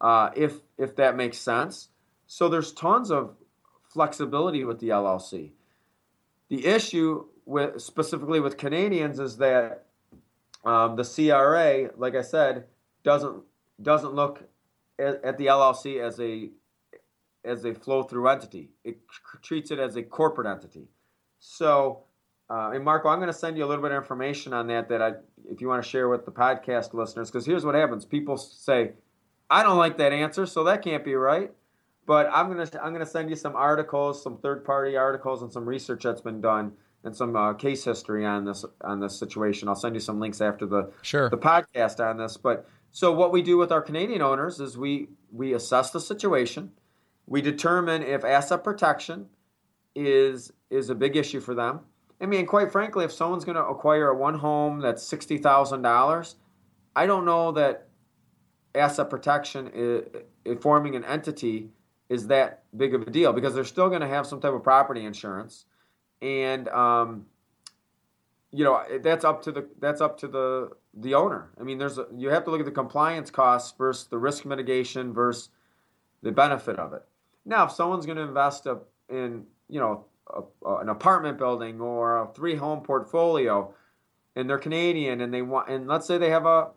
uh, 0.00 0.30
if 0.34 0.60
if 0.76 0.96
that 0.96 1.16
makes 1.16 1.38
sense. 1.38 1.88
So 2.26 2.48
there's 2.48 2.72
tons 2.72 3.10
of 3.10 3.36
flexibility 3.88 4.64
with 4.64 4.80
the 4.80 4.88
LLC. 4.88 5.52
The 6.48 6.66
issue 6.66 7.26
with 7.46 7.80
specifically 7.80 8.40
with 8.40 8.56
Canadians 8.56 9.18
is 9.18 9.38
that 9.38 9.86
um, 10.64 10.96
the 10.96 11.04
CRA, 11.04 11.90
like 11.96 12.16
I 12.16 12.22
said, 12.22 12.64
doesn't 13.04 13.42
doesn't 13.80 14.14
look 14.14 14.42
at, 14.98 15.24
at 15.24 15.38
the 15.38 15.46
LLC 15.46 16.00
as 16.00 16.20
a 16.20 16.50
as 17.44 17.64
a 17.64 17.74
flow 17.74 18.02
through 18.02 18.28
entity. 18.28 18.70
It 18.84 18.98
treats 19.42 19.70
it 19.70 19.78
as 19.78 19.96
a 19.96 20.02
corporate 20.02 20.48
entity. 20.48 20.88
So, 21.38 22.04
uh, 22.50 22.72
and 22.74 22.84
Marco, 22.84 23.08
I'm 23.08 23.18
going 23.18 23.32
to 23.32 23.38
send 23.38 23.56
you 23.56 23.64
a 23.64 23.68
little 23.68 23.82
bit 23.82 23.92
of 23.92 23.96
information 23.96 24.52
on 24.52 24.66
that 24.66 24.88
that 24.88 25.00
I, 25.00 25.12
if 25.48 25.60
you 25.60 25.68
want 25.68 25.82
to 25.82 25.88
share 25.88 26.08
with 26.08 26.24
the 26.24 26.32
podcast 26.32 26.92
listeners, 26.92 27.30
because 27.30 27.46
here's 27.46 27.64
what 27.64 27.74
happens: 27.74 28.04
people 28.04 28.36
say, 28.36 28.92
"I 29.48 29.62
don't 29.62 29.78
like 29.78 29.98
that 29.98 30.12
answer, 30.12 30.46
so 30.46 30.64
that 30.64 30.82
can't 30.82 31.04
be 31.04 31.14
right." 31.14 31.52
But 32.06 32.28
I'm 32.32 32.48
gonna 32.48 32.68
I'm 32.82 32.92
gonna 32.92 33.06
send 33.06 33.30
you 33.30 33.36
some 33.36 33.56
articles, 33.56 34.22
some 34.22 34.38
third 34.38 34.64
party 34.64 34.96
articles, 34.96 35.42
and 35.42 35.52
some 35.52 35.68
research 35.68 36.04
that's 36.04 36.20
been 36.20 36.40
done, 36.40 36.72
and 37.04 37.14
some 37.14 37.34
uh, 37.34 37.54
case 37.54 37.84
history 37.84 38.24
on 38.24 38.44
this 38.44 38.64
on 38.82 39.00
this 39.00 39.18
situation. 39.18 39.68
I'll 39.68 39.74
send 39.74 39.94
you 39.94 40.00
some 40.00 40.20
links 40.20 40.40
after 40.40 40.66
the 40.66 40.92
sure. 41.02 41.28
the 41.28 41.38
podcast 41.38 41.98
on 41.98 42.16
this. 42.16 42.36
But 42.36 42.68
so 42.96 43.12
what 43.12 43.30
we 43.30 43.42
do 43.42 43.58
with 43.58 43.70
our 43.72 43.82
Canadian 43.82 44.22
owners 44.22 44.58
is 44.58 44.78
we 44.78 45.10
we 45.30 45.52
assess 45.52 45.90
the 45.90 46.00
situation 46.00 46.72
we 47.26 47.42
determine 47.42 48.02
if 48.02 48.24
asset 48.24 48.64
protection 48.64 49.26
is 49.94 50.50
is 50.70 50.88
a 50.88 50.94
big 50.94 51.14
issue 51.14 51.40
for 51.40 51.54
them. 51.54 51.80
I 52.22 52.24
mean, 52.24 52.46
quite 52.46 52.72
frankly, 52.72 53.04
if 53.04 53.12
someone's 53.12 53.44
going 53.44 53.56
to 53.56 53.66
acquire 53.66 54.08
a 54.08 54.16
one 54.16 54.38
home 54.38 54.80
that's 54.80 55.02
sixty 55.02 55.36
thousand 55.36 55.82
dollars, 55.82 56.36
I 56.94 57.04
don't 57.04 57.26
know 57.26 57.52
that 57.52 57.88
asset 58.74 59.10
protection 59.10 59.70
is, 59.74 60.04
is 60.46 60.56
forming 60.62 60.96
an 60.96 61.04
entity 61.04 61.68
is 62.08 62.28
that 62.28 62.62
big 62.74 62.94
of 62.94 63.02
a 63.02 63.10
deal 63.10 63.34
because 63.34 63.54
they're 63.54 63.64
still 63.64 63.90
going 63.90 64.00
to 64.00 64.08
have 64.08 64.26
some 64.26 64.40
type 64.40 64.54
of 64.54 64.62
property 64.62 65.04
insurance, 65.04 65.66
and 66.22 66.66
um, 66.68 67.26
you 68.56 68.64
know 68.64 68.82
that's 69.02 69.24
up 69.24 69.42
to 69.42 69.52
the 69.52 69.68
that's 69.78 70.00
up 70.00 70.18
to 70.18 70.28
the 70.28 70.70
the 70.94 71.14
owner. 71.14 71.50
I 71.60 71.62
mean, 71.62 71.76
there's 71.76 71.98
a, 71.98 72.06
you 72.16 72.30
have 72.30 72.44
to 72.44 72.50
look 72.50 72.60
at 72.60 72.66
the 72.66 72.72
compliance 72.72 73.30
costs 73.30 73.74
versus 73.76 74.06
the 74.06 74.16
risk 74.16 74.46
mitigation 74.46 75.12
versus 75.12 75.50
the 76.22 76.32
benefit 76.32 76.78
of 76.78 76.94
it. 76.94 77.04
Now, 77.44 77.66
if 77.66 77.72
someone's 77.72 78.06
going 78.06 78.16
to 78.16 78.22
invest 78.22 78.64
a, 78.66 78.78
in, 79.10 79.44
you 79.68 79.78
know, 79.78 80.06
a, 80.34 80.76
an 80.76 80.88
apartment 80.88 81.36
building 81.36 81.82
or 81.82 82.22
a 82.22 82.32
three 82.32 82.56
home 82.56 82.80
portfolio, 82.80 83.74
and 84.34 84.48
they're 84.48 84.58
Canadian 84.58 85.20
and 85.20 85.32
they 85.34 85.42
want, 85.42 85.68
and 85.68 85.86
let's 85.86 86.06
say 86.06 86.16
they 86.16 86.30
have 86.30 86.46
a, 86.46 86.70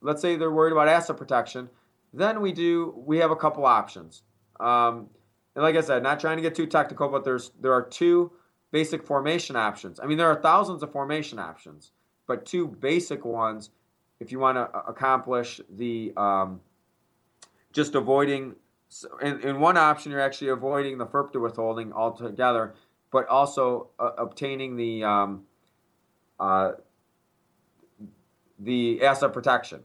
let's 0.00 0.20
say 0.20 0.34
they're 0.34 0.50
worried 0.50 0.72
about 0.72 0.88
asset 0.88 1.16
protection, 1.16 1.70
then 2.12 2.40
we 2.40 2.50
do, 2.50 2.92
we 2.96 3.18
have 3.18 3.30
a 3.30 3.36
couple 3.36 3.64
options. 3.64 4.22
Um, 4.58 5.08
and 5.54 5.62
like 5.62 5.76
I 5.76 5.80
said, 5.82 6.02
not 6.02 6.18
trying 6.18 6.36
to 6.36 6.42
get 6.42 6.56
too 6.56 6.66
technical, 6.66 7.08
but 7.08 7.24
there's 7.24 7.52
there 7.60 7.72
are 7.72 7.82
two 7.82 8.32
basic 8.70 9.02
formation 9.02 9.56
options. 9.56 10.00
I 10.00 10.06
mean, 10.06 10.18
there 10.18 10.28
are 10.28 10.40
thousands 10.40 10.82
of 10.82 10.92
formation 10.92 11.38
options, 11.38 11.92
but 12.26 12.44
two 12.44 12.68
basic 12.68 13.24
ones 13.24 13.70
if 14.20 14.32
you 14.32 14.38
want 14.38 14.56
to 14.56 14.78
accomplish 14.86 15.60
the 15.76 16.12
um, 16.16 16.60
just 17.72 17.94
avoiding 17.94 18.54
in, 19.20 19.40
in 19.40 19.60
one 19.60 19.76
option, 19.76 20.12
you're 20.12 20.20
actually 20.20 20.48
avoiding 20.48 20.98
the 20.98 21.06
FIRPTA 21.06 21.40
withholding 21.40 21.92
altogether, 21.92 22.74
but 23.10 23.26
also 23.28 23.88
uh, 23.98 24.12
obtaining 24.16 24.76
the 24.76 25.04
um, 25.04 25.44
uh, 26.40 26.72
the 28.58 29.04
asset 29.04 29.32
protection. 29.32 29.80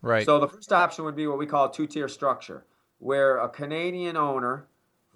Right. 0.00 0.26
So 0.26 0.40
the 0.40 0.48
first 0.48 0.72
option 0.72 1.04
would 1.04 1.14
be 1.14 1.28
what 1.28 1.38
we 1.38 1.46
call 1.46 1.66
a 1.66 1.72
two-tier 1.72 2.08
structure, 2.08 2.64
where 2.98 3.36
a 3.36 3.48
Canadian 3.48 4.16
owner 4.16 4.66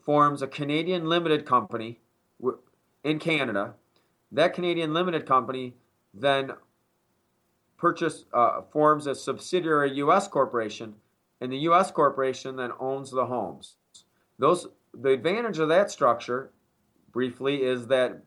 forms 0.01 0.43
a 0.43 0.47
Canadian 0.47 1.09
limited 1.09 1.45
company 1.45 1.99
in 3.07 3.21
Canada. 3.21 3.75
That 4.33 4.53
Canadian 4.53 4.93
limited 4.93 5.27
company 5.27 5.75
then 6.13 6.53
purchase 7.79 8.25
uh, 8.35 8.63
forms 8.73 9.07
a 9.07 9.15
subsidiary 9.15 9.93
U.S. 9.99 10.27
corporation 10.27 10.97
and 11.41 11.53
the 11.53 11.59
U.S. 11.59 11.91
corporation 11.93 12.57
then 12.57 12.73
owns 12.81 13.13
the 13.13 13.27
homes. 13.27 13.77
Those 14.39 14.67
the 14.93 15.11
advantage 15.11 15.59
of 15.59 15.69
that 15.69 15.91
structure, 15.91 16.51
briefly, 17.13 17.63
is 17.63 17.87
that 17.89 18.23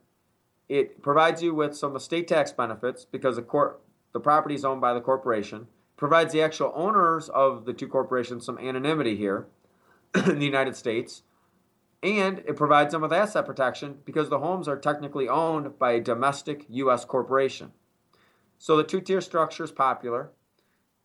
it 0.70 1.02
provides 1.02 1.42
you 1.42 1.54
with 1.54 1.76
some 1.76 1.96
estate 1.96 2.28
tax 2.28 2.52
benefits 2.52 3.04
because 3.04 3.36
the 3.36 3.42
cor- 3.42 3.78
the 4.14 4.20
property 4.20 4.56
is 4.56 4.64
owned 4.64 4.82
by 4.82 4.94
the 4.94 5.02
corporation. 5.02 5.68
Provides 5.98 6.32
the 6.32 6.42
actual 6.42 6.72
owners 6.74 7.28
of 7.28 7.66
the 7.66 7.74
two 7.74 7.88
corporations 7.88 8.46
some 8.46 8.58
anonymity 8.60 9.18
here 9.18 9.48
in 10.16 10.40
the 10.40 10.46
United 10.46 10.78
States, 10.78 11.24
and 12.02 12.40
it 12.40 12.56
provides 12.56 12.94
them 12.94 13.02
with 13.02 13.12
asset 13.12 13.46
protection 13.46 13.98
because 14.06 14.30
the 14.30 14.40
homes 14.40 14.68
are 14.68 14.80
technically 14.80 15.28
owned 15.28 15.78
by 15.78 15.92
a 15.92 16.02
domestic 16.02 16.66
U.S. 16.70 17.04
corporation. 17.04 17.72
So 18.58 18.78
the 18.78 18.84
two-tier 18.84 19.22
structure 19.22 19.64
is 19.64 19.72
popular. 19.72 20.32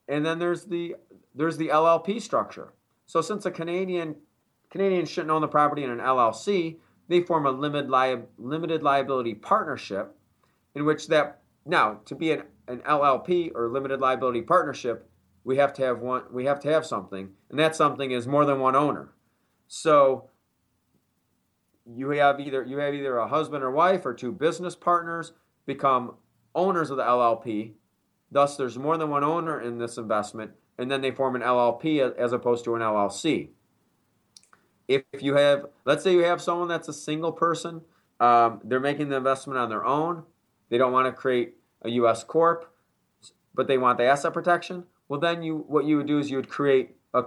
And 0.09 0.25
then 0.25 0.39
there's 0.39 0.65
the 0.67 0.97
there's 1.35 1.57
the 1.57 1.69
LLP 1.69 2.21
structure. 2.21 2.75
So 3.07 3.21
since 3.21 3.47
a 3.47 3.51
Canadian 3.51 4.17
Canadians 4.71 5.11
shouldn't 5.11 5.31
own 5.31 5.41
the 5.41 5.49
property 5.49 5.85
in 5.85 5.91
an 5.91 5.99
LLC, 5.99 6.79
they 7.09 7.23
form 7.23 7.47
a 7.47 7.51
limited, 7.51 7.91
li- 7.91 8.25
limited 8.39 8.83
liability 8.83 9.35
partnership 9.35 10.17
in 10.75 10.85
which 10.85 11.09
that 11.09 11.43
now 11.65 12.01
to 12.07 12.15
be 12.15 12.33
an, 12.33 12.43
an 12.69 12.81
LLP 12.81 13.53
or 13.55 13.69
limited 13.71 14.01
liability 14.01 14.43
partnership, 14.43 15.09
we 15.45 15.57
have 15.57 15.73
to 15.75 15.83
have 15.83 16.01
one 16.01 16.25
we 16.33 16.45
have 16.47 16.61
to 16.61 16.73
have 16.73 16.85
something, 16.85 17.31
and 17.51 17.59
that 17.59 17.77
something 17.77 18.11
is 18.11 18.27
more 18.27 18.45
than 18.45 18.61
one 18.61 18.77
owner. 18.77 19.13
So 19.69 20.31
you 21.87 22.11
have 22.11 22.41
either 22.41 22.65
you 22.65 22.79
have 22.79 22.95
either 22.95 23.19
a 23.19 23.29
husband 23.29 23.63
or 23.63 23.71
wife 23.71 24.07
or 24.07 24.15
two 24.15 24.33
business 24.33 24.75
partners 24.75 25.33
become 25.67 26.15
owners 26.55 26.91
of 26.91 26.97
the 26.97 27.03
LLP. 27.03 27.73
Thus, 28.31 28.57
there's 28.57 28.79
more 28.79 28.97
than 28.97 29.11
one 29.11 29.25
owner 29.25 29.61
in 29.61 29.79
this 29.79 29.97
investment, 29.97 30.53
and 30.79 30.91
then 30.91 31.01
they 31.01 31.11
form 31.11 31.37
an 31.37 31.43
LLP 31.43 32.01
as 32.17 32.33
opposed 32.33 32.65
to 32.65 32.75
an 32.75 32.83
LLC. 32.83 33.51
If 34.89 35.05
you 35.21 35.35
have, 35.35 35.67
let's 35.85 36.03
say 36.03 36.13
you 36.13 36.25
have 36.25 36.43
someone 36.43 36.69
that's 36.69 36.89
a 36.89 36.93
single 36.93 37.33
person 37.33 37.83
um, 38.21 38.61
they're 38.65 38.81
making 38.81 39.09
the 39.09 39.17
investment 39.17 39.59
on 39.59 39.69
their 39.69 39.85
own. 39.85 40.23
They 40.71 40.79
don't 40.79 40.93
want 40.93 41.07
to 41.07 41.13
create 41.13 41.55
a 41.83 41.91
U.S. 41.91 42.25
corp, 42.25 42.73
but 43.55 43.67
they 43.67 43.79
want 43.79 43.99
the 43.99 44.05
asset 44.05 44.33
protection. 44.33 44.85
Well, 45.09 45.21
then 45.21 45.43
you 45.43 45.65
what 45.67 45.85
you 45.85 45.99
would 45.99 46.07
do 46.07 46.19
is 46.19 46.31
you 46.31 46.39
would 46.39 46.49
create 46.49 46.97
a 47.13 47.25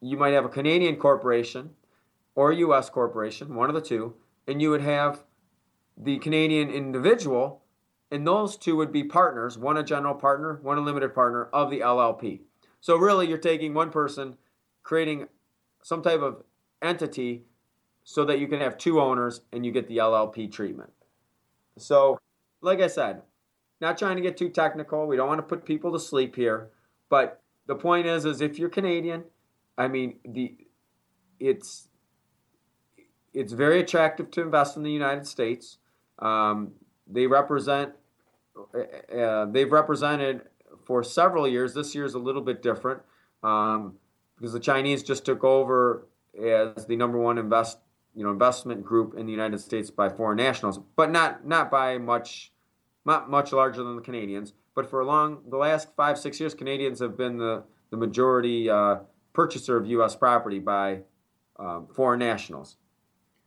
you 0.00 0.16
might 0.16 0.34
have 0.34 0.44
a 0.44 0.50
Canadian 0.50 0.96
corporation 0.96 1.70
or 2.38 2.52
a 2.52 2.56
U.S. 2.58 2.88
corporation, 2.88 3.56
one 3.56 3.68
of 3.68 3.74
the 3.74 3.80
two, 3.80 4.14
and 4.46 4.62
you 4.62 4.70
would 4.70 4.80
have 4.80 5.24
the 5.96 6.18
Canadian 6.18 6.70
individual, 6.70 7.64
and 8.12 8.24
those 8.24 8.56
two 8.56 8.76
would 8.76 8.92
be 8.92 9.02
partners, 9.02 9.58
one 9.58 9.76
a 9.76 9.82
general 9.82 10.14
partner, 10.14 10.60
one 10.62 10.78
a 10.78 10.80
limited 10.80 11.12
partner 11.12 11.46
of 11.46 11.68
the 11.68 11.80
LLP. 11.80 12.42
So 12.80 12.94
really, 12.94 13.26
you're 13.26 13.38
taking 13.38 13.74
one 13.74 13.90
person, 13.90 14.36
creating 14.84 15.26
some 15.82 16.00
type 16.00 16.20
of 16.20 16.44
entity 16.80 17.42
so 18.04 18.24
that 18.26 18.38
you 18.38 18.46
can 18.46 18.60
have 18.60 18.78
two 18.78 19.00
owners 19.00 19.40
and 19.52 19.66
you 19.66 19.72
get 19.72 19.88
the 19.88 19.96
LLP 19.96 20.52
treatment. 20.52 20.92
So, 21.76 22.20
like 22.60 22.80
I 22.80 22.86
said, 22.86 23.22
not 23.80 23.98
trying 23.98 24.14
to 24.14 24.22
get 24.22 24.36
too 24.36 24.50
technical. 24.50 25.08
We 25.08 25.16
don't 25.16 25.26
want 25.26 25.40
to 25.40 25.42
put 25.42 25.64
people 25.64 25.92
to 25.92 25.98
sleep 25.98 26.36
here, 26.36 26.70
but 27.10 27.42
the 27.66 27.74
point 27.74 28.06
is, 28.06 28.24
is 28.24 28.40
if 28.40 28.60
you're 28.60 28.68
Canadian, 28.68 29.24
I 29.76 29.88
mean, 29.88 30.20
the 30.24 30.56
it's 31.40 31.88
it's 33.38 33.52
very 33.52 33.80
attractive 33.80 34.30
to 34.32 34.40
invest 34.42 34.76
in 34.76 34.82
the 34.82 34.90
United 34.90 35.26
States. 35.26 35.78
Um, 36.18 36.72
they 37.06 37.26
represent 37.26 37.92
uh, 38.74 39.16
uh 39.16 39.46
they've 39.46 39.70
represented 39.70 40.42
for 40.84 41.04
several 41.04 41.46
years. 41.46 41.72
This 41.72 41.94
year 41.94 42.04
is 42.04 42.14
a 42.14 42.18
little 42.18 42.42
bit 42.42 42.62
different 42.62 43.00
um, 43.44 43.94
because 44.36 44.52
the 44.52 44.60
Chinese 44.60 45.04
just 45.04 45.24
took 45.24 45.44
over 45.44 46.08
as 46.36 46.86
the 46.86 46.96
number 46.96 47.18
one 47.18 47.38
invest 47.38 47.78
you 48.14 48.24
know 48.24 48.30
investment 48.30 48.84
group 48.84 49.14
in 49.16 49.26
the 49.26 49.32
United 49.32 49.60
States 49.60 49.90
by 49.90 50.08
foreign 50.08 50.36
nationals, 50.36 50.80
but 50.96 51.10
not 51.10 51.46
not 51.46 51.70
by 51.70 51.96
much 51.98 52.52
not 53.04 53.30
much 53.30 53.52
larger 53.52 53.84
than 53.84 53.94
the 53.94 54.02
Canadians. 54.02 54.52
But 54.74 54.90
for 54.90 55.00
a 55.00 55.06
long 55.06 55.42
the 55.48 55.56
last 55.56 55.94
five 55.96 56.18
six 56.18 56.40
years, 56.40 56.54
Canadians 56.54 56.98
have 56.98 57.16
been 57.16 57.38
the 57.38 57.62
the 57.90 57.96
majority 57.96 58.68
uh, 58.68 58.96
purchaser 59.32 59.76
of 59.76 59.86
U.S. 59.86 60.16
property 60.16 60.58
by 60.58 61.02
um, 61.60 61.86
foreign 61.94 62.18
nationals. 62.18 62.76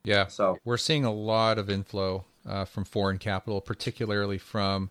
Yeah, 0.03 0.27
so 0.27 0.57
we're 0.65 0.77
seeing 0.77 1.05
a 1.05 1.11
lot 1.11 1.57
of 1.57 1.69
inflow 1.69 2.25
uh, 2.47 2.65
from 2.65 2.85
foreign 2.85 3.17
capital, 3.17 3.61
particularly 3.61 4.37
from 4.37 4.89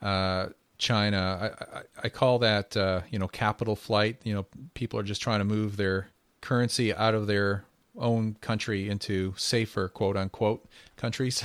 uh, 0.00 0.48
China. 0.78 1.56
I, 1.72 1.78
I, 1.78 1.82
I, 2.04 2.08
call 2.08 2.38
that 2.40 2.76
uh, 2.76 3.00
you 3.10 3.18
know 3.18 3.28
capital 3.28 3.76
flight. 3.76 4.18
You 4.22 4.34
know, 4.34 4.46
people 4.74 5.00
are 5.00 5.04
just 5.04 5.20
trying 5.20 5.40
to 5.40 5.44
move 5.44 5.76
their 5.76 6.10
currency 6.40 6.94
out 6.94 7.14
of 7.14 7.26
their 7.26 7.64
own 7.98 8.36
country 8.40 8.88
into 8.88 9.34
safer 9.36 9.88
quote 9.88 10.16
unquote 10.16 10.66
countries. 10.96 11.42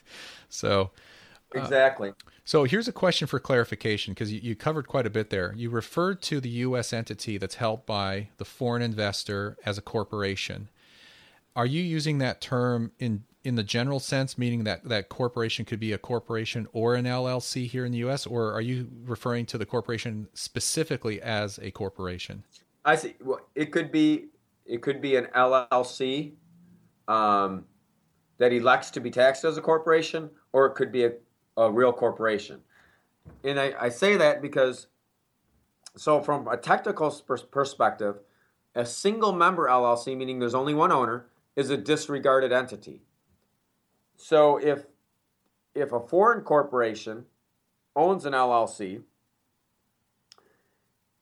so 0.48 0.90
uh, 1.54 1.60
exactly. 1.60 2.12
so 2.44 2.64
here's 2.64 2.88
a 2.88 2.92
question 2.92 3.26
for 3.26 3.40
clarification 3.40 4.12
because 4.12 4.32
you, 4.32 4.40
you 4.40 4.54
covered 4.54 4.86
quite 4.86 5.06
a 5.06 5.10
bit 5.10 5.30
there. 5.30 5.54
You 5.56 5.70
referred 5.70 6.22
to 6.22 6.40
the 6.40 6.50
U.S. 6.50 6.92
entity 6.92 7.38
that's 7.38 7.56
held 7.56 7.86
by 7.86 8.28
the 8.36 8.44
foreign 8.44 8.82
investor 8.82 9.56
as 9.64 9.78
a 9.78 9.82
corporation. 9.82 10.68
Are 11.56 11.66
you 11.66 11.82
using 11.82 12.18
that 12.18 12.40
term 12.40 12.92
in 12.98 13.24
in 13.44 13.56
the 13.56 13.62
general 13.62 14.00
sense, 14.00 14.38
meaning 14.38 14.64
that 14.64 14.82
that 14.84 15.10
corporation 15.10 15.66
could 15.66 15.78
be 15.78 15.92
a 15.92 15.98
corporation 15.98 16.66
or 16.72 16.94
an 16.94 17.04
LLC 17.04 17.68
here 17.68 17.84
in 17.84 17.92
the 17.92 17.98
U.S., 17.98 18.26
or 18.26 18.52
are 18.52 18.62
you 18.62 18.88
referring 19.04 19.44
to 19.46 19.58
the 19.58 19.66
corporation 19.66 20.26
specifically 20.32 21.20
as 21.20 21.58
a 21.62 21.70
corporation? 21.70 22.42
I 22.86 22.96
see. 22.96 23.16
Well, 23.22 23.40
it 23.54 23.70
could 23.70 23.92
be 23.92 24.26
it 24.66 24.80
could 24.80 25.00
be 25.00 25.16
an 25.16 25.26
LLC 25.36 26.32
um, 27.06 27.66
that 28.38 28.52
elects 28.52 28.90
to 28.92 29.00
be 29.00 29.10
taxed 29.10 29.44
as 29.44 29.58
a 29.58 29.62
corporation, 29.62 30.30
or 30.52 30.66
it 30.66 30.74
could 30.74 30.90
be 30.90 31.04
a, 31.04 31.12
a 31.58 31.70
real 31.70 31.92
corporation. 31.92 32.60
And 33.42 33.60
I, 33.60 33.74
I 33.78 33.88
say 33.90 34.16
that 34.16 34.42
because, 34.42 34.86
so 35.96 36.20
from 36.20 36.48
a 36.48 36.56
technical 36.56 37.10
perspective, 37.50 38.16
a 38.74 38.86
single 38.86 39.32
member 39.32 39.68
LLC, 39.68 40.16
meaning 40.16 40.38
there's 40.38 40.54
only 40.54 40.74
one 40.74 40.90
owner, 40.90 41.26
is 41.56 41.70
a 41.70 41.76
disregarded 41.76 42.52
entity. 42.52 43.02
So 44.16 44.58
if 44.58 44.86
if 45.74 45.92
a 45.92 46.00
foreign 46.00 46.42
corporation 46.42 47.24
owns 47.96 48.24
an 48.24 48.32
LLC 48.32 49.02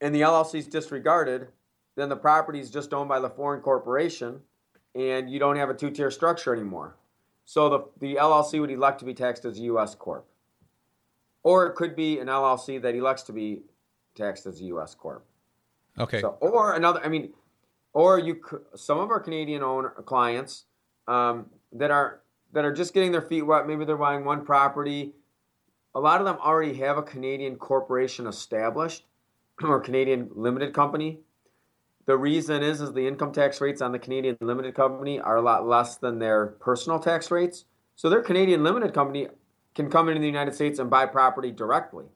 and 0.00 0.14
the 0.14 0.20
LLC 0.20 0.56
is 0.56 0.66
disregarded, 0.66 1.48
then 1.96 2.08
the 2.08 2.16
property 2.16 2.60
is 2.60 2.70
just 2.70 2.92
owned 2.92 3.08
by 3.08 3.18
the 3.18 3.30
foreign 3.30 3.60
corporation 3.60 4.40
and 4.94 5.30
you 5.30 5.38
don't 5.38 5.56
have 5.56 5.70
a 5.70 5.74
two 5.74 5.90
tier 5.90 6.10
structure 6.10 6.52
anymore. 6.52 6.96
So 7.44 7.68
the, 7.68 7.84
the 7.98 8.16
LLC 8.16 8.60
would 8.60 8.70
elect 8.70 8.98
to 9.00 9.04
be 9.04 9.14
taxed 9.14 9.44
as 9.44 9.58
a 9.58 9.62
U.S. 9.62 9.94
Corp. 9.94 10.26
Or 11.42 11.66
it 11.66 11.74
could 11.74 11.96
be 11.96 12.18
an 12.18 12.28
LLC 12.28 12.80
that 12.82 12.94
elects 12.94 13.22
to 13.24 13.32
be 13.32 13.62
taxed 14.14 14.46
as 14.46 14.60
a 14.60 14.64
U.S. 14.64 14.94
Corp. 14.94 15.24
Okay. 15.98 16.20
So, 16.20 16.38
or 16.40 16.74
another, 16.74 17.00
I 17.04 17.08
mean, 17.08 17.32
or 17.92 18.18
you 18.18 18.40
some 18.74 18.98
of 18.98 19.10
our 19.10 19.20
Canadian 19.20 19.62
owner 19.62 19.90
clients 19.90 20.64
um, 21.08 21.46
that 21.72 21.90
are 21.90 22.20
that 22.52 22.64
are 22.64 22.72
just 22.72 22.94
getting 22.94 23.12
their 23.12 23.22
feet 23.22 23.42
wet. 23.42 23.66
Maybe 23.66 23.84
they're 23.84 23.96
buying 23.96 24.24
one 24.24 24.44
property. 24.44 25.14
A 25.94 26.00
lot 26.00 26.20
of 26.20 26.26
them 26.26 26.36
already 26.40 26.74
have 26.74 26.96
a 26.96 27.02
Canadian 27.02 27.56
corporation 27.56 28.26
established 28.26 29.04
or 29.62 29.80
Canadian 29.80 30.30
limited 30.34 30.72
company. 30.72 31.20
The 32.06 32.16
reason 32.16 32.62
is 32.62 32.80
is 32.80 32.92
the 32.92 33.06
income 33.06 33.32
tax 33.32 33.60
rates 33.60 33.80
on 33.80 33.92
the 33.92 33.98
Canadian 33.98 34.36
limited 34.40 34.74
company 34.74 35.20
are 35.20 35.36
a 35.36 35.42
lot 35.42 35.66
less 35.66 35.96
than 35.96 36.18
their 36.18 36.46
personal 36.46 36.98
tax 36.98 37.30
rates. 37.30 37.64
So 37.94 38.10
their 38.10 38.22
Canadian 38.22 38.64
limited 38.64 38.92
company 38.92 39.28
can 39.74 39.90
come 39.90 40.08
into 40.08 40.20
the 40.20 40.26
United 40.26 40.54
States 40.54 40.78
and 40.78 40.90
buy 40.90 41.06
property 41.06 41.50
directly. 41.50 42.06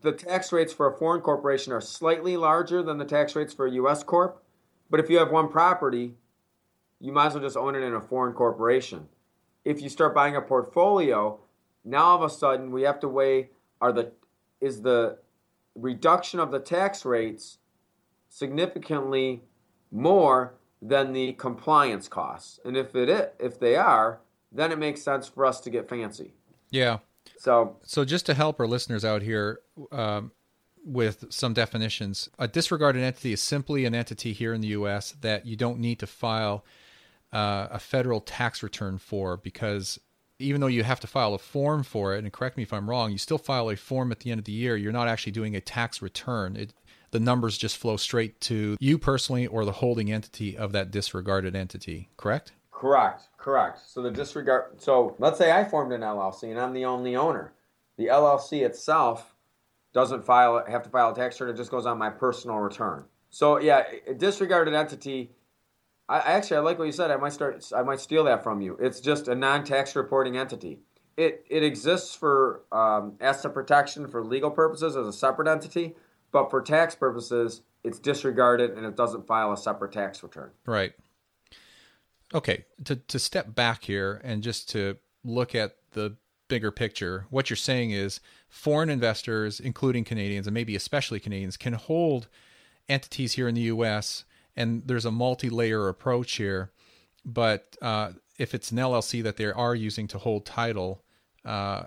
The 0.00 0.12
tax 0.12 0.52
rates 0.52 0.72
for 0.72 0.92
a 0.92 0.96
foreign 0.96 1.20
corporation 1.20 1.72
are 1.72 1.80
slightly 1.80 2.36
larger 2.36 2.82
than 2.82 2.98
the 2.98 3.04
tax 3.04 3.34
rates 3.34 3.52
for 3.52 3.66
a 3.66 3.72
US 3.72 4.04
corp, 4.04 4.42
but 4.90 5.00
if 5.00 5.10
you 5.10 5.18
have 5.18 5.30
one 5.30 5.48
property, 5.48 6.14
you 7.00 7.12
might 7.12 7.26
as 7.26 7.34
well 7.34 7.42
just 7.42 7.56
own 7.56 7.74
it 7.74 7.82
in 7.82 7.94
a 7.94 8.00
foreign 8.00 8.32
corporation 8.32 9.08
if 9.68 9.82
you 9.82 9.88
start 9.90 10.14
buying 10.14 10.34
a 10.34 10.40
portfolio, 10.40 11.38
now 11.84 12.04
all 12.04 12.16
of 12.16 12.22
a 12.22 12.34
sudden 12.34 12.70
we 12.70 12.82
have 12.82 12.98
to 13.00 13.08
weigh 13.08 13.50
are 13.82 13.92
the 13.92 14.12
is 14.62 14.80
the 14.80 15.18
reduction 15.74 16.40
of 16.40 16.50
the 16.50 16.58
tax 16.58 17.04
rates 17.04 17.58
significantly 18.30 19.42
more 19.92 20.54
than 20.80 21.12
the 21.12 21.34
compliance 21.34 22.08
costs. 22.08 22.58
And 22.64 22.78
if 22.78 22.94
it 22.94 23.34
if 23.38 23.60
they 23.60 23.76
are, 23.76 24.20
then 24.50 24.72
it 24.72 24.78
makes 24.78 25.02
sense 25.02 25.28
for 25.28 25.44
us 25.44 25.60
to 25.60 25.70
get 25.70 25.86
fancy. 25.86 26.32
Yeah. 26.70 26.98
So 27.36 27.76
so 27.82 28.06
just 28.06 28.24
to 28.26 28.34
help 28.34 28.58
our 28.60 28.66
listeners 28.66 29.04
out 29.04 29.20
here 29.20 29.60
um, 29.92 30.32
with 30.88 31.26
some 31.30 31.54
definitions, 31.54 32.28
a 32.38 32.48
disregarded 32.48 33.02
entity 33.02 33.32
is 33.32 33.42
simply 33.42 33.84
an 33.84 33.94
entity 33.94 34.32
here 34.32 34.54
in 34.54 34.60
the 34.60 34.68
U.S. 34.68 35.12
that 35.20 35.46
you 35.46 35.56
don't 35.56 35.78
need 35.78 35.98
to 36.00 36.06
file 36.06 36.64
uh, 37.32 37.68
a 37.70 37.78
federal 37.78 38.20
tax 38.20 38.62
return 38.62 38.98
for 38.98 39.36
because 39.36 40.00
even 40.38 40.60
though 40.60 40.68
you 40.68 40.84
have 40.84 41.00
to 41.00 41.06
file 41.06 41.34
a 41.34 41.38
form 41.38 41.82
for 41.82 42.14
it, 42.14 42.22
and 42.22 42.32
correct 42.32 42.56
me 42.56 42.62
if 42.62 42.72
I'm 42.72 42.88
wrong, 42.88 43.10
you 43.10 43.18
still 43.18 43.38
file 43.38 43.70
a 43.70 43.76
form 43.76 44.12
at 44.12 44.20
the 44.20 44.30
end 44.30 44.38
of 44.38 44.44
the 44.44 44.52
year. 44.52 44.76
You're 44.76 44.92
not 44.92 45.08
actually 45.08 45.32
doing 45.32 45.56
a 45.56 45.60
tax 45.60 46.00
return. 46.00 46.56
It, 46.56 46.72
the 47.10 47.20
numbers 47.20 47.58
just 47.58 47.76
flow 47.76 47.96
straight 47.96 48.40
to 48.42 48.76
you 48.78 48.98
personally 48.98 49.46
or 49.46 49.64
the 49.64 49.72
holding 49.72 50.12
entity 50.12 50.56
of 50.56 50.72
that 50.72 50.90
disregarded 50.90 51.56
entity, 51.56 52.08
correct? 52.16 52.52
Correct, 52.70 53.28
correct. 53.36 53.80
So 53.90 54.02
the 54.02 54.10
disregard. 54.10 54.80
So 54.80 55.16
let's 55.18 55.38
say 55.38 55.50
I 55.50 55.64
formed 55.64 55.92
an 55.92 56.02
LLC 56.02 56.44
and 56.50 56.60
I'm 56.60 56.72
the 56.72 56.84
only 56.84 57.16
owner. 57.16 57.52
The 57.96 58.06
LLC 58.06 58.64
itself 58.64 59.34
doesn't 59.98 60.24
file 60.24 60.64
have 60.68 60.84
to 60.84 60.90
file 60.90 61.10
a 61.10 61.14
tax 61.14 61.40
return. 61.40 61.54
It 61.54 61.58
just 61.58 61.70
goes 61.70 61.86
on 61.86 61.98
my 61.98 62.10
personal 62.10 62.58
return. 62.58 63.04
So 63.30 63.58
yeah, 63.58 63.82
disregarded 64.16 64.74
entity 64.74 65.30
I 66.08 66.18
actually 66.18 66.56
I 66.56 66.60
like 66.60 66.78
what 66.78 66.86
you 66.86 66.92
said. 66.92 67.10
I 67.10 67.16
might 67.16 67.32
start. 67.32 67.70
I 67.76 67.82
might 67.82 68.00
steal 68.00 68.24
that 68.24 68.42
from 68.42 68.60
you. 68.62 68.76
It's 68.80 69.00
just 69.00 69.28
a 69.28 69.34
non-tax 69.34 69.94
reporting 69.94 70.38
entity. 70.38 70.80
It 71.16 71.44
it 71.50 71.62
exists 71.62 72.14
for 72.14 72.62
um, 72.72 73.14
asset 73.20 73.52
protection 73.52 74.08
for 74.08 74.24
legal 74.24 74.50
purposes 74.50 74.96
as 74.96 75.06
a 75.06 75.12
separate 75.12 75.48
entity, 75.48 75.96
but 76.32 76.50
for 76.50 76.62
tax 76.62 76.94
purposes, 76.94 77.62
it's 77.84 77.98
disregarded 77.98 78.70
and 78.70 78.86
it 78.86 78.96
doesn't 78.96 79.26
file 79.26 79.52
a 79.52 79.56
separate 79.56 79.92
tax 79.92 80.22
return. 80.22 80.50
Right. 80.64 80.94
Okay. 82.32 82.64
To 82.84 82.96
to 82.96 83.18
step 83.18 83.54
back 83.54 83.84
here 83.84 84.20
and 84.24 84.42
just 84.42 84.70
to 84.70 84.96
look 85.24 85.54
at 85.54 85.76
the 85.92 86.16
bigger 86.48 86.70
picture, 86.70 87.26
what 87.28 87.50
you're 87.50 87.56
saying 87.58 87.90
is 87.90 88.20
foreign 88.48 88.90
investors, 88.90 89.60
including 89.60 90.04
Canadians 90.04 90.46
and 90.46 90.54
maybe 90.54 90.74
especially 90.74 91.20
Canadians, 91.20 91.56
can 91.56 91.74
hold 91.74 92.28
entities 92.88 93.34
here 93.34 93.48
in 93.48 93.54
the 93.54 93.62
U.S 93.62 94.24
and 94.58 94.82
there's 94.84 95.04
a 95.04 95.12
multi-layer 95.12 95.88
approach 95.88 96.32
here. 96.34 96.72
But 97.24 97.76
uh, 97.80 98.10
if 98.38 98.54
it's 98.54 98.72
an 98.72 98.78
LLC 98.78 99.22
that 99.22 99.36
they 99.36 99.44
are 99.46 99.74
using 99.74 100.08
to 100.08 100.18
hold 100.18 100.44
title, 100.44 101.04
uh, 101.44 101.84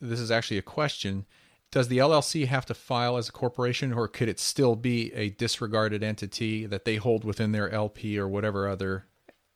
this 0.00 0.20
is 0.20 0.30
actually 0.30 0.58
a 0.58 0.62
question. 0.62 1.26
Does 1.72 1.88
the 1.88 1.98
LLC 1.98 2.46
have 2.46 2.64
to 2.66 2.74
file 2.74 3.16
as 3.16 3.28
a 3.28 3.32
corporation, 3.32 3.92
or 3.92 4.06
could 4.06 4.28
it 4.28 4.38
still 4.38 4.76
be 4.76 5.12
a 5.14 5.30
disregarded 5.30 6.04
entity 6.04 6.64
that 6.64 6.84
they 6.84 6.94
hold 6.94 7.24
within 7.24 7.50
their 7.50 7.68
LP 7.70 8.16
or 8.20 8.28
whatever 8.28 8.68
other 8.68 9.06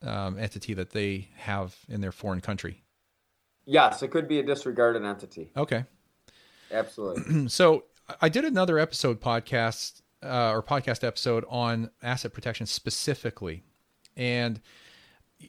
um, 0.02 0.36
entity 0.36 0.74
that 0.74 0.90
they 0.90 1.28
have 1.36 1.76
in 1.88 2.00
their 2.00 2.12
foreign 2.12 2.40
country? 2.40 2.82
Yes, 3.64 4.02
it 4.02 4.08
could 4.08 4.26
be 4.26 4.40
a 4.40 4.42
disregarded 4.42 5.04
entity. 5.04 5.52
Okay. 5.56 5.84
Absolutely. 6.70 7.48
so 7.48 7.84
I 8.20 8.28
did 8.28 8.44
another 8.44 8.78
episode 8.78 9.20
podcast 9.20 10.02
uh, 10.22 10.52
or 10.52 10.62
podcast 10.62 11.04
episode 11.04 11.44
on 11.48 11.90
asset 12.02 12.32
protection 12.32 12.66
specifically, 12.66 13.64
and 14.16 14.60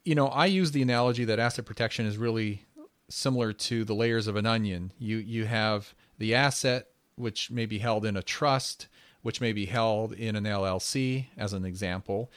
you 0.04 0.16
know 0.16 0.28
I 0.28 0.46
use 0.46 0.72
the 0.72 0.82
analogy 0.82 1.26
that 1.26 1.40
asset 1.40 1.66
protection 1.66 2.06
is 2.06 2.18
really 2.18 2.66
similar 3.10 3.54
to 3.54 3.84
the 3.84 3.94
layers 3.94 4.28
of 4.28 4.36
an 4.36 4.46
onion. 4.46 4.94
You 4.98 5.18
you 5.18 5.46
have 5.46 5.94
the 6.18 6.36
asset 6.36 6.88
which 7.16 7.52
may 7.52 7.66
be 7.66 7.80
held 7.80 8.06
in 8.06 8.18
a 8.18 8.24
trust, 8.24 8.88
which 9.22 9.42
may 9.42 9.54
be 9.54 9.66
held 9.66 10.14
in 10.14 10.36
an 10.36 10.46
LLC, 10.46 11.28
as 11.38 11.54
an 11.54 11.66
example. 11.66 12.32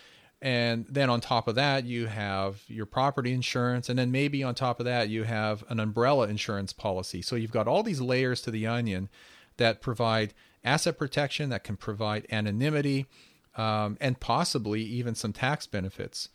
And 0.45 0.85
then 0.91 1.09
on 1.09 1.23
top 1.23 1.49
of 1.49 1.55
that, 1.55 1.87
you 1.87 2.07
have 2.07 2.63
your 2.69 2.85
property 2.85 3.33
insurance. 3.33 3.89
And 3.89 3.99
then 3.99 4.13
maybe 4.13 4.43
on 4.43 4.55
top 4.55 4.79
of 4.79 4.85
that, 4.85 5.09
you 5.09 5.23
have 5.23 5.65
an 5.71 5.81
umbrella 5.81 6.29
insurance 6.29 6.71
policy. 6.71 7.23
So 7.23 7.35
you've 7.35 7.51
got 7.51 7.67
all 7.67 7.83
these 7.83 8.03
layers 8.03 8.43
to 8.43 8.51
the 8.51 8.67
onion 8.67 9.09
that 9.57 9.81
provide 9.81 10.35
asset 10.63 10.99
protection, 10.99 11.49
that 11.49 11.65
can 11.65 11.79
provide 11.79 12.27
anonymity, 12.31 13.07
um, 13.57 13.97
and 14.03 14.21
possibly 14.21 14.83
even 14.83 15.15
some 15.15 15.33
tax 15.33 15.67
benefits. 15.67 16.29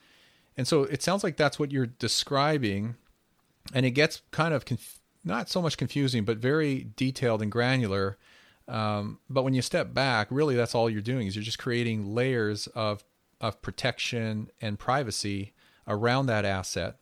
And 0.58 0.68
so 0.68 0.86
it 0.86 1.04
sounds 1.04 1.24
like 1.24 1.38
that's 1.38 1.60
what 1.60 1.72
you're 1.72 1.86
describing. 1.86 2.96
And 3.76 3.86
it 3.86 3.92
gets 3.92 4.24
kind 4.32 4.56
of 4.56 4.66
conf- 4.66 5.02
not 5.24 5.50
so 5.50 5.62
much 5.62 5.78
confusing, 5.78 6.26
but 6.26 6.40
very 6.40 6.88
detailed 6.96 7.44
and 7.44 7.52
granular. 7.52 8.18
Um, 8.68 9.20
but 9.30 9.44
when 9.44 9.54
you 9.54 9.62
step 9.62 9.94
back, 9.94 10.30
really 10.32 10.56
that's 10.56 10.74
all 10.74 10.90
you're 10.90 11.02
doing 11.04 11.28
is 11.28 11.36
you're 11.36 11.44
just 11.44 11.60
creating 11.60 12.16
layers 12.16 12.66
of 12.68 13.04
of 13.42 13.62
protection 13.62 14.50
and 14.62 14.78
privacy 14.78 15.54
around 15.88 16.28
that 16.28 16.46
asset. 16.46 16.98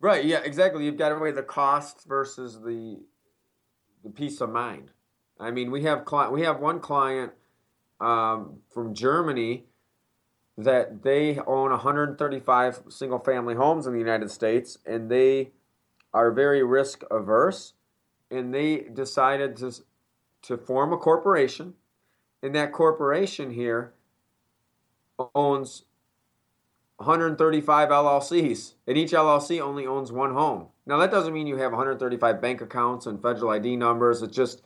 Right. 0.00 0.24
Yeah. 0.24 0.40
Exactly. 0.44 0.84
You've 0.84 0.96
got 0.96 1.10
to 1.10 1.18
weigh 1.18 1.32
the 1.32 1.42
costs 1.42 2.04
versus 2.04 2.60
the 2.60 3.00
the 4.02 4.10
peace 4.10 4.40
of 4.40 4.50
mind. 4.50 4.90
I 5.38 5.50
mean, 5.50 5.70
we 5.70 5.82
have 5.84 6.04
client. 6.04 6.32
We 6.32 6.42
have 6.42 6.60
one 6.60 6.80
client 6.80 7.32
um, 8.00 8.58
from 8.72 8.94
Germany 8.94 9.64
that 10.58 11.02
they 11.02 11.38
own 11.38 11.70
135 11.70 12.82
single 12.88 13.18
family 13.18 13.54
homes 13.54 13.86
in 13.86 13.92
the 13.92 13.98
United 13.98 14.30
States, 14.30 14.78
and 14.84 15.10
they 15.10 15.52
are 16.12 16.30
very 16.30 16.62
risk 16.62 17.02
averse, 17.10 17.72
and 18.30 18.54
they 18.54 18.78
decided 18.92 19.56
to 19.58 19.72
to 20.42 20.56
form 20.56 20.92
a 20.92 20.96
corporation, 20.96 21.74
and 22.42 22.54
that 22.54 22.72
corporation 22.72 23.52
here 23.52 23.94
owns 25.34 25.84
135 26.96 27.88
LLCs, 27.88 28.74
and 28.86 28.96
each 28.96 29.12
LLC 29.12 29.60
only 29.60 29.86
owns 29.86 30.12
one 30.12 30.32
home. 30.32 30.68
Now, 30.86 30.98
that 30.98 31.10
doesn't 31.10 31.32
mean 31.32 31.46
you 31.46 31.56
have 31.56 31.72
135 31.72 32.40
bank 32.40 32.60
accounts 32.60 33.06
and 33.06 33.20
federal 33.20 33.50
ID 33.50 33.76
numbers. 33.76 34.22
It's 34.22 34.34
just 34.34 34.62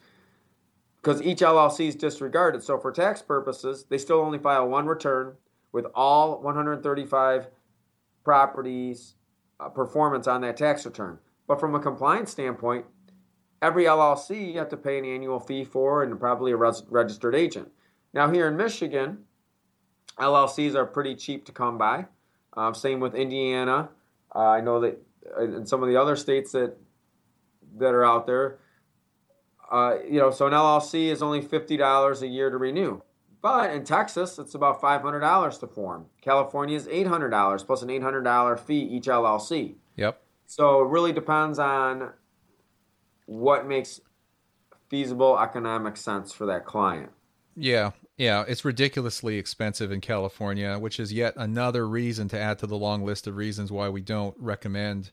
because 0.96 1.22
each 1.22 1.40
LLC 1.40 1.88
is 1.88 1.96
disregarded. 1.96 2.62
So, 2.62 2.78
for 2.78 2.92
tax 2.92 3.22
purposes, 3.22 3.86
they 3.88 3.98
still 3.98 4.20
only 4.20 4.38
file 4.38 4.68
one 4.68 4.86
return 4.86 5.34
with 5.72 5.86
all 5.94 6.40
135 6.42 7.48
properties 8.24 9.14
uh, 9.60 9.68
performance 9.68 10.26
on 10.26 10.40
that 10.42 10.56
tax 10.56 10.84
return. 10.84 11.18
But 11.46 11.60
from 11.60 11.74
a 11.74 11.80
compliance 11.80 12.30
standpoint, 12.30 12.86
every 13.62 13.84
LLC 13.84 14.52
you 14.52 14.58
have 14.58 14.68
to 14.70 14.76
pay 14.76 14.98
an 14.98 15.04
annual 15.04 15.40
fee 15.40 15.64
for 15.64 16.02
and 16.02 16.18
probably 16.18 16.52
a 16.52 16.56
res- 16.56 16.82
registered 16.88 17.34
agent. 17.34 17.70
Now, 18.12 18.30
here 18.30 18.48
in 18.48 18.56
Michigan, 18.56 19.18
LLCs 20.18 20.74
are 20.74 20.86
pretty 20.86 21.14
cheap 21.14 21.44
to 21.46 21.52
come 21.52 21.78
by. 21.78 22.06
Um, 22.54 22.74
same 22.74 23.00
with 23.00 23.14
Indiana. 23.14 23.90
Uh, 24.34 24.38
I 24.38 24.60
know 24.60 24.80
that 24.80 25.02
in 25.40 25.66
some 25.66 25.82
of 25.82 25.88
the 25.88 25.96
other 25.96 26.16
states 26.16 26.52
that 26.52 26.76
that 27.78 27.92
are 27.92 28.04
out 28.04 28.26
there, 28.26 28.58
uh, 29.70 29.96
you 30.08 30.18
know, 30.18 30.30
so 30.30 30.46
an 30.46 30.52
LLC 30.52 31.08
is 31.08 31.22
only 31.22 31.42
fifty 31.42 31.76
dollars 31.76 32.22
a 32.22 32.26
year 32.26 32.50
to 32.50 32.56
renew. 32.56 33.02
But 33.42 33.70
in 33.70 33.84
Texas, 33.84 34.38
it's 34.38 34.54
about 34.54 34.80
five 34.80 35.02
hundred 35.02 35.20
dollars 35.20 35.58
to 35.58 35.66
form. 35.66 36.06
California 36.22 36.76
is 36.76 36.88
eight 36.88 37.06
hundred 37.06 37.30
dollars 37.30 37.62
plus 37.62 37.82
an 37.82 37.90
eight 37.90 38.02
hundred 38.02 38.22
dollar 38.22 38.56
fee 38.56 38.80
each 38.80 39.06
LLC. 39.06 39.74
Yep. 39.96 40.20
So 40.46 40.82
it 40.82 40.88
really 40.88 41.12
depends 41.12 41.58
on 41.58 42.12
what 43.26 43.66
makes 43.66 44.00
feasible 44.88 45.38
economic 45.38 45.96
sense 45.96 46.32
for 46.32 46.46
that 46.46 46.64
client. 46.64 47.10
Yeah, 47.56 47.92
yeah, 48.16 48.44
it's 48.48 48.64
ridiculously 48.64 49.36
expensive 49.36 49.92
in 49.92 50.00
California, 50.00 50.78
which 50.78 50.98
is 50.98 51.12
yet 51.12 51.34
another 51.36 51.86
reason 51.86 52.28
to 52.28 52.40
add 52.40 52.58
to 52.60 52.66
the 52.66 52.76
long 52.76 53.04
list 53.04 53.26
of 53.26 53.36
reasons 53.36 53.70
why 53.70 53.88
we 53.90 54.00
don't 54.00 54.34
recommend, 54.38 55.10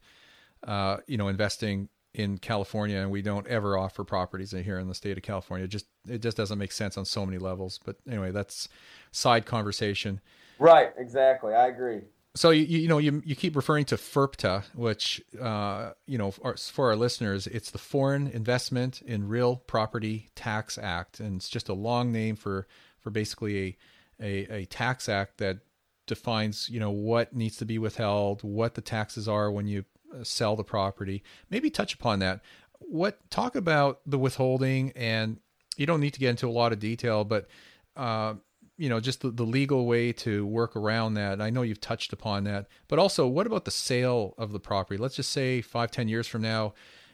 uh, 0.66 0.98
you 1.06 1.18
know, 1.18 1.28
investing 1.28 1.90
in 2.14 2.38
California, 2.38 2.98
and 3.00 3.12
we 3.12 3.22
don't 3.22 3.48
ever 3.48 3.78
offer 3.78 4.04
properties 4.04 4.52
here 4.52 4.80
in 4.80 4.88
the 4.88 4.96
state 4.96 5.18
of 5.18 5.24
California. 5.24 5.66
It 5.66 5.70
just 5.70 5.88
it 6.08 6.22
just 6.22 6.38
doesn't 6.38 6.58
make 6.58 6.72
sense 6.72 6.98
on 6.98 7.06
so 7.06 7.26
many 7.26 7.40
levels. 7.40 7.80
But 7.84 7.98
anyway, 8.08 8.32
that's 8.32 8.70
side 9.12 9.46
conversation. 9.46 10.22
Right. 10.60 10.94
Exactly. 10.98 11.54
I 11.54 11.68
agree. 11.68 12.02
So 12.36 12.50
you 12.50 12.64
you 12.64 12.88
know 12.88 12.98
you 12.98 13.22
you 13.26 13.36
keep 13.36 13.56
referring 13.56 13.86
to 13.86 13.96
FIRPTA, 13.96 14.64
which 14.76 15.22
uh, 15.40 15.92
you 16.08 16.18
know 16.18 16.32
for, 16.32 16.56
for 16.58 16.90
our 16.90 16.96
listeners, 16.96 17.48
it's 17.48 17.72
the 17.72 17.78
Foreign 17.78 18.28
Investment 18.28 19.02
in 19.02 19.28
Real 19.28 19.58
Property 19.58 20.30
Tax 20.36 20.78
Act, 20.78 21.20
and 21.20 21.36
it's 21.36 21.50
just 21.50 21.70
a 21.70 21.74
long 21.74 22.12
name 22.12 22.36
for 22.36 22.68
for 23.04 23.10
basically 23.10 23.78
a, 24.20 24.26
a, 24.50 24.56
a 24.62 24.66
tax 24.66 25.08
act 25.10 25.38
that 25.38 25.60
defines 26.06 26.70
you 26.70 26.80
know 26.80 26.92
what 26.92 27.36
needs 27.36 27.58
to 27.58 27.66
be 27.66 27.78
withheld, 27.78 28.42
what 28.44 28.76
the 28.76 28.82
taxes 28.82 29.28
are 29.28 29.52
when 29.52 29.68
you 29.68 29.86
uh, 30.14 30.24
sell 30.24 30.56
the 30.56 30.64
property. 30.64 31.24
Maybe 31.50 31.70
touch 31.70 31.94
upon 31.94 32.20
that. 32.20 32.42
What 32.80 33.30
talk 33.30 33.56
about 33.56 34.02
the 34.06 34.18
withholding, 34.18 34.92
and 34.96 35.40
you 35.78 35.86
don't 35.86 36.02
need 36.02 36.14
to 36.14 36.20
get 36.20 36.30
into 36.30 36.48
a 36.48 36.52
lot 36.52 36.74
of 36.74 36.80
detail, 36.80 37.24
but 37.24 37.48
uh, 37.96 38.36
you 38.78 38.90
know 38.90 39.00
just 39.00 39.22
the, 39.22 39.32
the 39.32 39.44
legal 39.44 39.86
way 39.86 40.12
to 40.12 40.46
work 40.46 40.76
around 40.76 41.14
that 41.14 41.40
i 41.40 41.50
know 41.50 41.62
you've 41.62 41.80
touched 41.80 42.12
upon 42.12 42.44
that 42.44 42.68
but 42.88 43.00
also 43.00 43.28
what 43.28 43.46
about 43.46 43.66
the 43.66 43.72
sale 43.72 44.34
of 44.38 44.52
the 44.52 44.60
property 44.60 44.98
let's 44.98 45.16
just 45.16 45.32
say 45.32 45.62
five 45.62 45.92
ten 45.92 46.08
years 46.08 46.28
from 46.28 46.42
now 46.42 46.74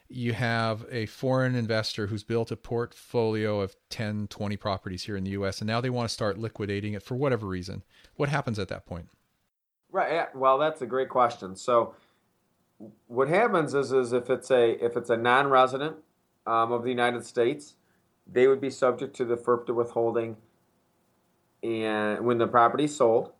you 0.09 0.33
have 0.33 0.85
a 0.91 1.05
foreign 1.05 1.55
investor 1.55 2.07
who's 2.07 2.23
built 2.23 2.51
a 2.51 2.55
portfolio 2.55 3.61
of 3.61 3.75
10 3.89 4.27
20 4.27 4.57
properties 4.57 5.03
here 5.03 5.15
in 5.15 5.23
the 5.23 5.31
us 5.31 5.61
and 5.61 5.67
now 5.67 5.79
they 5.79 5.89
want 5.89 6.09
to 6.09 6.13
start 6.13 6.37
liquidating 6.37 6.93
it 6.93 7.03
for 7.03 7.15
whatever 7.15 7.47
reason. 7.47 7.83
What 8.15 8.29
happens 8.29 8.57
at 8.59 8.67
that 8.69 8.85
point? 8.85 9.09
Right 9.91 10.35
well 10.35 10.57
that's 10.57 10.81
a 10.81 10.87
great 10.87 11.09
question. 11.09 11.55
So 11.55 11.93
what 13.07 13.27
happens 13.27 13.73
is 13.73 13.91
is 13.91 14.13
if 14.13 14.29
it's 14.29 14.49
a 14.49 14.83
if 14.83 14.97
it's 14.97 15.09
a 15.09 15.17
non-resident 15.17 15.97
um, 16.47 16.71
of 16.71 16.83
the 16.83 16.89
united 16.89 17.25
states 17.25 17.75
they 18.25 18.47
would 18.47 18.61
be 18.61 18.69
subject 18.69 19.15
to 19.17 19.25
the 19.25 19.35
FIRPTA 19.35 19.73
withholding 19.73 20.37
and 21.63 22.25
when 22.25 22.37
the 22.37 22.47
property 22.47 22.85
is 22.85 22.95
sold, 22.95 23.31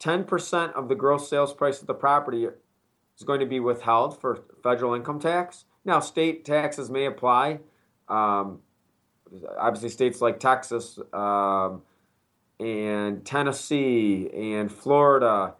10% 0.00 0.72
of 0.74 0.88
the 0.88 0.94
gross 0.94 1.28
sales 1.28 1.54
price 1.54 1.80
of 1.80 1.86
the 1.86 1.94
property 1.94 2.46
is 2.46 3.24
going 3.24 3.40
to 3.40 3.46
be 3.46 3.60
withheld 3.60 4.20
for 4.20 4.44
federal 4.62 4.94
income 4.94 5.18
tax. 5.18 5.64
Now, 5.84 6.00
state 6.00 6.44
taxes 6.44 6.90
may 6.90 7.06
apply. 7.06 7.60
Um, 8.08 8.60
obviously, 9.58 9.88
states 9.88 10.20
like 10.20 10.40
Texas 10.40 10.98
um, 11.12 11.82
and 12.58 13.24
Tennessee 13.24 14.30
and 14.32 14.70
Florida, 14.70 15.54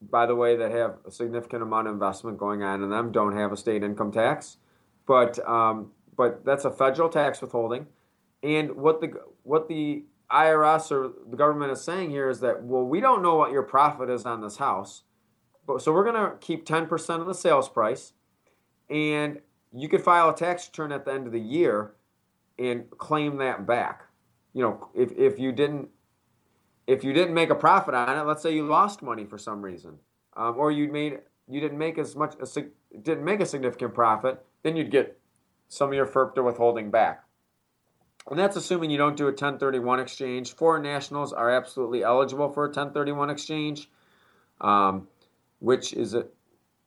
by 0.00 0.26
the 0.26 0.34
way, 0.34 0.56
that 0.56 0.70
have 0.70 0.98
a 1.06 1.10
significant 1.10 1.62
amount 1.62 1.88
of 1.88 1.94
investment 1.94 2.38
going 2.38 2.62
on 2.62 2.82
in 2.82 2.90
them, 2.90 3.12
don't 3.12 3.36
have 3.36 3.52
a 3.52 3.56
state 3.56 3.82
income 3.82 4.12
tax. 4.12 4.58
But 5.06 5.38
um, 5.48 5.90
but 6.16 6.44
that's 6.44 6.64
a 6.64 6.70
federal 6.70 7.08
tax 7.08 7.40
withholding, 7.40 7.86
and 8.42 8.76
what 8.76 9.00
the 9.00 9.14
what 9.42 9.68
the 9.68 10.04
IRS 10.32 10.90
or 10.90 11.12
the 11.28 11.36
government 11.36 11.72
is 11.72 11.82
saying 11.82 12.10
here 12.10 12.30
is 12.30 12.40
that, 12.40 12.62
well, 12.62 12.84
we 12.84 13.00
don't 13.00 13.22
know 13.22 13.36
what 13.36 13.52
your 13.52 13.62
profit 13.62 14.08
is 14.08 14.24
on 14.24 14.40
this 14.40 14.56
house, 14.56 15.02
but 15.66 15.82
so 15.82 15.92
we're 15.92 16.04
going 16.04 16.30
to 16.30 16.36
keep 16.38 16.64
10% 16.64 17.20
of 17.20 17.26
the 17.26 17.34
sales 17.34 17.68
price, 17.68 18.14
and 18.90 19.40
you 19.72 19.88
could 19.88 20.02
file 20.02 20.30
a 20.30 20.36
tax 20.36 20.68
return 20.68 20.92
at 20.92 21.04
the 21.04 21.12
end 21.12 21.26
of 21.26 21.32
the 21.32 21.40
year 21.40 21.92
and 22.58 22.90
claim 22.90 23.38
that 23.38 23.66
back. 23.66 24.02
You 24.52 24.62
know, 24.62 24.88
if, 24.94 25.12
if 25.12 25.38
you 25.38 25.52
didn't 25.52 25.88
if 26.86 27.04
you 27.04 27.12
didn't 27.12 27.32
make 27.32 27.50
a 27.50 27.54
profit 27.54 27.94
on 27.94 28.18
it, 28.18 28.22
let's 28.22 28.42
say 28.42 28.54
you 28.54 28.66
lost 28.66 29.02
money 29.02 29.24
for 29.24 29.38
some 29.38 29.62
reason, 29.62 29.98
um, 30.36 30.56
or 30.58 30.70
you 30.70 30.90
made 30.90 31.20
you 31.48 31.60
didn't 31.60 31.78
make 31.78 31.98
as 31.98 32.16
much 32.16 32.34
a, 32.40 32.98
didn't 32.98 33.24
make 33.24 33.40
a 33.40 33.46
significant 33.46 33.94
profit, 33.94 34.44
then 34.62 34.76
you'd 34.76 34.90
get 34.90 35.18
some 35.68 35.88
of 35.88 35.94
your 35.94 36.06
FIRPTA 36.06 36.44
withholding 36.44 36.90
back. 36.90 37.24
And 38.30 38.38
that's 38.38 38.56
assuming 38.56 38.90
you 38.90 38.98
don't 38.98 39.16
do 39.16 39.24
a 39.24 39.28
1031 39.28 39.98
exchange. 39.98 40.54
Foreign 40.54 40.82
nationals 40.82 41.32
are 41.32 41.50
absolutely 41.50 42.04
eligible 42.04 42.50
for 42.50 42.64
a 42.64 42.68
1031 42.68 43.30
exchange, 43.30 43.90
um, 44.60 45.08
which 45.58 45.92
is 45.92 46.14
a 46.14 46.26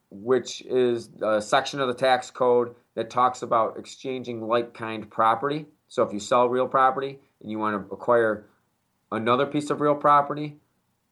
which 0.10 0.62
is 0.62 1.10
a 1.22 1.42
section 1.42 1.80
of 1.80 1.88
the 1.88 1.94
tax 1.94 2.32
code 2.32 2.76
that 2.96 3.10
talks 3.10 3.42
about 3.42 3.78
exchanging 3.78 4.48
like 4.48 4.74
kind 4.74 5.10
property. 5.10 5.66
So 5.88 6.04
if 6.04 6.14
you 6.14 6.20
sell 6.20 6.48
real 6.48 6.68
property 6.68 7.20
and 7.42 7.52
you 7.52 7.60
want 7.60 7.88
to 7.88 7.94
acquire 7.94 8.46
another 9.12 9.46
piece 9.46 9.70
of 9.70 9.82
real 9.82 9.96
property, 9.96 10.58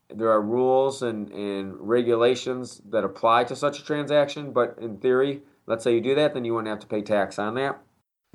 there 0.09 0.29
are 0.29 0.41
rules 0.41 1.01
and, 1.01 1.31
and 1.31 1.75
regulations 1.79 2.81
that 2.89 3.03
apply 3.03 3.45
to 3.45 3.55
such 3.55 3.79
a 3.79 3.85
transaction, 3.85 4.51
but 4.51 4.77
in 4.79 4.97
theory, 4.97 5.41
Let's 5.65 5.83
say 5.83 5.93
you 5.95 6.01
do 6.01 6.15
that, 6.15 6.33
then 6.33 6.45
you 6.45 6.53
wouldn't 6.53 6.69
have 6.69 6.79
to 6.79 6.87
pay 6.87 7.01
tax 7.01 7.39
on 7.39 7.55
that. 7.55 7.81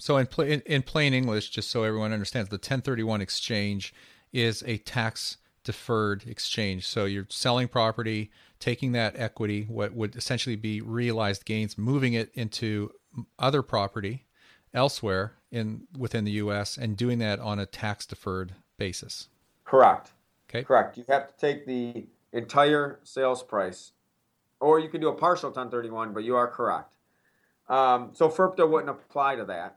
So 0.00 0.16
in, 0.16 0.26
pl- 0.26 0.44
in, 0.44 0.60
in 0.62 0.82
plain 0.82 1.12
English, 1.12 1.50
just 1.50 1.70
so 1.70 1.82
everyone 1.82 2.12
understands, 2.12 2.48
the 2.48 2.54
1031 2.54 3.20
exchange 3.20 3.92
is 4.32 4.62
a 4.66 4.78
tax 4.78 5.38
deferred 5.64 6.24
exchange. 6.26 6.86
So 6.86 7.04
you're 7.04 7.26
selling 7.28 7.68
property, 7.68 8.30
taking 8.60 8.92
that 8.92 9.14
equity, 9.16 9.64
what 9.68 9.92
would 9.94 10.16
essentially 10.16 10.56
be 10.56 10.80
realized 10.80 11.44
gains, 11.44 11.78
moving 11.78 12.14
it 12.14 12.30
into 12.34 12.92
other 13.38 13.62
property 13.62 14.24
elsewhere 14.74 15.34
in 15.50 15.86
within 15.96 16.24
the 16.24 16.32
U.S. 16.32 16.76
and 16.76 16.96
doing 16.96 17.18
that 17.18 17.40
on 17.40 17.58
a 17.58 17.66
tax 17.66 18.06
deferred 18.06 18.54
basis. 18.76 19.28
Correct. 19.64 20.12
Okay. 20.48 20.62
Correct. 20.64 20.96
You 20.96 21.04
have 21.08 21.28
to 21.28 21.36
take 21.36 21.66
the 21.66 22.06
entire 22.32 23.00
sales 23.02 23.42
price, 23.42 23.92
or 24.60 24.78
you 24.78 24.88
can 24.88 25.00
do 25.00 25.08
a 25.08 25.14
partial 25.14 25.50
1031. 25.50 26.12
But 26.12 26.24
you 26.24 26.36
are 26.36 26.48
correct. 26.48 26.90
Um, 27.68 28.10
so 28.14 28.28
FIRPTA 28.28 28.68
wouldn't 28.68 28.90
apply 28.90 29.36
to 29.36 29.44
that. 29.44 29.76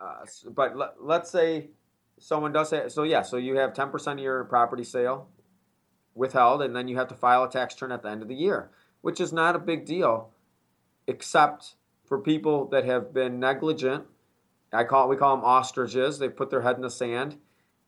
Uh, 0.00 0.24
but 0.50 0.76
let, 0.76 0.94
let's 1.00 1.30
say 1.30 1.70
someone 2.18 2.52
does 2.52 2.70
say 2.70 2.88
so. 2.88 3.02
Yeah. 3.02 3.22
So 3.22 3.36
you 3.36 3.56
have 3.56 3.72
10% 3.72 4.12
of 4.12 4.18
your 4.18 4.44
property 4.44 4.84
sale 4.84 5.28
withheld, 6.14 6.62
and 6.62 6.74
then 6.74 6.88
you 6.88 6.96
have 6.96 7.08
to 7.08 7.14
file 7.14 7.44
a 7.44 7.50
tax 7.50 7.74
return 7.74 7.92
at 7.92 8.02
the 8.02 8.10
end 8.10 8.22
of 8.22 8.28
the 8.28 8.34
year, 8.34 8.70
which 9.00 9.20
is 9.20 9.32
not 9.32 9.56
a 9.56 9.58
big 9.58 9.84
deal, 9.84 10.30
except 11.06 11.74
for 12.06 12.18
people 12.18 12.66
that 12.68 12.84
have 12.84 13.12
been 13.12 13.40
negligent. 13.40 14.04
I 14.72 14.84
call 14.84 15.08
we 15.08 15.16
call 15.16 15.36
them 15.36 15.44
ostriches. 15.44 16.18
They 16.18 16.28
put 16.28 16.50
their 16.50 16.62
head 16.62 16.76
in 16.76 16.82
the 16.82 16.90
sand 16.90 17.36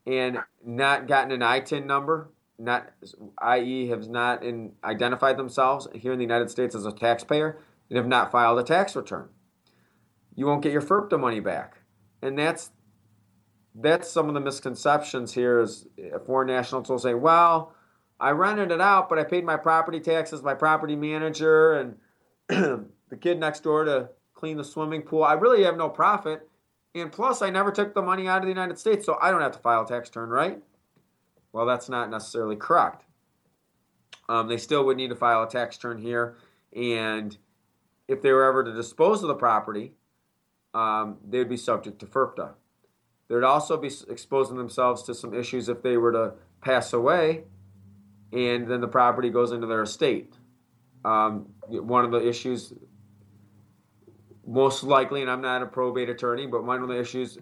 and 0.05 0.39
not 0.63 1.07
gotten 1.07 1.31
an 1.31 1.41
ITIN 1.41 1.85
number, 1.85 2.29
not 2.59 2.91
i.e. 3.39 3.87
have 3.87 4.07
not 4.07 4.43
in, 4.43 4.73
identified 4.83 5.37
themselves 5.37 5.87
here 5.93 6.13
in 6.13 6.19
the 6.19 6.23
United 6.23 6.49
States 6.49 6.75
as 6.75 6.85
a 6.85 6.91
taxpayer 6.91 7.57
and 7.89 7.97
have 7.97 8.07
not 8.07 8.31
filed 8.31 8.59
a 8.59 8.63
tax 8.63 8.95
return. 8.95 9.29
You 10.35 10.45
won't 10.45 10.61
get 10.61 10.73
your 10.73 10.81
FIRPTA 10.81 11.19
money 11.19 11.39
back, 11.39 11.77
and 12.21 12.37
that's 12.37 12.71
that's 13.73 14.09
some 14.09 14.27
of 14.27 14.33
the 14.33 14.39
misconceptions 14.39 15.33
here. 15.33 15.59
Is 15.59 15.87
uh, 16.13 16.19
foreign 16.19 16.47
nationals 16.47 16.89
will 16.89 16.99
say, 16.99 17.13
"Well, 17.13 17.73
I 18.19 18.31
rented 18.31 18.71
it 18.71 18.81
out, 18.81 19.09
but 19.09 19.19
I 19.19 19.23
paid 19.23 19.43
my 19.43 19.57
property 19.57 19.99
taxes, 19.99 20.41
my 20.41 20.53
property 20.53 20.95
manager, 20.95 21.73
and 21.73 21.97
the 23.09 23.17
kid 23.19 23.39
next 23.39 23.63
door 23.63 23.83
to 23.83 24.09
clean 24.33 24.57
the 24.57 24.63
swimming 24.63 25.01
pool. 25.01 25.23
I 25.23 25.33
really 25.33 25.63
have 25.63 25.77
no 25.77 25.89
profit. 25.89 26.47
And 26.93 27.11
plus, 27.11 27.41
I 27.41 27.49
never 27.49 27.71
took 27.71 27.93
the 27.93 28.01
money 28.01 28.27
out 28.27 28.37
of 28.37 28.43
the 28.43 28.49
United 28.49 28.79
States, 28.79 29.05
so 29.05 29.17
I 29.21 29.31
don't 29.31 29.41
have 29.41 29.51
to 29.51 29.59
file 29.59 29.83
a 29.83 29.87
tax 29.87 30.09
return, 30.09 30.29
right? 30.29 30.61
Well, 31.51 31.65
that's 31.65 31.89
not 31.89 32.09
necessarily 32.09 32.55
correct. 32.55 33.03
Um, 34.29 34.47
they 34.47 34.57
still 34.57 34.85
would 34.85 34.97
need 34.97 35.09
to 35.09 35.15
file 35.15 35.43
a 35.43 35.49
tax 35.49 35.75
return 35.77 36.01
here. 36.01 36.37
And 36.73 37.37
if 38.07 38.21
they 38.21 38.31
were 38.31 38.45
ever 38.45 38.63
to 38.63 38.73
dispose 38.73 39.21
of 39.23 39.27
the 39.27 39.35
property, 39.35 39.93
um, 40.73 41.17
they 41.27 41.37
would 41.39 41.49
be 41.49 41.57
subject 41.57 41.99
to 41.99 42.05
FIRPTA. 42.05 42.53
They 43.27 43.35
would 43.35 43.43
also 43.43 43.75
be 43.77 43.89
exposing 44.07 44.57
themselves 44.57 45.03
to 45.03 45.15
some 45.15 45.33
issues 45.33 45.67
if 45.67 45.81
they 45.81 45.97
were 45.97 46.11
to 46.11 46.33
pass 46.61 46.93
away 46.93 47.43
and 48.35 48.67
then 48.67 48.81
the 48.81 48.87
property 48.87 49.29
goes 49.29 49.51
into 49.51 49.65
their 49.65 49.83
estate. 49.83 50.33
Um, 51.05 51.47
one 51.67 52.03
of 52.03 52.11
the 52.11 52.27
issues, 52.27 52.73
most 54.45 54.83
likely, 54.83 55.21
and 55.21 55.31
I'm 55.31 55.41
not 55.41 55.61
a 55.61 55.65
probate 55.65 56.09
attorney, 56.09 56.45
but 56.45 56.63
one 56.63 56.81
of 56.81 56.89
the 56.89 56.99
issues 56.99 57.37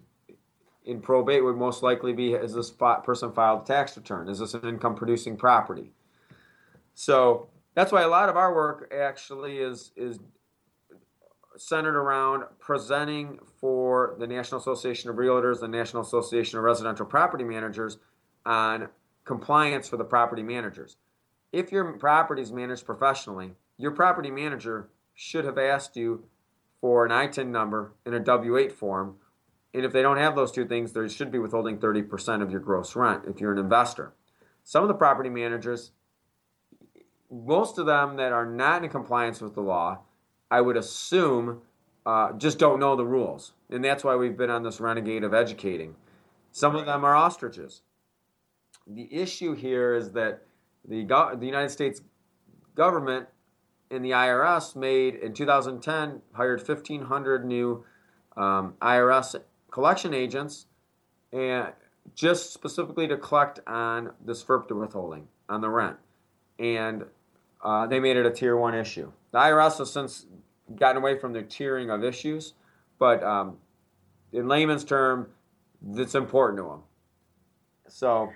in 0.86 1.02
probate 1.02 1.44
would 1.44 1.56
most 1.56 1.82
likely 1.82 2.14
be: 2.14 2.34
is 2.34 2.54
this 2.54 2.72
person 2.72 3.32
filed 3.32 3.64
a 3.64 3.66
tax 3.66 3.98
return? 3.98 4.30
Is 4.30 4.40
this 4.40 4.54
an 4.54 4.68
income 4.68 4.96
producing 4.96 5.36
property? 5.36 5.94
So 6.94 7.50
that's 7.74 7.92
why 7.92 8.04
a 8.04 8.08
lot 8.08 8.30
of 8.30 8.38
our 8.38 8.54
work 8.54 8.94
actually 8.96 9.58
is 9.58 9.92
is 9.96 10.20
centered 11.56 11.96
around 11.96 12.44
presenting 12.60 13.40
for 13.60 14.16
the 14.20 14.28
National 14.28 14.60
Association 14.60 15.10
of 15.10 15.16
Realtors, 15.16 15.60
the 15.60 15.68
National 15.68 16.02
Association 16.02 16.58
of 16.58 16.66
Residential 16.66 17.06
Property 17.06 17.44
Managers 17.44 17.98
on 18.46 18.90
compliance 19.26 19.88
for 19.88 19.98
the 19.98 20.04
property 20.04 20.44
managers. 20.44 20.98
If 21.52 21.72
your 21.72 21.94
property 21.94 22.42
is 22.42 22.52
managed 22.52 22.86
professionally, 22.86 23.52
your 23.78 23.92
property 23.92 24.32
manager 24.32 24.90
should 25.14 25.46
have 25.46 25.58
asked 25.58 25.96
you 25.96 26.26
for 26.82 27.06
an 27.06 27.12
ITIN 27.12 27.48
number 27.48 27.94
in 28.06 28.14
a 28.14 28.20
W 28.20 28.58
8 28.58 28.72
form. 28.72 29.16
And 29.74 29.86
if 29.86 29.94
they 29.94 30.02
don't 30.02 30.18
have 30.18 30.36
those 30.36 30.52
two 30.52 30.66
things, 30.66 30.92
they 30.92 31.08
should 31.08 31.32
be 31.32 31.40
withholding 31.40 31.78
30% 31.78 32.42
of 32.42 32.52
your 32.52 32.60
gross 32.60 32.96
rent 32.96 33.24
if 33.28 33.40
you're 33.40 33.54
an 33.54 33.58
investor. 33.58 34.14
Some 34.64 34.84
of 34.84 34.88
the 34.88 34.94
property 34.94 35.30
managers, 35.30 35.92
most 37.32 37.78
of 37.78 37.86
them 37.86 38.18
that 38.18 38.32
are 38.32 38.46
not 38.46 38.84
in 38.84 38.90
compliance 38.90 39.42
with 39.42 39.56
the 39.56 39.62
law, 39.62 40.00
I 40.52 40.62
would 40.62 40.78
assume 40.78 41.62
uh, 42.06 42.34
just 42.34 42.60
don't 42.60 42.80
know 42.80 42.96
the 42.96 43.06
rules. 43.06 43.54
And 43.70 43.84
that's 43.84 44.04
why 44.04 44.16
we've 44.16 44.38
been 44.38 44.50
on 44.50 44.64
this 44.64 44.80
renegade 44.80 45.24
of 45.24 45.34
educating. 45.34 45.96
Some 46.52 46.76
of 46.76 46.86
them 46.86 47.04
are 47.04 47.16
ostriches 47.16 47.82
the 48.88 49.14
issue 49.14 49.56
here 49.56 49.94
is 49.94 50.12
that 50.12 50.42
the, 50.88 51.04
go- 51.04 51.36
the 51.36 51.46
United 51.46 51.70
States 51.70 52.02
government 52.76 53.28
and 53.92 54.04
the 54.04 54.12
IRS 54.12 54.76
made 54.76 55.16
in 55.16 55.34
2010 55.34 56.22
hired 56.34 56.68
1,500 56.68 57.46
new 57.46 57.86
um, 58.36 58.74
IRS 58.82 59.36
collection 59.72 60.14
agents, 60.14 60.66
and 61.32 61.72
just 62.16 62.54
specifically 62.54 63.08
to 63.08 63.18
collect 63.18 63.60
on 63.68 64.12
this 64.26 64.44
FIRPTA 64.44 64.80
withholding 64.80 65.28
on 65.48 65.62
the 65.62 65.70
rent, 65.70 65.98
and 66.60 67.06
uh, 67.64 67.86
they 67.88 68.00
made 68.00 68.18
it 68.18 68.26
a 68.26 68.32
tier 68.32 68.58
one 68.58 68.74
issue. 68.74 69.12
The 69.32 69.38
IRS 69.38 69.78
has 69.78 69.92
since 69.92 70.26
gotten 70.76 71.02
away 71.02 71.20
from 71.20 71.34
their 71.34 71.44
tiering 71.44 71.94
of 71.94 72.04
issues, 72.04 72.54
but 72.98 73.24
um, 73.24 73.58
in 74.32 74.48
layman's 74.48 74.84
term, 74.84 75.30
it's 75.96 76.16
important 76.16 76.60
to 76.60 76.64
them. 76.64 76.82
So 77.88 78.32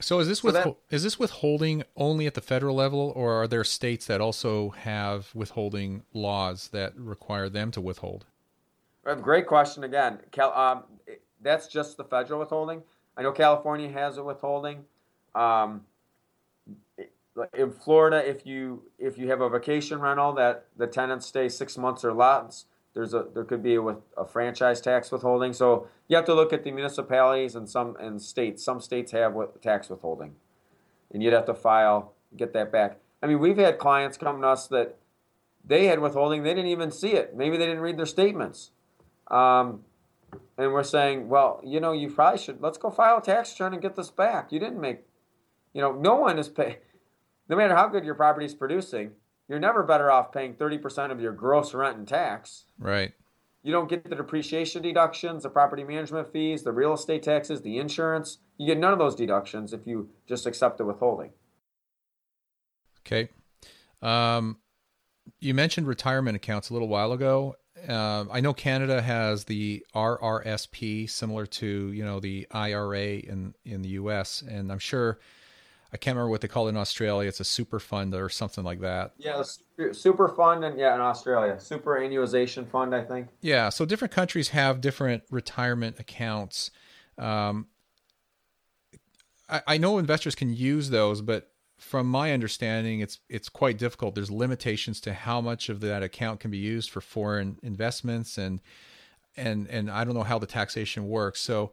so 0.00 0.18
is 0.18 0.28
this 0.28 0.40
so 0.40 0.46
with 0.46 0.54
that, 0.54 0.76
is 0.90 1.02
this 1.02 1.18
withholding 1.18 1.84
only 1.96 2.26
at 2.26 2.34
the 2.34 2.40
federal 2.40 2.74
level, 2.74 3.12
or 3.14 3.42
are 3.42 3.48
there 3.48 3.64
states 3.64 4.06
that 4.06 4.20
also 4.20 4.70
have 4.70 5.30
withholding 5.34 6.02
laws 6.12 6.68
that 6.72 6.96
require 6.96 7.48
them 7.48 7.70
to 7.72 7.80
withhold? 7.80 8.26
Great 9.20 9.46
question 9.46 9.84
again. 9.84 10.18
Cal, 10.32 10.52
um, 10.52 10.84
that's 11.42 11.68
just 11.68 11.96
the 11.96 12.04
federal 12.04 12.40
withholding. 12.40 12.82
I 13.16 13.22
know 13.22 13.32
California 13.32 13.88
has 13.90 14.16
a 14.16 14.24
withholding. 14.24 14.84
Um, 15.34 15.82
in 17.52 17.72
Florida, 17.72 18.28
if 18.28 18.46
you 18.46 18.82
if 18.98 19.18
you 19.18 19.28
have 19.28 19.40
a 19.40 19.48
vacation 19.48 20.00
rental 20.00 20.32
that 20.34 20.66
the 20.76 20.86
tenants 20.86 21.26
stay 21.26 21.48
six 21.48 21.76
months 21.76 22.04
or 22.04 22.12
less, 22.12 22.66
there's 22.94 23.12
a 23.12 23.26
there 23.34 23.44
could 23.44 23.62
be 23.62 23.74
a, 23.74 23.82
with 23.82 23.98
a 24.16 24.24
franchise 24.24 24.80
tax 24.80 25.10
withholding. 25.10 25.52
So 25.52 25.88
you 26.08 26.16
have 26.16 26.24
to 26.26 26.34
look 26.34 26.52
at 26.52 26.64
the 26.64 26.70
municipalities 26.70 27.54
and 27.54 27.68
some 27.68 27.96
and 27.98 28.22
states. 28.22 28.64
Some 28.64 28.80
states 28.80 29.12
have 29.12 29.34
tax 29.60 29.90
withholding, 29.90 30.34
and 31.12 31.22
you'd 31.22 31.32
have 31.32 31.46
to 31.46 31.54
file 31.54 32.14
get 32.36 32.52
that 32.52 32.72
back. 32.72 32.98
I 33.22 33.26
mean, 33.26 33.38
we've 33.38 33.56
had 33.56 33.78
clients 33.78 34.16
come 34.16 34.40
to 34.42 34.48
us 34.48 34.66
that 34.68 34.96
they 35.64 35.86
had 35.86 36.00
withholding, 36.00 36.42
they 36.42 36.54
didn't 36.54 36.70
even 36.70 36.90
see 36.90 37.12
it. 37.12 37.34
Maybe 37.34 37.56
they 37.56 37.66
didn't 37.66 37.80
read 37.80 37.96
their 37.96 38.06
statements. 38.06 38.70
Um, 39.28 39.80
and 40.58 40.72
we're 40.72 40.82
saying, 40.82 41.28
well, 41.28 41.60
you 41.64 41.80
know, 41.80 41.92
you 41.92 42.10
probably 42.10 42.38
should 42.38 42.60
let's 42.60 42.78
go 42.78 42.90
file 42.90 43.18
a 43.18 43.22
tax 43.22 43.52
return 43.52 43.72
and 43.72 43.82
get 43.82 43.96
this 43.96 44.10
back. 44.10 44.52
You 44.52 44.60
didn't 44.60 44.80
make, 44.80 45.00
you 45.72 45.80
know, 45.80 45.92
no 45.92 46.16
one 46.16 46.38
is 46.38 46.48
pay. 46.48 46.78
No 47.48 47.56
matter 47.56 47.74
how 47.74 47.88
good 47.88 48.04
your 48.04 48.14
property 48.14 48.46
is 48.46 48.54
producing, 48.54 49.12
you're 49.48 49.58
never 49.58 49.82
better 49.82 50.10
off 50.10 50.32
paying 50.32 50.54
30% 50.54 51.10
of 51.10 51.20
your 51.20 51.32
gross 51.32 51.74
rent 51.74 51.96
and 51.96 52.08
tax. 52.08 52.64
Right. 52.78 53.12
You 53.62 53.72
don't 53.72 53.88
get 53.88 54.08
the 54.08 54.16
depreciation 54.16 54.82
deductions, 54.82 55.42
the 55.42 55.50
property 55.50 55.84
management 55.84 56.30
fees, 56.32 56.62
the 56.62 56.72
real 56.72 56.92
estate 56.92 57.22
taxes, 57.22 57.62
the 57.62 57.78
insurance. 57.78 58.38
You 58.58 58.66
get 58.66 58.78
none 58.78 58.92
of 58.92 58.98
those 58.98 59.14
deductions 59.14 59.72
if 59.72 59.86
you 59.86 60.10
just 60.26 60.46
accept 60.46 60.78
the 60.78 60.84
withholding. 60.84 61.30
Okay. 63.06 63.30
Um, 64.02 64.58
you 65.40 65.54
mentioned 65.54 65.86
retirement 65.86 66.36
accounts 66.36 66.68
a 66.68 66.74
little 66.74 66.88
while 66.88 67.12
ago. 67.12 67.56
Uh, 67.88 68.24
I 68.30 68.40
know 68.40 68.54
Canada 68.54 69.00
has 69.00 69.44
the 69.44 69.84
RRSP, 69.94 71.08
similar 71.08 71.46
to 71.46 71.92
you 71.92 72.04
know 72.04 72.20
the 72.20 72.46
IRA 72.50 73.16
in 73.16 73.54
in 73.64 73.82
the 73.82 73.90
U.S., 73.90 74.42
and 74.46 74.70
I'm 74.70 74.78
sure 74.78 75.18
I 75.94 75.96
can't 75.96 76.16
remember 76.16 76.30
what 76.30 76.40
they 76.40 76.48
call 76.48 76.66
it 76.66 76.70
in 76.70 76.76
Australia. 76.76 77.28
It's 77.28 77.38
a 77.38 77.44
super 77.44 77.78
fund 77.78 78.16
or 78.16 78.28
something 78.28 78.64
like 78.64 78.80
that. 78.80 79.12
Yeah, 79.16 79.44
super 79.92 80.26
fund, 80.26 80.64
and 80.64 80.76
yeah, 80.76 80.92
in 80.96 81.00
Australia, 81.00 81.60
superannuation 81.60 82.66
fund, 82.66 82.92
I 82.92 83.04
think. 83.04 83.28
Yeah, 83.40 83.68
so 83.68 83.84
different 83.84 84.12
countries 84.12 84.48
have 84.48 84.80
different 84.80 85.22
retirement 85.30 86.00
accounts. 86.00 86.72
Um, 87.16 87.68
I, 89.48 89.62
I 89.68 89.78
know 89.78 89.98
investors 89.98 90.34
can 90.34 90.52
use 90.52 90.90
those, 90.90 91.22
but 91.22 91.52
from 91.78 92.08
my 92.08 92.32
understanding, 92.32 92.98
it's 92.98 93.20
it's 93.28 93.48
quite 93.48 93.78
difficult. 93.78 94.16
There's 94.16 94.32
limitations 94.32 95.00
to 95.02 95.14
how 95.14 95.40
much 95.40 95.68
of 95.68 95.78
that 95.80 96.02
account 96.02 96.40
can 96.40 96.50
be 96.50 96.58
used 96.58 96.90
for 96.90 97.00
foreign 97.00 97.56
investments, 97.62 98.36
and 98.36 98.60
and 99.36 99.68
and 99.68 99.88
I 99.88 100.02
don't 100.02 100.14
know 100.14 100.24
how 100.24 100.40
the 100.40 100.46
taxation 100.46 101.08
works. 101.08 101.38
So, 101.38 101.70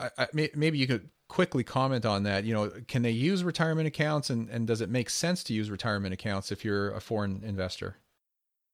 I, 0.00 0.10
I, 0.16 0.28
maybe 0.32 0.78
you 0.78 0.86
could 0.86 1.10
quickly 1.28 1.62
comment 1.62 2.04
on 2.04 2.22
that. 2.24 2.44
You 2.44 2.54
know, 2.54 2.72
can 2.88 3.02
they 3.02 3.10
use 3.10 3.44
retirement 3.44 3.86
accounts, 3.86 4.30
and 4.30 4.48
and 4.48 4.66
does 4.66 4.80
it 4.80 4.90
make 4.90 5.10
sense 5.10 5.44
to 5.44 5.54
use 5.54 5.70
retirement 5.70 6.12
accounts 6.12 6.50
if 6.50 6.64
you're 6.64 6.90
a 6.92 7.00
foreign 7.00 7.42
investor? 7.44 7.96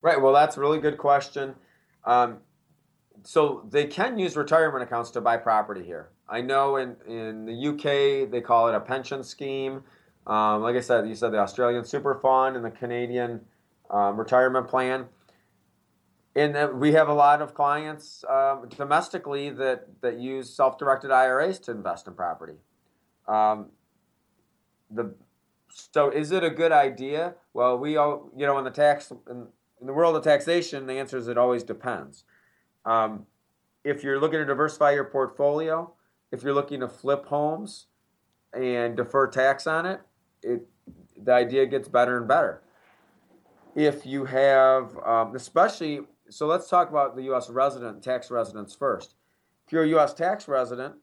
Right. 0.00 0.20
Well, 0.20 0.32
that's 0.32 0.56
a 0.56 0.60
really 0.60 0.80
good 0.80 0.98
question. 0.98 1.54
Um, 2.04 2.38
so 3.22 3.66
they 3.70 3.86
can 3.86 4.18
use 4.18 4.36
retirement 4.36 4.82
accounts 4.82 5.10
to 5.12 5.20
buy 5.20 5.36
property 5.36 5.82
here. 5.82 6.10
I 6.28 6.40
know 6.40 6.76
in, 6.76 6.96
in 7.06 7.46
the 7.46 7.68
UK 7.68 8.30
they 8.30 8.40
call 8.40 8.68
it 8.68 8.74
a 8.74 8.80
pension 8.80 9.22
scheme. 9.22 9.82
Um, 10.26 10.62
like 10.62 10.76
I 10.76 10.80
said, 10.80 11.06
you 11.08 11.14
said 11.14 11.32
the 11.32 11.38
Australian 11.38 11.84
Super 11.84 12.14
Fund 12.14 12.56
and 12.56 12.64
the 12.64 12.70
Canadian 12.70 13.40
um, 13.90 14.18
retirement 14.18 14.68
plan. 14.68 15.06
And 16.36 16.80
we 16.80 16.92
have 16.92 17.08
a 17.08 17.14
lot 17.14 17.40
of 17.40 17.54
clients 17.54 18.24
um, 18.28 18.68
domestically 18.76 19.50
that, 19.50 19.86
that 20.00 20.18
use 20.18 20.54
self-directed 20.54 21.10
IRAs 21.12 21.60
to 21.60 21.70
invest 21.70 22.08
in 22.08 22.14
property. 22.14 22.58
Um, 23.28 23.70
the 24.90 25.14
so 25.68 26.10
is 26.10 26.30
it 26.30 26.44
a 26.44 26.50
good 26.50 26.72
idea? 26.72 27.34
Well, 27.52 27.78
we 27.78 27.96
all 27.96 28.30
you 28.36 28.46
know 28.46 28.58
in 28.58 28.64
the 28.64 28.70
tax 28.70 29.10
in, 29.28 29.46
in 29.80 29.86
the 29.86 29.92
world 29.92 30.16
of 30.16 30.22
taxation, 30.22 30.86
the 30.86 30.94
answer 30.94 31.16
is 31.16 31.28
it 31.28 31.38
always 31.38 31.62
depends. 31.62 32.24
Um, 32.84 33.26
if 33.82 34.02
you're 34.02 34.20
looking 34.20 34.38
to 34.38 34.44
diversify 34.44 34.92
your 34.92 35.04
portfolio, 35.04 35.92
if 36.30 36.42
you're 36.42 36.54
looking 36.54 36.80
to 36.80 36.88
flip 36.88 37.26
homes 37.26 37.86
and 38.52 38.96
defer 38.96 39.26
tax 39.26 39.66
on 39.66 39.86
it, 39.86 40.00
it 40.42 40.62
the 41.16 41.32
idea 41.32 41.66
gets 41.66 41.88
better 41.88 42.18
and 42.18 42.28
better. 42.28 42.62
If 43.74 44.06
you 44.06 44.26
have, 44.26 44.96
um, 45.04 45.34
especially, 45.34 46.02
so 46.30 46.46
let's 46.46 46.68
talk 46.68 46.90
about 46.90 47.16
the 47.16 47.24
U.S. 47.24 47.50
resident 47.50 48.02
tax 48.02 48.30
residents 48.30 48.74
first. 48.74 49.14
If 49.66 49.72
you're 49.72 49.84
a 49.84 49.88
U.S. 49.88 50.14
tax 50.14 50.48
resident 50.48 50.94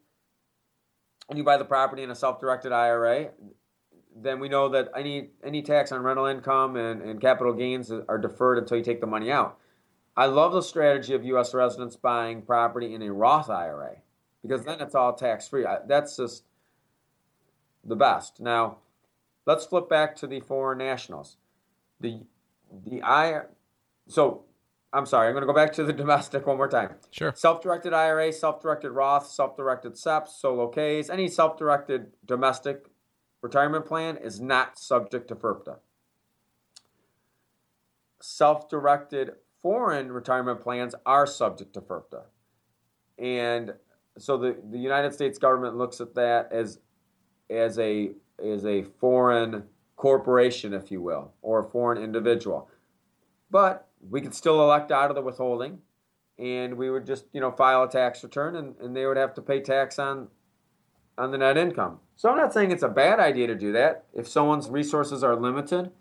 and 1.29 1.37
you 1.37 1.43
buy 1.43 1.57
the 1.57 1.65
property 1.65 2.03
in 2.03 2.11
a 2.11 2.15
self-directed 2.15 2.71
IRA, 2.71 3.29
then 4.15 4.39
we 4.39 4.49
know 4.49 4.69
that 4.69 4.89
any 4.95 5.29
any 5.43 5.61
tax 5.61 5.91
on 5.91 6.01
rental 6.01 6.25
income 6.25 6.75
and, 6.75 7.01
and 7.01 7.21
capital 7.21 7.53
gains 7.53 7.91
are 7.91 8.17
deferred 8.17 8.57
until 8.57 8.77
you 8.77 8.83
take 8.83 9.01
the 9.01 9.07
money 9.07 9.31
out. 9.31 9.57
I 10.15 10.25
love 10.25 10.51
the 10.51 10.61
strategy 10.61 11.13
of 11.13 11.23
U.S. 11.23 11.53
residents 11.53 11.95
buying 11.95 12.41
property 12.41 12.93
in 12.93 13.01
a 13.01 13.11
Roth 13.11 13.49
IRA 13.49 13.97
because 14.41 14.65
then 14.65 14.81
it's 14.81 14.95
all 14.95 15.13
tax 15.13 15.47
free. 15.47 15.65
That's 15.87 16.17
just 16.17 16.43
the 17.85 17.95
best. 17.95 18.39
Now, 18.39 18.77
let's 19.45 19.65
flip 19.65 19.87
back 19.87 20.15
to 20.17 20.27
the 20.27 20.41
foreign 20.41 20.79
nationals. 20.79 21.37
The 21.99 22.21
the 22.85 23.01
I 23.03 23.43
so 24.07 24.43
I'm 24.93 25.05
sorry, 25.05 25.27
I'm 25.27 25.33
going 25.33 25.43
to 25.43 25.47
go 25.47 25.53
back 25.53 25.73
to 25.73 25.83
the 25.83 25.93
domestic 26.03 26.45
one 26.45 26.57
more 26.57 26.67
time. 26.67 26.95
Sure. 27.11 27.33
Self-directed 27.35 27.93
IRA, 27.93 28.31
self-directed 28.33 28.91
Roth, 28.91 29.27
self-directed 29.27 29.93
SEPs, 29.93 30.29
solo 30.29 30.67
Ks, 30.67 31.09
any 31.09 31.27
self-directed 31.27 32.07
domestic 32.25 32.87
retirement 33.41 33.85
plan 33.85 34.17
is 34.17 34.39
not 34.39 34.77
subject 34.77 35.27
to 35.29 35.35
FIRPTA. 35.35 35.77
Self-directed 38.21 39.31
foreign 39.61 40.11
retirement 40.11 40.61
plans 40.61 40.93
are 41.05 41.25
subject 41.25 41.73
to 41.73 41.81
FIRPTA. 41.81 42.23
And 43.17 43.73
so 44.17 44.37
the, 44.37 44.57
the 44.69 44.79
United 44.79 45.13
States 45.13 45.37
government 45.37 45.77
looks 45.77 46.01
at 46.01 46.15
that 46.15 46.51
as 46.51 46.79
as 47.49 47.77
a 47.79 48.11
as 48.43 48.65
a 48.65 48.83
foreign 48.99 49.63
corporation, 49.95 50.73
if 50.73 50.91
you 50.91 51.01
will, 51.01 51.33
or 51.41 51.59
a 51.59 51.69
foreign 51.69 52.01
individual. 52.01 52.69
But 53.49 53.87
we 54.09 54.21
could 54.21 54.33
still 54.33 54.61
elect 54.61 54.91
out 54.91 55.09
of 55.09 55.15
the 55.15 55.21
withholding 55.21 55.79
and 56.37 56.75
we 56.75 56.89
would 56.89 57.05
just, 57.05 57.25
you 57.33 57.41
know, 57.41 57.51
file 57.51 57.83
a 57.83 57.89
tax 57.89 58.23
return 58.23 58.55
and, 58.55 58.75
and 58.79 58.95
they 58.95 59.05
would 59.05 59.17
have 59.17 59.33
to 59.35 59.41
pay 59.41 59.61
tax 59.61 59.99
on 59.99 60.27
on 61.17 61.31
the 61.31 61.37
net 61.37 61.57
income. 61.57 61.99
So 62.15 62.29
I'm 62.29 62.37
not 62.37 62.53
saying 62.53 62.71
it's 62.71 62.83
a 62.83 62.89
bad 62.89 63.19
idea 63.19 63.47
to 63.47 63.55
do 63.55 63.71
that. 63.73 64.05
If 64.13 64.27
someone's 64.27 64.69
resources 64.69 65.23
are 65.23 65.35
limited 65.35 65.91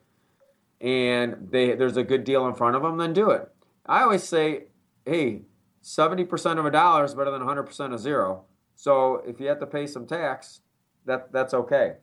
and 0.81 1.49
they 1.51 1.75
there's 1.75 1.97
a 1.97 2.05
good 2.05 2.25
deal 2.25 2.47
in 2.47 2.55
front 2.55 2.77
of 2.77 2.83
them, 2.83 2.97
then 2.97 3.13
do 3.13 3.31
it. 3.31 3.49
I 3.85 4.03
always 4.03 4.23
say, 4.23 4.65
hey, 5.05 5.43
70% 5.83 6.59
of 6.59 6.65
a 6.65 6.71
dollar 6.71 7.05
is 7.05 7.15
better 7.15 7.31
than 7.31 7.43
100% 7.43 7.95
of 7.95 8.01
zero. 8.01 8.45
So 8.77 9.23
if 9.27 9.41
you 9.41 9.47
have 9.49 9.61
to 9.61 9.67
pay 9.67 9.87
some 9.87 10.07
tax, 10.07 10.61
that 11.07 11.33
that's 11.33 11.55
okay. 11.55 11.97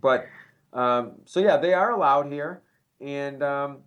But 0.00 0.26
um, 0.72 1.12
so 1.24 1.40
yeah, 1.40 1.56
they 1.56 1.74
are 1.74 1.90
allowed 1.90 2.30
here, 2.32 2.62
and 3.00 3.42
um, 3.42 3.78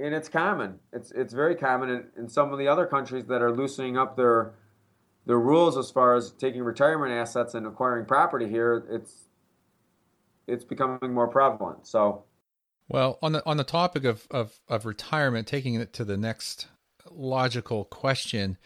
and 0.00 0.14
it's 0.14 0.28
common. 0.28 0.78
It's 0.92 1.10
it's 1.12 1.32
very 1.32 1.54
common 1.54 1.90
in, 1.90 2.04
in 2.16 2.28
some 2.28 2.52
of 2.52 2.58
the 2.58 2.68
other 2.68 2.86
countries 2.86 3.26
that 3.26 3.42
are 3.42 3.52
loosening 3.52 3.96
up 3.96 4.16
their 4.16 4.54
their 5.26 5.38
rules 5.38 5.76
as 5.76 5.90
far 5.90 6.14
as 6.14 6.30
taking 6.32 6.62
retirement 6.62 7.12
assets 7.12 7.54
and 7.54 7.66
acquiring 7.66 8.06
property 8.06 8.48
here. 8.48 8.84
It's 8.90 9.24
it's 10.46 10.64
becoming 10.64 11.12
more 11.12 11.28
prevalent. 11.28 11.86
So 11.86 12.24
well, 12.88 13.18
on 13.22 13.32
the 13.32 13.42
on 13.46 13.56
the 13.56 13.64
topic 13.64 14.04
of, 14.04 14.26
of, 14.32 14.58
of 14.68 14.84
retirement, 14.84 15.46
taking 15.46 15.74
it 15.74 15.92
to 15.94 16.04
the 16.04 16.16
next 16.16 16.66
logical 17.10 17.84
question, 17.84 18.58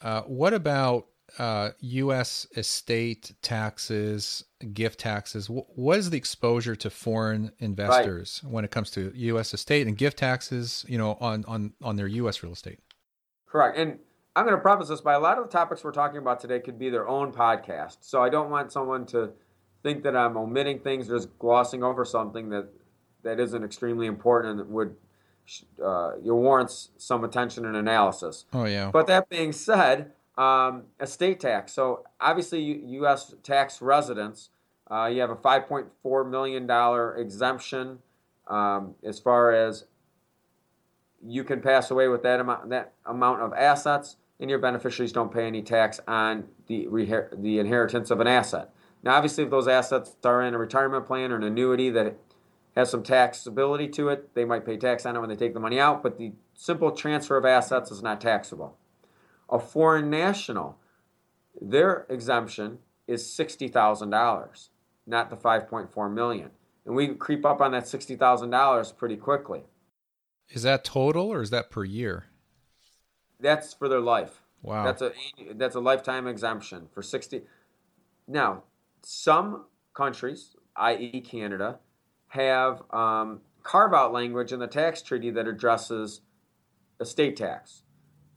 uh, 0.00 0.22
what 0.22 0.54
about 0.54 1.08
uh, 1.38 1.70
U.S. 1.80 2.46
estate 2.56 3.32
taxes, 3.42 4.44
gift 4.72 5.00
taxes? 5.00 5.48
what 5.48 5.98
is 5.98 6.10
the 6.10 6.16
exposure 6.16 6.76
to 6.76 6.90
foreign 6.90 7.52
investors 7.58 8.40
right. 8.44 8.52
when 8.52 8.64
it 8.64 8.70
comes 8.70 8.90
to 8.92 9.12
U.S. 9.14 9.54
estate 9.54 9.86
and 9.86 9.96
gift 9.96 10.18
taxes? 10.18 10.84
You 10.88 10.98
know, 10.98 11.16
on 11.20 11.44
on 11.46 11.72
on 11.82 11.96
their 11.96 12.08
U.S. 12.08 12.42
real 12.42 12.52
estate. 12.52 12.78
Correct, 13.46 13.76
and 13.76 13.98
I'm 14.36 14.44
going 14.44 14.56
to 14.56 14.62
preface 14.62 14.88
this 14.88 15.00
by 15.00 15.14
a 15.14 15.20
lot 15.20 15.38
of 15.38 15.44
the 15.44 15.50
topics 15.50 15.82
we're 15.82 15.92
talking 15.92 16.18
about 16.18 16.40
today 16.40 16.60
could 16.60 16.78
be 16.78 16.88
their 16.88 17.08
own 17.08 17.32
podcast. 17.32 17.98
So 18.00 18.22
I 18.22 18.28
don't 18.28 18.48
want 18.48 18.70
someone 18.70 19.04
to 19.06 19.30
think 19.82 20.02
that 20.04 20.16
I'm 20.16 20.36
omitting 20.36 20.80
things 20.80 21.10
or 21.10 21.16
just 21.16 21.36
glossing 21.38 21.82
over 21.82 22.04
something 22.04 22.48
that 22.50 22.68
that 23.22 23.38
isn't 23.38 23.62
extremely 23.62 24.06
important 24.06 24.52
and 24.52 24.60
that 24.60 24.68
would 24.68 24.96
uh, 25.84 26.12
you 26.22 26.34
warrants 26.34 26.90
some 26.96 27.24
attention 27.24 27.64
and 27.66 27.76
analysis. 27.76 28.44
Oh 28.52 28.64
yeah. 28.64 28.90
But 28.92 29.06
that 29.08 29.28
being 29.28 29.52
said, 29.52 30.12
um, 30.36 30.84
estate 31.00 31.40
tax. 31.40 31.72
So 31.72 32.04
obviously, 32.20 32.62
U.S. 32.62 33.34
tax 33.42 33.82
residents, 33.82 34.50
uh, 34.90 35.06
you 35.06 35.20
have 35.20 35.30
a 35.30 35.36
5.4 35.36 36.30
million 36.30 36.66
dollar 36.66 37.16
exemption 37.16 37.98
um, 38.48 38.94
as 39.04 39.20
far 39.20 39.52
as 39.52 39.84
you 41.22 41.44
can 41.44 41.60
pass 41.60 41.90
away 41.90 42.08
with 42.08 42.22
that 42.22 42.40
amount 42.40 42.70
that 42.70 42.94
amount 43.04 43.42
of 43.42 43.52
assets, 43.52 44.16
and 44.40 44.48
your 44.48 44.58
beneficiaries 44.58 45.12
don't 45.12 45.32
pay 45.32 45.46
any 45.46 45.62
tax 45.62 46.00
on 46.08 46.44
the 46.66 46.88
the 47.36 47.58
inheritance 47.58 48.10
of 48.10 48.20
an 48.20 48.26
asset. 48.26 48.70
Now, 49.02 49.14
obviously, 49.14 49.44
if 49.44 49.50
those 49.50 49.68
assets 49.68 50.16
are 50.24 50.42
in 50.42 50.54
a 50.54 50.58
retirement 50.58 51.06
plan 51.06 51.32
or 51.32 51.36
an 51.36 51.44
annuity 51.44 51.90
that 51.90 52.16
has 52.76 52.90
some 52.90 53.02
taxability 53.02 53.92
to 53.92 54.08
it. 54.08 54.34
They 54.34 54.44
might 54.44 54.64
pay 54.64 54.76
tax 54.76 55.04
on 55.06 55.16
it 55.16 55.20
when 55.20 55.28
they 55.28 55.36
take 55.36 55.54
the 55.54 55.60
money 55.60 55.78
out, 55.78 56.02
but 56.02 56.18
the 56.18 56.32
simple 56.54 56.92
transfer 56.92 57.36
of 57.36 57.44
assets 57.44 57.90
is 57.90 58.02
not 58.02 58.20
taxable. 58.20 58.76
A 59.50 59.58
foreign 59.58 60.08
national, 60.08 60.78
their 61.60 62.06
exemption 62.08 62.78
is 63.06 63.24
$60,000, 63.24 64.68
not 65.06 65.30
the 65.30 65.36
5.4 65.36 66.12
million. 66.12 66.50
And 66.86 66.94
we 66.94 67.08
creep 67.08 67.44
up 67.44 67.60
on 67.60 67.72
that 67.72 67.84
$60,000 67.84 68.96
pretty 68.96 69.16
quickly. 69.16 69.64
Is 70.48 70.62
that 70.62 70.84
total 70.84 71.32
or 71.32 71.42
is 71.42 71.50
that 71.50 71.70
per 71.70 71.84
year? 71.84 72.26
That's 73.38 73.74
for 73.74 73.88
their 73.88 74.00
life. 74.00 74.42
Wow. 74.62 74.84
That's 74.84 75.02
a 75.02 75.12
that's 75.54 75.74
a 75.74 75.80
lifetime 75.80 76.26
exemption 76.26 76.88
for 76.92 77.02
60. 77.02 77.42
Now, 78.28 78.64
some 79.02 79.64
countries, 79.94 80.54
i.e. 80.76 81.20
Canada, 81.22 81.78
have 82.28 82.82
um, 82.90 83.40
carve 83.62 83.94
out 83.94 84.12
language 84.12 84.52
in 84.52 84.60
the 84.60 84.66
tax 84.66 85.02
treaty 85.02 85.30
that 85.30 85.46
addresses 85.46 86.20
estate 87.00 87.36
tax. 87.36 87.82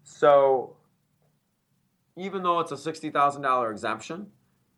So 0.03 0.77
even 2.15 2.43
though 2.43 2.59
it's 2.59 2.71
a 2.71 2.77
sixty 2.77 3.09
thousand 3.09 3.41
dollar 3.41 3.71
exemption, 3.71 4.27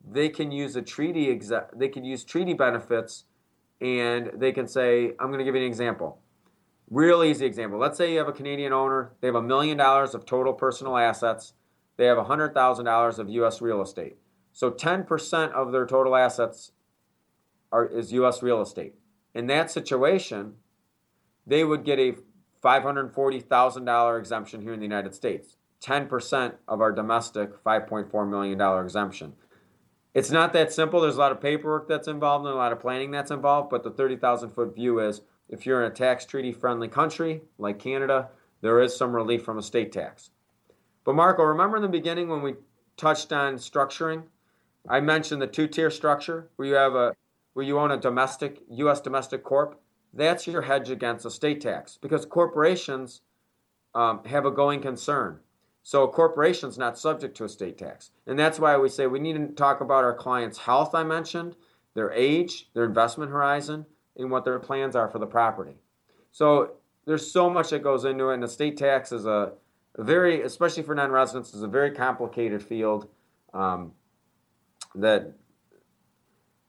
they 0.08 0.28
can 0.28 0.50
use 0.50 0.76
a 0.76 0.82
treaty 0.82 1.30
exe- 1.30 1.70
they 1.74 1.88
can 1.88 2.04
use 2.04 2.24
treaty 2.24 2.54
benefits 2.54 3.24
and 3.80 4.30
they 4.34 4.52
can 4.52 4.66
say, 4.66 5.12
I'm 5.18 5.28
going 5.28 5.38
to 5.38 5.44
give 5.44 5.54
you 5.54 5.60
an 5.60 5.66
example. 5.66 6.18
Real 6.90 7.22
easy 7.22 7.44
example. 7.44 7.78
Let's 7.78 7.98
say 7.98 8.12
you 8.12 8.18
have 8.18 8.28
a 8.28 8.32
Canadian 8.32 8.72
owner, 8.72 9.12
they 9.20 9.28
have 9.28 9.34
a 9.34 9.42
million 9.42 9.76
dollars 9.76 10.14
of 10.14 10.24
total 10.24 10.54
personal 10.54 10.96
assets, 10.96 11.52
they 11.96 12.06
have 12.06 12.16
$100,000 12.16 13.18
of 13.18 13.28
US 13.28 13.60
real 13.60 13.82
estate. 13.82 14.16
So 14.52 14.70
10% 14.70 15.52
of 15.52 15.72
their 15.72 15.84
total 15.84 16.16
assets 16.16 16.72
are, 17.70 17.84
is 17.84 18.12
US 18.12 18.42
real 18.42 18.62
estate 18.62 18.94
in 19.36 19.46
that 19.48 19.70
situation, 19.70 20.54
they 21.46 21.62
would 21.62 21.84
get 21.84 21.98
a 21.98 22.14
$540,000 22.64 24.18
exemption 24.18 24.62
here 24.62 24.72
in 24.72 24.80
the 24.80 24.86
United 24.86 25.14
States, 25.14 25.58
10% 25.86 26.54
of 26.66 26.80
our 26.80 26.90
domestic 26.90 27.62
$5.4 27.62 28.28
million 28.28 28.60
exemption. 28.84 29.34
It's 30.14 30.30
not 30.30 30.52
that 30.54 30.72
simple. 30.72 31.00
There's 31.00 31.16
a 31.16 31.20
lot 31.20 31.32
of 31.32 31.40
paperwork 31.40 31.88
that's 31.88 32.08
involved 32.08 32.46
and 32.46 32.54
a 32.54 32.58
lot 32.58 32.72
of 32.72 32.80
planning 32.80 33.10
that's 33.10 33.30
involved, 33.30 33.70
but 33.70 33.84
the 33.84 33.90
30,000 33.90 34.50
foot 34.50 34.74
view 34.74 34.98
is 34.98 35.20
if 35.48 35.64
you're 35.64 35.84
in 35.84 35.90
a 35.90 35.94
tax 35.94 36.24
treaty 36.24 36.52
friendly 36.52 36.88
country 36.88 37.42
like 37.58 37.78
Canada, 37.78 38.30
there 38.62 38.80
is 38.80 38.96
some 38.96 39.14
relief 39.14 39.44
from 39.44 39.58
estate 39.58 39.92
tax. 39.92 40.30
But 41.04 41.14
Marco, 41.14 41.44
remember 41.44 41.76
in 41.76 41.82
the 41.82 41.88
beginning 41.88 42.28
when 42.28 42.42
we 42.42 42.54
touched 42.96 43.32
on 43.32 43.56
structuring? 43.56 44.24
I 44.88 45.00
mentioned 45.00 45.42
the 45.42 45.46
two 45.46 45.68
tier 45.68 45.90
structure 45.90 46.48
where 46.56 46.66
you 46.66 46.74
have 46.74 46.94
a 46.94 47.14
where 47.52 47.64
you 47.64 47.78
own 47.78 47.90
a 47.90 47.96
domestic 47.96 48.62
U.S. 48.70 49.00
domestic 49.00 49.42
corp, 49.42 49.80
that's 50.12 50.46
your 50.46 50.62
hedge 50.62 50.90
against 50.90 51.24
estate 51.24 51.60
tax 51.60 51.98
because 52.00 52.26
corporations 52.26 53.22
um, 53.94 54.22
have 54.24 54.44
a 54.44 54.50
going 54.50 54.82
concern. 54.82 55.40
So 55.86 56.02
a 56.02 56.08
corporation's 56.08 56.76
not 56.76 56.98
subject 56.98 57.36
to 57.36 57.44
estate 57.44 57.78
tax. 57.78 58.10
And 58.26 58.36
that's 58.36 58.58
why 58.58 58.76
we 58.76 58.88
say 58.88 59.06
we 59.06 59.20
need 59.20 59.36
to 59.36 59.46
talk 59.54 59.80
about 59.80 60.02
our 60.02 60.16
client's 60.16 60.58
health, 60.58 60.96
I 60.96 61.04
mentioned, 61.04 61.54
their 61.94 62.10
age, 62.10 62.68
their 62.74 62.82
investment 62.82 63.30
horizon, 63.30 63.86
and 64.16 64.28
what 64.28 64.44
their 64.44 64.58
plans 64.58 64.96
are 64.96 65.08
for 65.08 65.20
the 65.20 65.28
property. 65.28 65.76
So 66.32 66.72
there's 67.04 67.30
so 67.30 67.48
much 67.48 67.70
that 67.70 67.84
goes 67.84 68.04
into 68.04 68.30
it, 68.30 68.34
and 68.34 68.42
estate 68.42 68.76
tax 68.76 69.12
is 69.12 69.26
a 69.26 69.52
very, 69.96 70.42
especially 70.42 70.82
for 70.82 70.96
non-residents, 70.96 71.54
is 71.54 71.62
a 71.62 71.68
very 71.68 71.92
complicated 71.92 72.64
field 72.64 73.06
um, 73.54 73.92
that 74.96 75.34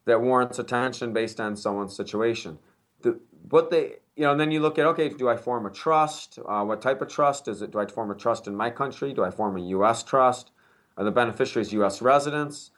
that 0.05 0.21
warrants 0.21 0.59
attention 0.59 1.11
based 1.11 1.39
on 1.39 1.55
someone's 1.55 1.95
situation. 1.95 2.59
The, 3.01 3.19
what 3.49 3.71
they, 3.71 3.93
you 4.17 4.23
know, 4.23 4.31
and 4.31 4.39
then 4.39 4.51
you 4.51 4.59
look 4.59 4.79
at 4.79 4.85
okay, 4.87 5.09
do 5.09 5.29
I 5.29 5.37
form 5.37 5.67
a 5.67 5.69
trust? 5.69 6.39
Uh, 6.43 6.63
what 6.63 6.81
type 6.81 7.03
of 7.03 7.07
trust 7.07 7.47
is 7.47 7.61
it? 7.61 7.71
Do 7.71 7.79
I 7.79 7.85
form 7.85 8.09
a 8.09 8.15
trust 8.15 8.47
in 8.47 8.55
my 8.55 8.71
country? 8.71 9.13
Do 9.13 9.23
I 9.23 9.29
form 9.29 9.55
a 9.55 9.61
U.S. 9.61 10.01
trust? 10.01 10.49
Are 10.97 11.03
the 11.03 11.11
beneficiaries 11.11 11.71
U.S. 11.73 12.01
residents? 12.01 12.71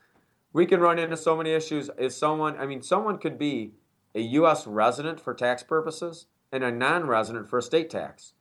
We 0.51 0.65
can 0.65 0.81
run 0.81 0.99
into 0.99 1.15
so 1.15 1.37
many 1.37 1.51
issues. 1.51 1.89
Is 1.97 2.15
someone, 2.15 2.57
I 2.59 2.65
mean, 2.65 2.81
someone 2.81 3.17
could 3.17 3.37
be 3.37 3.71
a 4.13 4.19
U.S. 4.19 4.67
resident 4.67 5.21
for 5.21 5.33
tax 5.33 5.63
purposes 5.63 6.25
and 6.51 6.61
a 6.61 6.71
non 6.71 7.07
resident 7.07 7.47
for 7.47 7.57
estate 7.57 7.89
tax. 7.89 8.33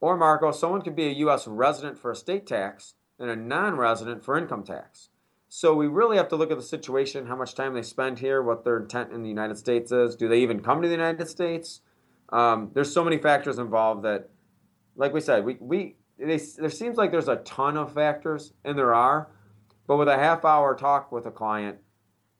Or, 0.00 0.16
Marco, 0.16 0.50
someone 0.50 0.82
could 0.82 0.96
be 0.96 1.06
a 1.06 1.12
U.S. 1.26 1.46
resident 1.46 1.96
for 1.96 2.10
estate 2.10 2.44
tax 2.44 2.94
and 3.20 3.30
a 3.30 3.36
non 3.36 3.76
resident 3.76 4.24
for 4.24 4.36
income 4.36 4.64
tax. 4.64 5.10
So 5.48 5.74
we 5.74 5.86
really 5.86 6.16
have 6.16 6.28
to 6.30 6.36
look 6.36 6.50
at 6.50 6.56
the 6.56 6.64
situation, 6.64 7.26
how 7.26 7.36
much 7.36 7.54
time 7.54 7.74
they 7.74 7.82
spend 7.82 8.18
here, 8.18 8.42
what 8.42 8.64
their 8.64 8.78
intent 8.78 9.12
in 9.12 9.22
the 9.22 9.28
United 9.28 9.58
States 9.58 9.92
is. 9.92 10.16
Do 10.16 10.26
they 10.26 10.40
even 10.40 10.60
come 10.60 10.82
to 10.82 10.88
the 10.88 10.94
United 10.94 11.28
States? 11.28 11.82
Um, 12.32 12.70
there's 12.72 12.92
so 12.92 13.04
many 13.04 13.18
factors 13.18 13.58
involved 13.58 14.04
that, 14.04 14.30
like 14.96 15.12
we 15.12 15.20
said, 15.20 15.44
we, 15.44 15.56
we 15.60 15.96
they, 16.18 16.38
there 16.38 16.70
seems 16.70 16.96
like 16.96 17.10
there's 17.10 17.28
a 17.28 17.36
ton 17.36 17.76
of 17.76 17.92
factors, 17.92 18.52
and 18.64 18.76
there 18.76 18.94
are. 18.94 19.28
But 19.86 19.96
with 19.96 20.08
a 20.08 20.16
half 20.16 20.44
hour 20.44 20.74
talk 20.74 21.12
with 21.12 21.26
a 21.26 21.30
client, 21.30 21.78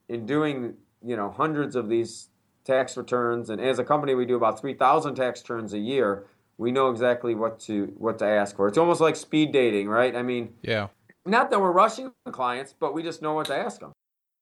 in 0.09 0.27
doing 0.27 0.75
you 1.05 1.17
know 1.17 1.31
hundreds 1.31 1.77
of 1.77 1.89
these 1.89 2.29
tax 2.65 2.97
returns, 2.97 3.51
and 3.51 3.61
as 3.61 3.79
a 3.79 3.85
company, 3.85 4.15
we 4.15 4.25
do 4.25 4.37
about 4.37 4.61
3,000 4.61 5.15
tax 5.15 5.43
returns 5.43 5.73
a 5.73 5.79
year. 5.79 6.27
We 6.59 6.71
know 6.71 6.91
exactly 6.91 7.35
what 7.35 7.59
to 7.61 7.93
what 7.97 8.19
to 8.21 8.27
ask 8.27 8.57
for. 8.57 8.69
It's 8.69 8.79
almost 8.79 9.01
like 9.01 9.17
speed 9.17 9.53
dating, 9.53 9.89
right? 9.89 10.15
I 10.15 10.23
mean, 10.23 10.55
yeah. 10.63 10.89
Not 11.25 11.51
that 11.51 11.61
we're 11.61 11.73
rushing 11.73 12.13
clients, 12.31 12.75
but 12.79 12.95
we 12.95 13.03
just 13.03 13.23
know 13.23 13.33
what 13.35 13.47
to 13.47 13.57
ask 13.57 13.81
them. 13.81 13.93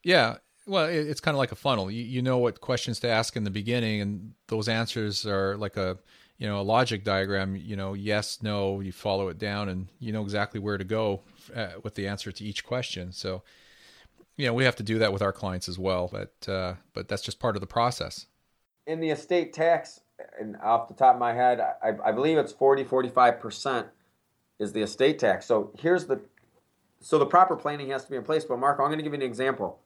Yeah. 0.02 0.36
Well, 0.70 0.86
it's 0.86 1.20
kind 1.20 1.34
of 1.34 1.38
like 1.38 1.52
a 1.52 1.56
funnel. 1.56 1.90
You, 1.90 2.02
you 2.02 2.22
know 2.22 2.38
what 2.38 2.60
questions 2.60 3.00
to 3.00 3.08
ask 3.08 3.36
in 3.36 3.44
the 3.44 3.50
beginning, 3.50 4.00
and 4.00 4.34
those 4.46 4.68
answers 4.68 5.26
are 5.26 5.56
like 5.56 5.76
a 5.76 5.98
you 6.38 6.46
know 6.46 6.60
a 6.60 6.62
logic 6.62 7.04
diagram. 7.04 7.56
You 7.56 7.76
know, 7.76 7.94
yes, 7.94 8.38
no. 8.42 8.80
You 8.80 8.92
follow 8.92 9.28
it 9.28 9.38
down, 9.38 9.68
and 9.68 9.88
you 9.98 10.12
know 10.12 10.22
exactly 10.22 10.60
where 10.60 10.78
to 10.78 10.84
go 10.84 11.22
uh, 11.54 11.70
with 11.82 11.96
the 11.96 12.06
answer 12.06 12.30
to 12.30 12.44
each 12.44 12.64
question. 12.64 13.12
So 13.12 13.42
you 14.40 14.46
know 14.46 14.54
we 14.54 14.64
have 14.64 14.76
to 14.76 14.82
do 14.82 14.98
that 14.98 15.12
with 15.12 15.20
our 15.20 15.32
clients 15.32 15.68
as 15.68 15.78
well 15.78 16.08
but 16.10 16.48
uh, 16.50 16.74
but 16.94 17.08
that's 17.08 17.22
just 17.22 17.38
part 17.38 17.56
of 17.56 17.60
the 17.60 17.66
process 17.66 18.26
in 18.86 18.98
the 18.98 19.10
estate 19.10 19.52
tax 19.52 20.00
and 20.38 20.56
off 20.62 20.88
the 20.88 20.94
top 20.94 21.14
of 21.14 21.20
my 21.20 21.34
head 21.34 21.60
I, 21.60 21.92
I 22.04 22.12
believe 22.12 22.38
it's 22.38 22.52
40 22.52 22.84
45% 22.84 23.86
is 24.58 24.72
the 24.72 24.80
estate 24.80 25.18
tax 25.18 25.46
so 25.46 25.72
here's 25.78 26.06
the 26.06 26.20
so 27.00 27.18
the 27.18 27.26
proper 27.26 27.54
planning 27.54 27.90
has 27.90 28.04
to 28.04 28.10
be 28.10 28.16
in 28.16 28.22
place 28.22 28.44
but 28.44 28.58
mark 28.58 28.78
i'm 28.80 28.86
going 28.86 28.98
to 28.98 29.02
give 29.02 29.12
you 29.12 29.18
an 29.18 29.26
example 29.26 29.78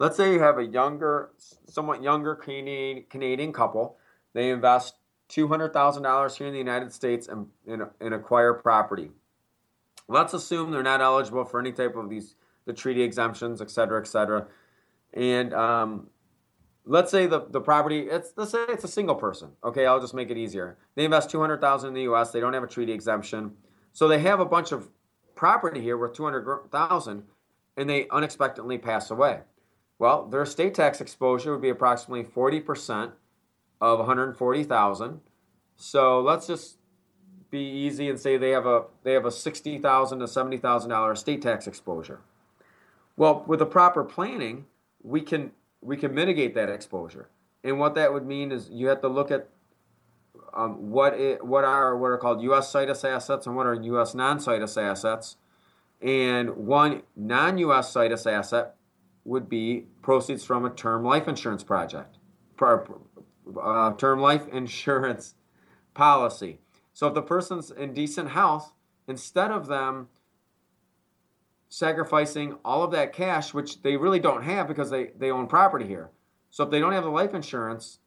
let's 0.00 0.16
say 0.16 0.32
you 0.32 0.40
have 0.40 0.58
a 0.58 0.64
younger 0.64 1.30
somewhat 1.68 2.02
younger 2.02 2.34
canadian, 2.34 3.04
canadian 3.08 3.52
couple 3.52 3.96
they 4.32 4.50
invest 4.50 4.94
$200000 5.28 6.36
here 6.36 6.46
in 6.48 6.52
the 6.52 6.58
united 6.58 6.92
states 6.92 7.28
and, 7.28 7.46
and, 7.68 7.82
and 8.00 8.12
acquire 8.12 8.52
property 8.52 9.12
let's 10.08 10.34
assume 10.34 10.72
they're 10.72 10.82
not 10.82 11.00
eligible 11.00 11.44
for 11.44 11.60
any 11.60 11.70
type 11.70 11.94
of 11.94 12.10
these 12.10 12.34
the 12.66 12.72
treaty 12.72 13.02
exemptions, 13.02 13.60
et 13.60 13.70
cetera, 13.70 14.00
et 14.00 14.06
cetera. 14.06 14.46
And 15.12 15.52
um, 15.52 16.08
let's 16.84 17.10
say 17.10 17.26
the, 17.26 17.46
the 17.48 17.60
property, 17.60 18.00
it's, 18.00 18.32
let's 18.36 18.52
say 18.52 18.64
it's 18.68 18.84
a 18.84 18.88
single 18.88 19.14
person. 19.14 19.50
Okay, 19.64 19.86
I'll 19.86 20.00
just 20.00 20.14
make 20.14 20.30
it 20.30 20.36
easier. 20.36 20.78
They 20.94 21.04
invest 21.04 21.30
200000 21.30 21.88
in 21.88 21.94
the 21.94 22.02
U.S., 22.02 22.30
they 22.30 22.40
don't 22.40 22.52
have 22.52 22.62
a 22.62 22.68
treaty 22.68 22.92
exemption. 22.92 23.52
So 23.92 24.08
they 24.08 24.20
have 24.20 24.40
a 24.40 24.44
bunch 24.44 24.72
of 24.72 24.88
property 25.34 25.80
here 25.80 25.96
worth 25.96 26.14
200000 26.14 27.24
and 27.76 27.90
they 27.90 28.08
unexpectedly 28.10 28.78
pass 28.78 29.10
away. 29.10 29.40
Well, 30.00 30.24
their 30.24 30.40
estate 30.40 30.74
tax 30.74 31.02
exposure 31.02 31.52
would 31.52 31.60
be 31.60 31.68
approximately 31.68 32.24
40% 32.24 33.12
of 33.82 33.98
140,000. 33.98 35.20
So 35.76 36.20
let's 36.22 36.46
just 36.46 36.78
be 37.50 37.60
easy 37.60 38.08
and 38.08 38.18
say 38.18 38.38
they 38.38 38.50
have 38.50 38.64
a 38.64 38.84
they 39.02 39.12
have 39.12 39.26
a 39.26 39.30
60,000 39.30 40.18
to 40.18 40.26
70,000 40.26 40.88
dollar 40.88 41.12
estate 41.12 41.42
tax 41.42 41.66
exposure. 41.66 42.20
Well, 43.18 43.44
with 43.46 43.58
the 43.58 43.66
proper 43.66 44.02
planning, 44.02 44.64
we 45.02 45.20
can 45.20 45.52
we 45.82 45.98
can 45.98 46.14
mitigate 46.14 46.54
that 46.54 46.70
exposure. 46.70 47.28
And 47.62 47.78
what 47.78 47.94
that 47.96 48.10
would 48.10 48.26
mean 48.26 48.52
is 48.52 48.70
you 48.70 48.86
have 48.86 49.02
to 49.02 49.08
look 49.08 49.30
at 49.30 49.50
um, 50.54 50.90
what 50.90 51.12
it, 51.12 51.44
what 51.44 51.64
are 51.64 51.94
what 51.94 52.10
are 52.10 52.18
called 52.18 52.40
U.S. 52.40 52.70
situs 52.70 53.04
assets 53.04 53.46
and 53.46 53.54
what 53.54 53.66
are 53.66 53.74
U.S. 53.74 54.14
non-situs 54.14 54.78
assets. 54.78 55.36
And 56.00 56.56
one 56.56 57.02
non-U.S. 57.14 57.92
situs 57.92 58.26
asset 58.26 58.76
would 59.24 59.48
be 59.48 59.86
proceeds 60.02 60.44
from 60.44 60.64
a 60.64 60.70
term 60.70 61.04
life 61.04 61.28
insurance 61.28 61.62
project, 61.62 62.16
uh, 62.60 63.92
term 63.94 64.20
life 64.20 64.48
insurance 64.48 65.34
policy. 65.94 66.58
So 66.92 67.08
if 67.08 67.14
the 67.14 67.22
person's 67.22 67.70
in 67.70 67.92
decent 67.94 68.30
health, 68.30 68.72
instead 69.06 69.50
of 69.50 69.66
them 69.66 70.08
sacrificing 71.68 72.56
all 72.64 72.82
of 72.82 72.90
that 72.90 73.12
cash, 73.12 73.54
which 73.54 73.82
they 73.82 73.96
really 73.96 74.18
don't 74.18 74.42
have 74.42 74.66
because 74.66 74.90
they, 74.90 75.10
they 75.16 75.30
own 75.30 75.46
property 75.46 75.86
here. 75.86 76.10
So 76.50 76.64
if 76.64 76.70
they 76.70 76.80
don't 76.80 76.92
have 76.92 77.04
the 77.04 77.10
life 77.10 77.32
insurance 77.32 78.00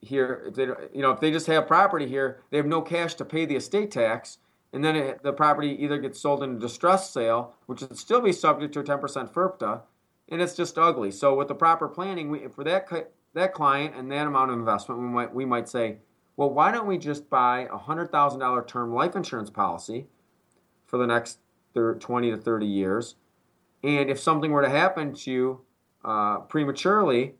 here, 0.00 0.44
if 0.46 0.54
they 0.54 0.64
you 0.64 1.02
know 1.02 1.10
if 1.10 1.20
they 1.20 1.30
just 1.30 1.46
have 1.48 1.66
property 1.66 2.06
here, 2.06 2.40
they 2.50 2.56
have 2.56 2.66
no 2.66 2.80
cash 2.80 3.14
to 3.14 3.24
pay 3.24 3.44
the 3.44 3.56
estate 3.56 3.90
tax, 3.90 4.38
and 4.72 4.84
then 4.84 4.96
it, 4.96 5.22
the 5.22 5.32
property 5.32 5.76
either 5.82 5.98
gets 5.98 6.20
sold 6.20 6.42
in 6.42 6.56
a 6.56 6.58
distressed 6.58 7.12
sale, 7.12 7.54
which 7.66 7.82
would 7.82 7.98
still 7.98 8.20
be 8.20 8.32
subject 8.32 8.72
to 8.74 8.80
a 8.80 8.84
10% 8.84 9.32
FIRPTA, 9.32 9.82
and 10.28 10.40
it's 10.40 10.54
just 10.54 10.78
ugly. 10.78 11.10
So 11.10 11.34
with 11.34 11.48
the 11.48 11.54
proper 11.54 11.88
planning, 11.88 12.30
we, 12.30 12.48
for 12.48 12.64
that 12.64 12.88
that 13.34 13.54
client 13.54 13.94
and 13.96 14.10
that 14.12 14.26
amount 14.26 14.50
of 14.50 14.58
investment, 14.58 15.00
we 15.00 15.06
might 15.06 15.34
we 15.34 15.44
might 15.44 15.68
say, 15.68 15.98
well, 16.36 16.50
why 16.50 16.70
don't 16.70 16.86
we 16.86 16.98
just 16.98 17.28
buy 17.28 17.68
a 17.70 17.78
hundred 17.78 18.10
thousand 18.10 18.40
dollar 18.40 18.64
term 18.64 18.94
life 18.94 19.16
insurance 19.16 19.50
policy 19.50 20.06
for 20.86 20.98
the 20.98 21.06
next 21.06 21.38
20 21.74 22.30
to 22.30 22.36
30 22.36 22.66
years. 22.66 23.16
And 23.82 24.10
if 24.10 24.20
something 24.20 24.52
were 24.52 24.62
to 24.62 24.68
happen 24.68 25.14
to 25.14 25.30
you 25.30 25.60
uh, 26.04 26.40
prematurely, 26.40 27.34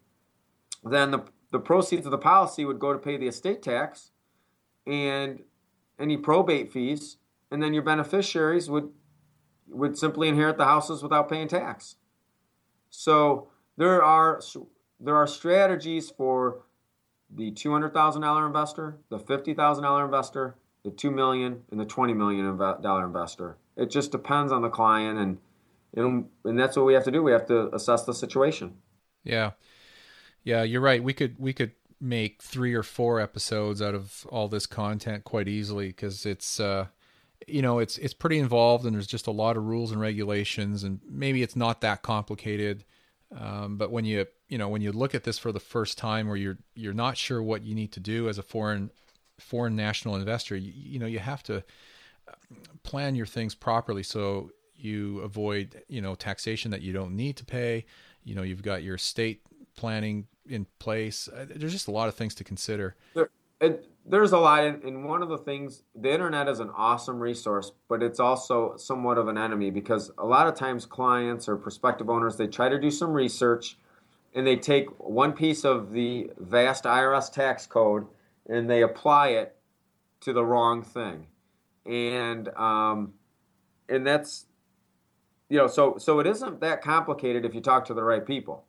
then 0.82 1.10
the, 1.10 1.24
the 1.50 1.58
proceeds 1.58 2.06
of 2.06 2.12
the 2.12 2.18
policy 2.18 2.64
would 2.64 2.78
go 2.78 2.92
to 2.92 2.98
pay 2.98 3.16
the 3.16 3.28
estate 3.28 3.62
tax 3.62 4.10
and 4.86 5.42
any 5.98 6.16
probate 6.16 6.72
fees, 6.72 7.18
and 7.52 7.62
then 7.62 7.74
your 7.74 7.82
beneficiaries 7.82 8.68
would 8.70 8.90
would 9.68 9.96
simply 9.96 10.28
inherit 10.28 10.56
the 10.56 10.64
houses 10.64 11.02
without 11.02 11.28
paying 11.28 11.48
tax. 11.48 11.96
So 12.90 13.48
there 13.76 14.02
are 14.02 14.40
there 14.98 15.16
are 15.16 15.26
strategies 15.26 16.10
for 16.10 16.62
the 17.30 17.50
two 17.50 17.72
hundred 17.72 17.92
thousand 17.92 18.22
dollar 18.22 18.46
investor, 18.46 18.98
the 19.10 19.18
fifty 19.18 19.54
thousand 19.54 19.84
dollar 19.84 20.04
investor, 20.04 20.56
the 20.84 20.90
two 20.90 21.10
million, 21.10 21.62
and 21.70 21.78
the 21.78 21.84
twenty 21.84 22.14
million 22.14 22.56
dollar 22.56 23.04
investor. 23.04 23.56
It 23.76 23.90
just 23.90 24.12
depends 24.12 24.52
on 24.52 24.62
the 24.62 24.68
client, 24.68 25.18
and 25.18 25.38
and 25.94 26.28
and 26.44 26.58
that's 26.58 26.76
what 26.76 26.86
we 26.86 26.94
have 26.94 27.04
to 27.04 27.10
do. 27.10 27.22
We 27.22 27.32
have 27.32 27.46
to 27.46 27.74
assess 27.74 28.04
the 28.04 28.14
situation. 28.14 28.76
Yeah, 29.24 29.52
yeah, 30.42 30.62
you're 30.62 30.80
right. 30.80 31.02
We 31.02 31.12
could 31.12 31.36
we 31.38 31.52
could 31.52 31.72
make 32.00 32.42
three 32.42 32.74
or 32.74 32.82
four 32.82 33.20
episodes 33.20 33.80
out 33.80 33.94
of 33.94 34.26
all 34.28 34.48
this 34.48 34.66
content 34.66 35.22
quite 35.22 35.46
easily 35.46 35.86
because 35.86 36.26
it's 36.26 36.58
uh 36.58 36.86
you 37.46 37.62
know 37.62 37.78
it's 37.78 37.98
it's 37.98 38.14
pretty 38.14 38.38
involved 38.38 38.84
and 38.84 38.94
there's 38.94 39.06
just 39.06 39.26
a 39.26 39.30
lot 39.30 39.56
of 39.56 39.64
rules 39.64 39.92
and 39.92 40.00
regulations 40.00 40.84
and 40.84 41.00
maybe 41.08 41.42
it's 41.42 41.56
not 41.56 41.80
that 41.80 42.02
complicated. 42.02 42.84
Um, 43.36 43.78
but 43.78 43.90
when 43.90 44.04
you 44.04 44.26
you 44.48 44.58
know 44.58 44.68
when 44.68 44.82
you 44.82 44.92
look 44.92 45.14
at 45.14 45.24
this 45.24 45.38
for 45.38 45.52
the 45.52 45.60
first 45.60 45.98
time 45.98 46.28
or 46.28 46.36
you're 46.36 46.58
you're 46.74 46.92
not 46.92 47.16
sure 47.16 47.42
what 47.42 47.62
you 47.62 47.74
need 47.74 47.92
to 47.92 48.00
do 48.00 48.28
as 48.28 48.38
a 48.38 48.42
foreign 48.42 48.90
foreign 49.38 49.74
national 49.74 50.14
investor 50.16 50.54
you, 50.54 50.72
you 50.74 50.98
know 50.98 51.06
you 51.06 51.18
have 51.18 51.42
to 51.42 51.64
plan 52.82 53.14
your 53.14 53.26
things 53.26 53.54
properly 53.54 54.02
so 54.02 54.50
you 54.76 55.20
avoid 55.20 55.82
you 55.88 56.00
know 56.00 56.14
taxation 56.14 56.70
that 56.70 56.82
you 56.82 56.92
don't 56.92 57.14
need 57.16 57.36
to 57.36 57.44
pay. 57.44 57.86
You 58.24 58.34
know 58.34 58.42
you've 58.42 58.62
got 58.62 58.82
your 58.82 58.98
state 58.98 59.42
planning 59.76 60.26
in 60.46 60.66
place. 60.78 61.28
Uh, 61.28 61.46
there's 61.48 61.72
just 61.72 61.88
a 61.88 61.92
lot 61.92 62.08
of 62.08 62.14
things 62.14 62.34
to 62.36 62.44
consider. 62.44 62.96
There, 63.14 63.30
it, 63.60 63.88
there's 64.04 64.32
a 64.32 64.38
lot 64.38 64.64
and 64.64 65.04
one 65.04 65.22
of 65.22 65.28
the 65.28 65.38
things 65.38 65.82
the 65.94 66.12
internet 66.12 66.48
is 66.48 66.58
an 66.58 66.70
awesome 66.76 67.20
resource 67.20 67.72
but 67.88 68.02
it's 68.02 68.18
also 68.18 68.76
somewhat 68.76 69.16
of 69.16 69.28
an 69.28 69.38
enemy 69.38 69.70
because 69.70 70.10
a 70.18 70.26
lot 70.26 70.46
of 70.46 70.54
times 70.54 70.86
clients 70.86 71.48
or 71.48 71.56
prospective 71.56 72.10
owners 72.10 72.36
they 72.36 72.46
try 72.46 72.68
to 72.68 72.80
do 72.80 72.90
some 72.90 73.12
research 73.12 73.76
and 74.34 74.46
they 74.46 74.56
take 74.56 74.88
one 74.98 75.32
piece 75.32 75.64
of 75.64 75.92
the 75.92 76.30
vast 76.38 76.84
IRS 76.84 77.32
tax 77.32 77.66
code 77.66 78.06
and 78.48 78.68
they 78.68 78.82
apply 78.82 79.28
it 79.28 79.56
to 80.20 80.32
the 80.32 80.44
wrong 80.44 80.82
thing, 80.82 81.26
and 81.84 82.48
um, 82.56 83.14
and 83.88 84.06
that's 84.06 84.46
you 85.48 85.58
know 85.58 85.66
so 85.66 85.96
so 85.98 86.20
it 86.20 86.26
isn't 86.26 86.60
that 86.60 86.82
complicated 86.82 87.44
if 87.44 87.54
you 87.54 87.60
talk 87.60 87.84
to 87.86 87.94
the 87.94 88.02
right 88.02 88.26
people. 88.26 88.64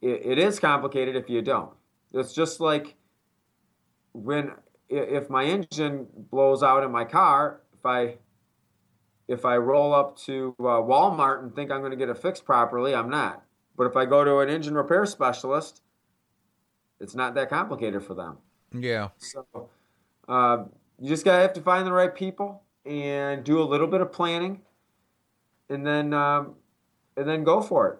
it, 0.00 0.20
it 0.24 0.38
is 0.38 0.58
complicated 0.58 1.16
if 1.16 1.28
you 1.28 1.42
don't. 1.42 1.72
It's 2.12 2.32
just 2.32 2.60
like 2.60 2.94
when 4.12 4.52
if 4.88 5.28
my 5.28 5.44
engine 5.44 6.06
blows 6.30 6.62
out 6.62 6.82
in 6.82 6.90
my 6.90 7.04
car, 7.04 7.60
if 7.78 7.84
I 7.84 8.16
if 9.28 9.44
I 9.44 9.56
roll 9.56 9.94
up 9.94 10.16
to 10.20 10.54
uh, 10.58 10.80
Walmart 10.80 11.42
and 11.42 11.54
think 11.54 11.70
I'm 11.70 11.80
going 11.80 11.90
to 11.90 11.96
get 11.96 12.08
it 12.08 12.16
fixed 12.16 12.46
properly, 12.46 12.94
I'm 12.94 13.10
not. 13.10 13.42
But 13.76 13.86
if 13.86 13.96
I 13.96 14.06
go 14.06 14.24
to 14.24 14.38
an 14.38 14.48
engine 14.48 14.74
repair 14.74 15.04
specialist, 15.06 15.82
it's 16.98 17.14
not 17.14 17.34
that 17.34 17.50
complicated 17.50 18.02
for 18.02 18.14
them. 18.14 18.38
Yeah. 18.72 19.08
So 19.18 19.46
uh, 20.28 20.64
you 20.98 21.08
just 21.08 21.24
gotta 21.24 21.42
have 21.42 21.52
to 21.54 21.60
find 21.60 21.86
the 21.86 21.92
right 21.92 22.14
people 22.14 22.62
and 22.84 23.44
do 23.44 23.60
a 23.60 23.64
little 23.64 23.86
bit 23.86 24.00
of 24.00 24.12
planning, 24.12 24.62
and 25.68 25.86
then 25.86 26.12
um, 26.12 26.56
and 27.16 27.28
then 27.28 27.44
go 27.44 27.60
for 27.60 27.88
it. 27.88 27.98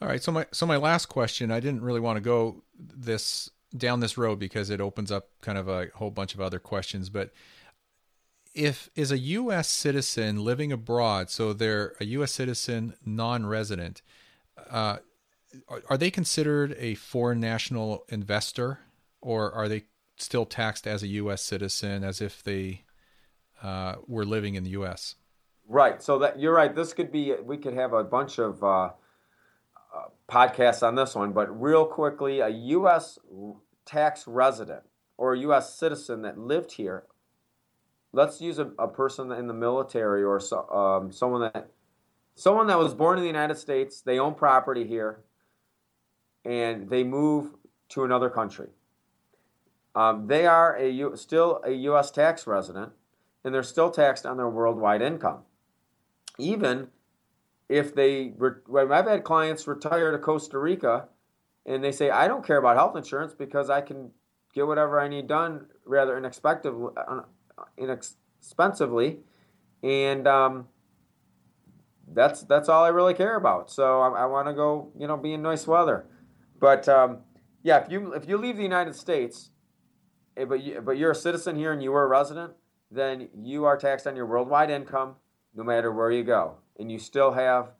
All 0.00 0.08
right. 0.08 0.22
So 0.22 0.32
my 0.32 0.46
so 0.52 0.64
my 0.64 0.76
last 0.76 1.06
question, 1.06 1.50
I 1.50 1.60
didn't 1.60 1.82
really 1.82 2.00
want 2.00 2.16
to 2.16 2.20
go 2.20 2.62
this 2.78 3.50
down 3.76 4.00
this 4.00 4.18
road 4.18 4.38
because 4.38 4.70
it 4.70 4.80
opens 4.80 5.10
up 5.12 5.28
kind 5.40 5.58
of 5.58 5.68
a 5.68 5.88
whole 5.94 6.10
bunch 6.10 6.34
of 6.34 6.40
other 6.40 6.58
questions, 6.58 7.08
but 7.08 7.30
if 8.54 8.90
is 8.96 9.12
a 9.12 9.18
U.S. 9.18 9.68
citizen 9.68 10.44
living 10.44 10.72
abroad, 10.72 11.30
so 11.30 11.52
they're 11.52 11.94
a 12.00 12.04
U.S. 12.06 12.32
citizen, 12.32 12.94
non-resident, 13.04 14.02
uh, 14.68 14.98
are, 15.88 15.96
they 15.96 16.10
considered 16.10 16.76
a 16.78 16.94
foreign 16.94 17.40
national 17.40 18.04
investor, 18.08 18.80
or 19.20 19.52
are 19.52 19.68
they 19.68 19.84
still 20.16 20.46
taxed 20.46 20.86
as 20.86 21.02
a 21.02 21.08
U.S. 21.08 21.42
citizen 21.42 22.04
as 22.04 22.20
if 22.20 22.42
they 22.42 22.84
uh, 23.62 23.96
were 24.06 24.24
living 24.24 24.54
in 24.54 24.64
the 24.64 24.70
U.S.? 24.70 25.16
Right. 25.68 26.02
So 26.02 26.18
that 26.18 26.40
you're 26.40 26.54
right. 26.54 26.74
This 26.74 26.92
could 26.92 27.12
be. 27.12 27.34
We 27.44 27.56
could 27.56 27.74
have 27.74 27.92
a 27.92 28.02
bunch 28.02 28.38
of 28.38 28.62
uh, 28.64 28.90
podcasts 30.28 30.86
on 30.86 30.94
this 30.94 31.14
one, 31.14 31.32
but 31.32 31.60
real 31.60 31.84
quickly, 31.84 32.40
a 32.40 32.48
U.S. 32.48 33.18
tax 33.84 34.26
resident 34.26 34.82
or 35.18 35.34
a 35.34 35.38
U.S. 35.40 35.74
citizen 35.74 36.22
that 36.22 36.38
lived 36.38 36.72
here. 36.72 37.04
Let's 38.12 38.40
use 38.40 38.58
a, 38.58 38.70
a 38.78 38.88
person 38.88 39.30
in 39.32 39.46
the 39.46 39.54
military 39.54 40.22
or 40.22 40.40
so, 40.40 40.68
um, 40.68 41.12
someone 41.12 41.50
that 41.52 41.70
someone 42.34 42.66
that 42.68 42.78
was 42.78 42.94
born 42.94 43.18
in 43.18 43.22
the 43.22 43.28
United 43.28 43.56
States. 43.56 44.00
They 44.00 44.18
own 44.18 44.34
property 44.34 44.86
here, 44.86 45.20
and 46.44 46.88
they 46.88 47.04
move 47.04 47.54
to 47.90 48.04
another 48.04 48.30
country. 48.30 48.68
Um, 49.94 50.26
they 50.28 50.46
are 50.46 50.76
a 50.76 50.88
U, 50.88 51.16
still 51.16 51.60
a 51.64 51.72
U.S. 51.72 52.10
tax 52.10 52.46
resident, 52.46 52.92
and 53.44 53.54
they're 53.54 53.62
still 53.62 53.90
taxed 53.90 54.24
on 54.24 54.36
their 54.36 54.48
worldwide 54.48 55.02
income. 55.02 55.40
Even 56.38 56.88
if 57.70 57.94
they, 57.94 58.32
I've 58.74 59.06
had 59.06 59.24
clients 59.24 59.66
retire 59.66 60.10
to 60.10 60.18
Costa 60.18 60.58
Rica, 60.58 61.08
and 61.64 61.82
they 61.84 61.92
say, 61.92 62.10
"I 62.10 62.28
don't 62.28 62.44
care 62.44 62.58
about 62.58 62.76
health 62.76 62.96
insurance 62.96 63.32
because 63.32 63.70
I 63.70 63.80
can 63.80 64.10
get 64.54 64.66
whatever 64.66 65.00
I 65.00 65.08
need 65.08 65.26
done 65.26 65.66
rather 65.84 66.18
inexpensively, 66.18 66.92
uh, 66.96 67.22
inexpensively," 67.78 69.20
and 69.82 70.26
um, 70.26 70.68
that's 72.12 72.42
that's 72.42 72.68
all 72.68 72.84
I 72.84 72.88
really 72.88 73.14
care 73.14 73.36
about. 73.36 73.70
So 73.70 74.00
I, 74.00 74.22
I 74.22 74.26
want 74.26 74.48
to 74.48 74.54
go, 74.54 74.90
you 74.98 75.06
know, 75.06 75.16
be 75.16 75.32
in 75.32 75.42
nice 75.42 75.66
weather. 75.66 76.06
But 76.58 76.88
um, 76.88 77.18
yeah, 77.62 77.78
if 77.84 77.90
you 77.90 78.12
if 78.12 78.28
you 78.28 78.36
leave 78.36 78.56
the 78.56 78.62
United 78.62 78.96
States 78.96 79.50
Eh, 80.36 80.44
but 80.44 80.62
you, 80.62 80.80
but 80.80 80.96
you're 80.96 81.10
a 81.10 81.14
citizen 81.14 81.56
here 81.56 81.72
and 81.72 81.82
you 81.82 81.92
were 81.92 82.04
a 82.04 82.08
resident, 82.08 82.52
then 82.90 83.28
you 83.34 83.64
are 83.64 83.76
taxed 83.76 84.06
on 84.06 84.16
your 84.16 84.26
worldwide 84.26 84.70
income 84.70 85.16
no 85.54 85.64
matter 85.64 85.92
where 85.92 86.10
you 86.10 86.22
go, 86.22 86.56
and 86.80 86.90
you 86.90 86.98
still 86.98 87.32
have 87.32 87.72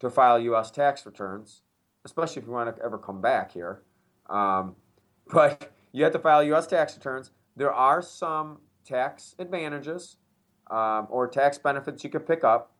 to 0.00 0.08
file 0.08 0.38
U.S. 0.38 0.70
tax 0.70 1.04
returns, 1.04 1.62
especially 2.04 2.40
if 2.40 2.46
you 2.46 2.52
want 2.52 2.74
to 2.74 2.82
ever 2.82 2.98
come 2.98 3.20
back 3.20 3.52
here. 3.52 3.82
Um, 4.28 4.76
but 5.32 5.72
you 5.92 6.04
have 6.04 6.12
to 6.12 6.18
file 6.18 6.42
U.S. 6.42 6.66
tax 6.66 6.96
returns. 6.96 7.32
There 7.56 7.72
are 7.72 8.00
some 8.00 8.58
tax 8.84 9.34
advantages 9.38 10.16
um, 10.70 11.06
or 11.10 11.26
tax 11.26 11.58
benefits 11.58 12.04
you 12.04 12.10
could 12.10 12.26
pick 12.26 12.44
up 12.44 12.76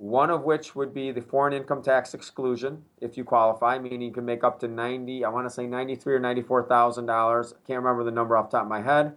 one 0.00 0.30
of 0.30 0.44
which 0.44 0.74
would 0.74 0.94
be 0.94 1.12
the 1.12 1.20
foreign 1.20 1.52
income 1.52 1.82
tax 1.82 2.14
exclusion 2.14 2.82
if 3.02 3.18
you 3.18 3.24
qualify, 3.24 3.78
meaning 3.78 4.00
you 4.00 4.10
can 4.10 4.24
make 4.24 4.42
up 4.42 4.58
to 4.58 4.66
90, 4.66 5.26
I 5.26 5.28
want 5.28 5.46
to 5.46 5.50
say 5.50 5.66
93 5.66 6.14
or 6.14 6.20
$94,000. 6.20 7.52
I 7.52 7.66
can't 7.66 7.82
remember 7.82 8.02
the 8.02 8.10
number 8.10 8.34
off 8.34 8.48
the 8.48 8.56
top 8.56 8.64
of 8.64 8.70
my 8.70 8.80
head. 8.80 9.14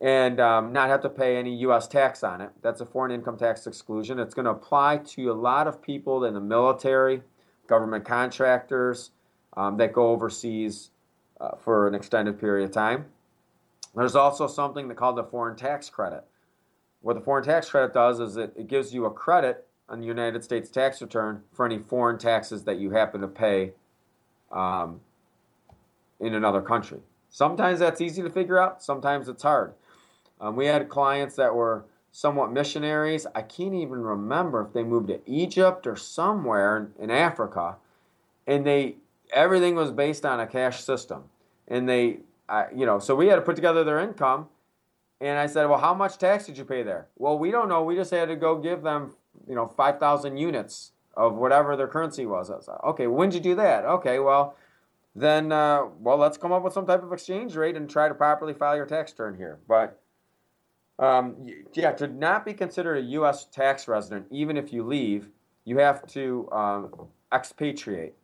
And 0.00 0.38
um, 0.38 0.72
not 0.72 0.88
have 0.88 1.02
to 1.02 1.08
pay 1.08 1.36
any 1.36 1.56
U.S. 1.56 1.88
tax 1.88 2.22
on 2.22 2.40
it. 2.40 2.50
That's 2.62 2.80
a 2.80 2.86
foreign 2.86 3.10
income 3.10 3.36
tax 3.36 3.66
exclusion. 3.66 4.20
It's 4.20 4.32
going 4.32 4.44
to 4.44 4.52
apply 4.52 4.98
to 4.98 5.32
a 5.32 5.34
lot 5.34 5.66
of 5.66 5.82
people 5.82 6.24
in 6.24 6.34
the 6.34 6.40
military, 6.40 7.22
government 7.66 8.04
contractors 8.04 9.10
um, 9.56 9.76
that 9.78 9.92
go 9.92 10.10
overseas 10.10 10.90
uh, 11.40 11.56
for 11.56 11.88
an 11.88 11.94
extended 11.94 12.38
period 12.38 12.66
of 12.66 12.72
time. 12.72 13.06
There's 13.94 14.14
also 14.14 14.46
something 14.46 14.88
called 14.94 15.16
the 15.16 15.24
foreign 15.24 15.56
tax 15.56 15.90
credit. 15.90 16.24
What 17.00 17.14
the 17.14 17.20
foreign 17.20 17.44
tax 17.44 17.70
credit 17.70 17.92
does 17.92 18.20
is 18.20 18.36
it, 18.36 18.52
it 18.56 18.68
gives 18.68 18.94
you 18.94 19.04
a 19.04 19.10
credit 19.10 19.66
on 19.88 20.00
the 20.00 20.06
United 20.06 20.44
States 20.44 20.70
tax 20.70 21.00
return 21.00 21.42
for 21.52 21.64
any 21.64 21.78
foreign 21.78 22.18
taxes 22.18 22.64
that 22.64 22.78
you 22.78 22.90
happen 22.90 23.20
to 23.20 23.28
pay 23.28 23.72
um, 24.52 25.00
in 26.20 26.34
another 26.34 26.60
country. 26.60 27.00
Sometimes 27.30 27.78
that's 27.78 28.00
easy 28.00 28.22
to 28.22 28.30
figure 28.30 28.58
out, 28.58 28.82
sometimes 28.82 29.28
it's 29.28 29.42
hard. 29.42 29.74
Um, 30.40 30.56
we 30.56 30.66
had 30.66 30.88
clients 30.88 31.36
that 31.36 31.54
were 31.54 31.84
somewhat 32.12 32.52
missionaries. 32.52 33.26
I 33.34 33.42
can't 33.42 33.74
even 33.74 34.02
remember 34.02 34.62
if 34.62 34.72
they 34.72 34.82
moved 34.82 35.08
to 35.08 35.20
Egypt 35.26 35.86
or 35.86 35.96
somewhere 35.96 36.92
in, 36.98 37.04
in 37.04 37.10
Africa, 37.10 37.76
and 38.46 38.66
they 38.66 38.96
everything 39.32 39.74
was 39.74 39.90
based 39.90 40.24
on 40.24 40.40
a 40.40 40.46
cash 40.46 40.82
system. 40.82 41.24
And 41.66 41.88
they, 41.88 42.20
uh, 42.48 42.64
you 42.74 42.86
know, 42.86 42.98
so 42.98 43.14
we 43.14 43.26
had 43.26 43.36
to 43.36 43.42
put 43.42 43.56
together 43.56 43.84
their 43.84 44.00
income. 44.00 44.48
And 45.20 45.38
I 45.38 45.46
said, 45.46 45.66
well, 45.66 45.80
how 45.80 45.92
much 45.92 46.16
tax 46.16 46.46
did 46.46 46.56
you 46.56 46.64
pay 46.64 46.82
there? 46.82 47.08
Well, 47.16 47.38
we 47.38 47.50
don't 47.50 47.68
know. 47.68 47.82
We 47.82 47.96
just 47.96 48.10
had 48.10 48.28
to 48.28 48.36
go 48.36 48.56
give 48.56 48.82
them 48.82 49.12
you 49.46 49.54
know, 49.54 49.66
5,000 49.66 50.36
units 50.36 50.92
of 51.14 51.34
whatever 51.34 51.76
their 51.76 51.88
currency 51.88 52.26
was. 52.26 52.48
was 52.48 52.68
okay, 52.84 53.06
when 53.06 53.28
did 53.28 53.44
you 53.44 53.52
do 53.52 53.56
that? 53.56 53.84
Okay, 53.84 54.18
well, 54.18 54.56
then, 55.14 55.52
uh, 55.52 55.86
well, 56.00 56.16
let's 56.16 56.38
come 56.38 56.52
up 56.52 56.62
with 56.62 56.72
some 56.72 56.86
type 56.86 57.02
of 57.02 57.12
exchange 57.12 57.56
rate 57.56 57.76
and 57.76 57.90
try 57.90 58.08
to 58.08 58.14
properly 58.14 58.54
file 58.54 58.76
your 58.76 58.86
tax 58.86 59.12
return 59.12 59.36
here. 59.36 59.58
But 59.66 60.00
um, 60.98 61.46
yeah, 61.74 61.92
to 61.92 62.08
not 62.08 62.44
be 62.44 62.52
considered 62.52 62.98
a 62.98 63.02
U.S. 63.02 63.46
tax 63.46 63.86
resident, 63.86 64.26
even 64.30 64.56
if 64.56 64.72
you 64.72 64.82
leave, 64.82 65.28
you 65.64 65.78
have 65.78 66.06
to 66.08 66.48
um, 66.50 67.08
expatriate. 67.32 68.14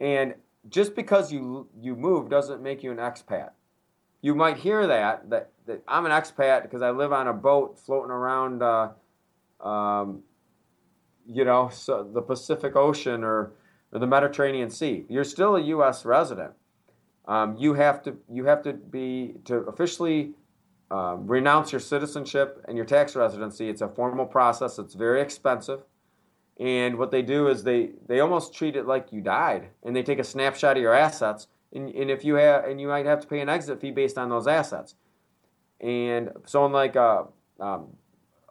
And 0.00 0.34
just 0.68 0.94
because 0.94 1.32
you 1.32 1.68
you 1.80 1.96
move 1.96 2.28
doesn't 2.28 2.62
make 2.62 2.82
you 2.82 2.92
an 2.92 2.98
expat. 2.98 3.50
You 4.20 4.34
might 4.34 4.58
hear 4.58 4.86
that 4.86 5.30
that, 5.30 5.50
that 5.66 5.82
I'm 5.88 6.06
an 6.06 6.12
expat 6.12 6.62
because 6.62 6.82
I 6.82 6.90
live 6.90 7.12
on 7.12 7.26
a 7.26 7.32
boat 7.32 7.78
floating 7.78 8.10
around 8.10 8.62
uh, 8.62 8.90
um, 9.60 10.22
you 11.26 11.44
know, 11.44 11.68
so 11.68 12.08
the 12.12 12.22
Pacific 12.22 12.76
Ocean 12.76 13.22
or, 13.24 13.52
or 13.92 13.98
the 13.98 14.06
Mediterranean 14.06 14.70
Sea. 14.70 15.04
You're 15.08 15.24
still 15.24 15.56
a 15.56 15.60
U.S. 15.60 16.04
resident. 16.04 16.52
Um, 17.26 17.56
you 17.56 17.74
have 17.74 18.02
to 18.02 18.16
you 18.30 18.44
have 18.46 18.62
to 18.62 18.72
be 18.72 19.36
to 19.44 19.58
officially 19.58 20.32
um, 20.92 21.26
renounce 21.26 21.72
your 21.72 21.80
citizenship 21.80 22.62
and 22.68 22.76
your 22.76 22.84
tax 22.84 23.16
residency. 23.16 23.70
It's 23.70 23.80
a 23.80 23.88
formal 23.88 24.26
process. 24.26 24.78
It's 24.78 24.92
very 24.92 25.22
expensive. 25.22 25.80
And 26.60 26.98
what 26.98 27.10
they 27.10 27.22
do 27.22 27.48
is 27.48 27.64
they, 27.64 27.92
they 28.06 28.20
almost 28.20 28.54
treat 28.54 28.76
it 28.76 28.86
like 28.86 29.10
you 29.10 29.22
died, 29.22 29.70
and 29.82 29.96
they 29.96 30.02
take 30.02 30.18
a 30.18 30.24
snapshot 30.24 30.76
of 30.76 30.82
your 30.82 30.92
assets, 30.92 31.46
and, 31.72 31.88
and 31.88 32.10
if 32.10 32.26
you 32.26 32.34
have 32.34 32.66
and 32.66 32.78
you 32.78 32.88
might 32.88 33.06
have 33.06 33.20
to 33.20 33.26
pay 33.26 33.40
an 33.40 33.48
exit 33.48 33.80
fee 33.80 33.90
based 33.90 34.18
on 34.18 34.28
those 34.28 34.46
assets. 34.46 34.94
And 35.80 36.30
someone 36.44 36.72
like 36.72 36.94
uh, 36.94 37.24
um, 37.58 37.86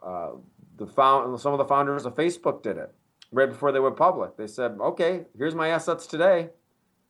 uh, 0.01 0.31
the 0.77 0.87
found, 0.87 1.39
some 1.39 1.53
of 1.53 1.59
the 1.59 1.65
founders 1.65 2.07
of 2.07 2.15
Facebook 2.15 2.63
did 2.63 2.77
it 2.77 2.91
right 3.31 3.49
before 3.49 3.71
they 3.71 3.79
went 3.79 3.97
public. 3.97 4.35
They 4.35 4.47
said, 4.47 4.77
okay, 4.81 5.25
here's 5.37 5.53
my 5.53 5.67
assets 5.67 6.07
today. 6.07 6.49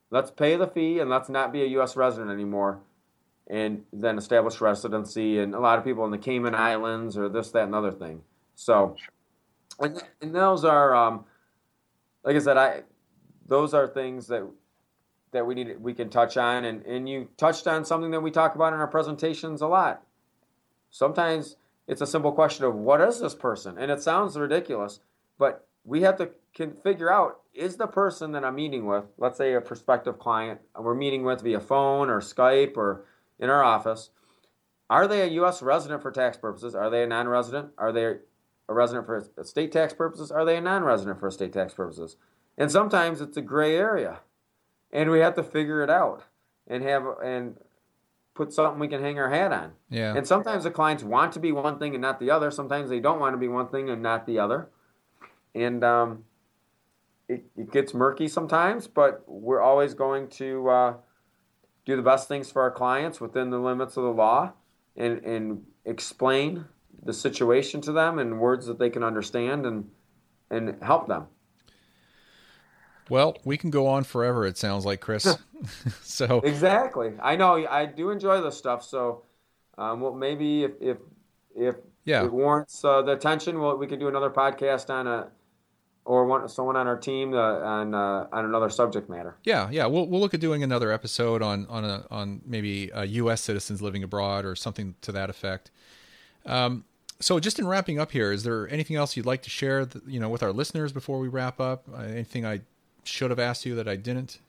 Let's 0.10 0.30
pay 0.30 0.58
the 0.58 0.68
fee 0.68 1.00
and 1.00 1.10
let's 1.10 1.30
not 1.30 1.54
be 1.54 1.64
a 1.64 1.68
U.S. 1.68 1.96
resident 1.96 2.30
anymore. 2.30 2.82
And 3.52 3.84
then 3.92 4.18
establish 4.18 4.62
residency. 4.62 5.38
And 5.40 5.54
a 5.54 5.60
lot 5.60 5.78
of 5.78 5.84
people 5.84 6.06
in 6.06 6.12
the 6.12 6.18
Cayman 6.18 6.56
Islands 6.56 7.18
or 7.18 7.28
this, 7.28 7.52
that, 7.52 7.66
and 7.66 7.76
other 7.76 7.92
thing. 7.92 8.22
So, 8.56 8.96
and, 9.78 10.02
and 10.22 10.34
those 10.34 10.64
are, 10.64 10.96
um, 10.96 11.26
like 12.24 12.38
I 12.38 12.40
said, 12.40 12.58
I 12.58 12.84
those 13.46 13.74
are 13.74 13.88
things 13.88 14.28
that 14.28 14.48
that 15.32 15.46
we 15.46 15.56
need 15.56 15.82
we 15.82 15.94
can 15.94 16.10
touch 16.10 16.38
on. 16.38 16.64
And, 16.64 16.86
and 16.86 17.10
you 17.10 17.28
touched 17.38 17.68
on 17.68 17.84
something 17.84 18.12
that 18.12 18.22
we 18.22 18.32
talk 18.32 18.56
about 18.56 18.74
in 18.74 18.80
our 18.80 18.88
presentations 18.88 19.62
a 19.62 19.68
lot. 19.68 20.04
Sometimes 20.90 21.58
it's 21.88 22.02
a 22.02 22.08
simple 22.08 22.32
question 22.32 22.66
of 22.66 22.76
what 22.76 23.02
is 23.02 23.20
this 23.20 23.36
person? 23.36 23.78
And 23.78 23.92
it 23.92 24.02
sounds 24.02 24.38
ridiculous, 24.38 25.02
but 25.38 25.68
we 25.84 26.02
have 26.02 26.18
to 26.18 26.30
can 26.54 26.74
figure 26.84 27.12
out 27.12 27.40
is 27.54 27.76
the 27.76 27.88
person 27.88 28.32
that 28.32 28.46
I'm 28.46 28.56
meeting 28.56 28.86
with, 28.86 29.06
let's 29.18 29.38
say 29.38 29.54
a 29.54 29.62
prospective 29.62 30.20
client, 30.20 30.62
we're 30.80 30.96
meeting 30.96 31.24
with 31.24 31.42
via 31.42 31.60
phone 31.60 32.10
or 32.10 32.22
Skype 32.22 32.78
or 32.78 33.06
in 33.42 33.50
our 33.50 33.64
office, 33.64 34.12
are 34.90 35.08
they 35.08 35.22
a 35.22 35.28
U.S. 35.28 35.62
resident 35.62 36.02
for 36.02 36.12
tax 36.12 36.38
purposes? 36.38 36.76
Are 36.76 36.90
they 36.90 37.04
a 37.04 37.08
non 37.08 37.28
resident? 37.28 37.70
Are 37.78 37.92
they 37.92 38.06
a 38.06 38.74
resident 38.74 39.06
for 39.06 39.26
state 39.44 39.72
tax 39.72 39.94
purposes? 39.94 40.32
Are 40.32 40.46
they 40.46 40.58
a 40.58 40.62
non 40.62 40.84
resident 40.84 41.20
for 41.20 41.32
state 41.32 41.52
tax 41.52 41.74
purposes? 41.74 42.18
And 42.58 42.72
sometimes 42.72 43.22
it's 43.22 43.38
a 43.38 43.42
gray 43.42 43.76
area. 43.76 44.20
And 44.92 45.10
we 45.10 45.20
have 45.20 45.36
to 45.36 45.44
figure 45.44 45.84
it 45.84 45.90
out 45.90 46.26
and 46.68 46.84
have 46.84 47.06
and 47.24 47.56
put 48.34 48.54
something 48.54 48.80
we 48.80 48.88
can 48.88 49.02
hang 49.02 49.18
our 49.20 49.30
hat 49.30 49.52
on. 49.52 49.72
Yeah. 49.90 50.16
And 50.16 50.28
sometimes 50.28 50.64
the 50.64 50.72
clients 50.72 51.04
want 51.04 51.34
to 51.34 51.40
be 51.40 51.52
one 51.52 51.80
thing 51.80 51.96
and 51.96 52.02
not 52.02 52.20
the 52.20 52.30
other. 52.30 52.52
Sometimes 52.52 52.90
they 52.90 53.00
don't 53.00 53.20
want 53.20 53.34
to 53.34 53.38
be 53.38 53.48
one 53.48 53.70
thing 53.70 53.90
and 53.90 54.02
not 54.02 54.26
the 54.26 54.40
other. 54.40 54.70
And 55.56 55.84
um, 55.84 56.26
it, 57.28 57.46
it 57.58 57.72
gets 57.72 57.94
murky 57.94 58.28
sometimes, 58.28 58.88
but 58.88 59.24
we're 59.28 59.62
always 59.62 59.94
going 59.94 60.28
to 60.30 60.70
uh, 60.70 60.94
do 61.92 61.96
the 61.96 62.02
best 62.02 62.28
things 62.28 62.52
for 62.52 62.62
our 62.62 62.72
clients 62.72 63.20
within 63.20 63.50
the 63.50 63.60
limits 63.60 63.98
of 63.98 64.04
the 64.04 64.12
law 64.12 64.54
and, 64.96 65.24
and 65.24 65.64
explain 65.86 66.66
the 67.04 67.14
situation 67.14 67.82
to 67.82 67.92
them 67.92 68.20
in 68.20 68.38
words 68.38 68.66
that 68.68 68.80
they 68.80 68.90
can 68.90 69.04
understand 69.04 69.66
and, 69.66 69.90
and 70.50 70.82
help 70.82 71.08
them. 71.08 71.28
Well, 73.10 73.36
we 73.44 73.58
can 73.58 73.72
go 73.72 73.88
on 73.88 74.04
forever. 74.06 74.46
It 74.46 74.58
sounds 74.58 74.86
like 74.86 75.02
Chris. 75.02 75.38
so 76.02 76.40
exactly, 76.40 77.14
I 77.22 77.36
know 77.36 77.68
I 77.68 77.86
do 77.86 78.10
enjoy 78.10 78.40
this 78.40 78.58
stuff. 78.58 78.84
So, 78.84 79.24
um, 79.78 80.00
well, 80.00 80.14
maybe 80.14 80.64
if 80.64 80.72
if 80.80 80.98
if 81.54 81.76
yeah. 82.06 82.24
it 82.24 82.32
warrants 82.32 82.86
uh, 82.86 83.02
the 83.02 83.12
attention, 83.12 83.60
well, 83.60 83.76
we 83.76 83.86
could 83.86 84.00
do 84.00 84.08
another 84.08 84.30
podcast 84.30 84.90
on 84.90 85.08
a 85.08 85.28
or 86.06 86.26
one, 86.26 86.48
someone 86.50 86.76
on 86.76 86.88
our 86.88 86.98
team 86.98 87.34
uh, 87.34 87.60
on 87.60 87.94
uh, 87.94 88.28
on 88.32 88.46
another 88.46 88.70
subject 88.70 89.10
matter. 89.10 89.36
Yeah, 89.44 89.70
yeah, 89.72 89.86
we'll 89.86 90.08
we'll 90.08 90.20
look 90.20 90.34
at 90.34 90.40
doing 90.40 90.64
another 90.64 90.92
episode 90.92 91.42
on 91.42 91.66
on 91.68 91.86
a, 91.86 92.06
on 92.10 92.42
maybe 92.46 92.92
U.S. 93.06 93.42
citizens 93.42 93.82
living 93.82 94.04
abroad 94.04 94.46
or 94.46 94.56
something 94.56 94.96
to 95.02 95.12
that 95.12 95.30
effect. 95.30 95.72
Um, 96.46 96.86
so 97.22 97.40
just 97.40 97.60
in 97.60 97.68
wrapping 97.68 98.00
up 98.00 98.12
here, 98.12 98.32
is 98.32 98.44
there 98.44 98.68
anything 98.70 98.96
else 98.96 99.16
you'd 99.16 99.28
like 99.28 99.44
to 99.44 99.50
share, 99.50 99.86
that, 99.86 100.08
you 100.08 100.20
know, 100.20 100.30
with 100.30 100.42
our 100.42 100.52
listeners 100.52 100.92
before 100.92 101.20
we 101.20 101.28
wrap 101.28 101.60
up? 101.60 101.86
Uh, 101.94 102.02
anything 102.02 102.46
I 102.46 102.62
should 103.04 103.30
have 103.30 103.40
asked 103.40 103.66
you 103.66 103.76
that 103.76 103.88
I 103.88 103.96
didn't? 103.96 104.40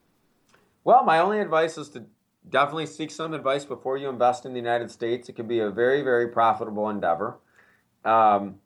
Well, 0.85 1.05
my 1.05 1.19
only 1.19 1.39
advice 1.39 1.77
is 1.77 1.91
to 1.91 2.05
definitely 2.49 2.87
seek 2.87 3.11
some 3.11 3.35
advice 3.35 3.65
before 3.65 3.99
you 3.99 4.09
invest 4.09 4.47
in 4.47 4.53
the 4.53 4.59
United 4.59 4.91
States. 4.91 5.29
It 5.29 5.37
can 5.37 5.47
be 5.47 5.61
a 5.61 5.71
very 5.71 6.03
very 6.03 6.29
profitable 6.29 6.89
endeavor. 6.89 7.37
Um, 8.05 8.57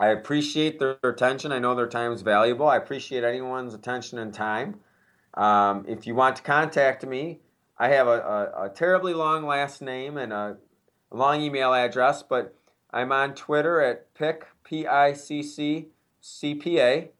I 0.00 0.08
appreciate 0.08 0.78
their 0.78 0.96
attention. 1.04 1.52
I 1.52 1.58
know 1.58 1.74
their 1.74 1.86
time 1.86 2.10
is 2.10 2.22
valuable. 2.22 2.66
I 2.66 2.78
appreciate 2.78 3.22
anyone's 3.22 3.74
attention 3.74 4.18
and 4.18 4.32
time. 4.32 4.80
Um, 5.34 5.84
if 5.86 6.06
you 6.06 6.14
want 6.14 6.36
to 6.36 6.42
contact 6.42 7.06
me, 7.06 7.40
I 7.78 7.88
have 7.88 8.06
a, 8.06 8.20
a, 8.56 8.64
a 8.64 8.68
terribly 8.70 9.12
long 9.12 9.46
last 9.46 9.82
name 9.82 10.16
and 10.16 10.32
a, 10.32 10.56
long 11.12 11.42
email 11.42 11.74
address, 11.74 12.22
but 12.22 12.54
I'm 12.92 13.12
on 13.12 13.34
Twitter 13.34 13.80
at 13.80 14.14
pick 14.14 14.46
p 14.64 14.86
i 14.86 15.12
c 15.12 15.42
c 15.42 15.88
c 16.20 16.54
p 16.54 16.80
a. 16.80 17.10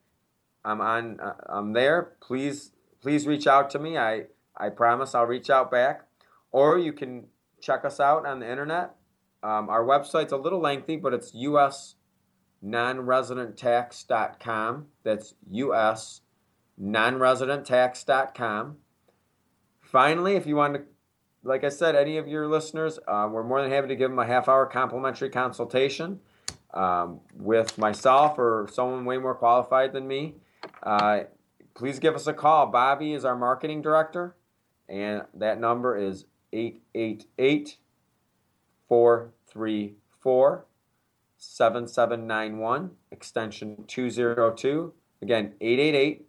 I'm 0.65 0.81
on. 0.81 1.21
Uh, 1.21 1.35
I'm 1.49 1.73
there. 1.73 2.13
Please, 2.21 2.73
please 3.03 3.27
reach 3.27 3.47
out 3.47 3.71
to 3.71 3.79
me. 3.79 3.99
I 3.99 4.27
I 4.57 4.69
promise 4.69 5.15
I'll 5.15 5.27
reach 5.27 5.51
out 5.51 5.71
back. 5.71 6.07
Or 6.53 6.79
you 6.79 6.93
can 6.93 7.27
check 7.61 7.85
us 7.85 8.01
out 8.01 8.27
on 8.27 8.41
the 8.41 8.51
internet. 8.51 8.95
Um, 9.43 9.69
our 9.69 9.85
website's 9.85 10.33
a 10.33 10.37
little 10.37 10.61
lengthy, 10.61 10.97
but 10.97 11.15
it's 11.15 11.35
us 11.35 11.95
nonresidenttax.com. 12.65 14.87
That's 15.03 15.35
US 15.51 16.21
nonresidenttax.com. 16.81 18.77
Finally, 19.83 20.37
if 20.37 20.47
you 20.47 20.57
want 20.57 20.75
to, 20.75 20.83
like 21.43 21.65
I 21.65 21.69
said, 21.69 21.97
any 21.97 22.17
of 22.17 22.29
your 22.29 22.47
listeners, 22.47 22.99
uh, 23.07 23.29
we're 23.31 23.43
more 23.43 23.61
than 23.61 23.71
happy 23.71 23.89
to 23.89 23.97
give 23.97 24.11
them 24.11 24.19
a 24.19 24.27
half 24.27 24.49
hour 24.49 24.67
complimentary 24.67 25.31
consultation 25.31 26.21
um, 26.73 27.21
with 27.35 27.77
myself 27.77 28.39
or 28.39 28.69
someone 28.73 29.05
way 29.05 29.19
more 29.19 29.35
qualified 29.35 29.93
than 29.93 30.07
me. 30.07 30.37
Uh, 30.83 31.21
please 31.75 31.99
give 31.99 32.15
us 32.15 32.27
a 32.27 32.33
call. 32.33 32.67
Bobby 32.67 33.13
is 33.13 33.25
our 33.25 33.37
marketing 33.37 33.83
director, 33.83 34.37
and 34.89 35.23
that 35.35 35.61
number 35.61 35.97
is 35.97 36.25
888 36.53 37.77
434 38.89 40.67
7791, 41.41 42.91
extension 43.11 43.85
202. 43.87 44.93
Again, 45.23 45.55
888 45.61 46.27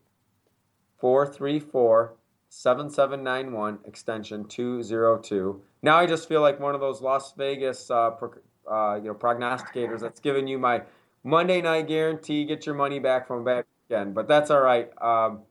434 1.00 2.16
7791, 2.50 3.80
extension 3.86 4.46
202. 4.46 5.62
Now 5.82 5.98
I 5.98 6.06
just 6.06 6.28
feel 6.28 6.42
like 6.42 6.60
one 6.60 6.76
of 6.76 6.82
those 6.82 7.02
Las 7.02 7.34
Vegas 7.34 7.92
uh, 7.92 8.12
pro, 8.12 8.32
uh, 8.70 8.96
you 8.96 9.10
know, 9.10 9.14
prognosticators 9.14 10.00
that's 10.00 10.20
giving 10.20 10.48
you 10.48 10.58
my 10.58 10.82
Monday 11.24 11.62
night 11.62 11.88
guarantee, 11.88 12.46
get 12.46 12.66
your 12.66 12.76
money 12.76 13.00
back 13.00 13.28
from 13.28 13.44
back 13.44 13.66
again. 13.90 14.14
But 14.14 14.28
that's 14.28 14.50
all 14.50 14.62
right. 14.62 14.90
Um, 15.02 15.42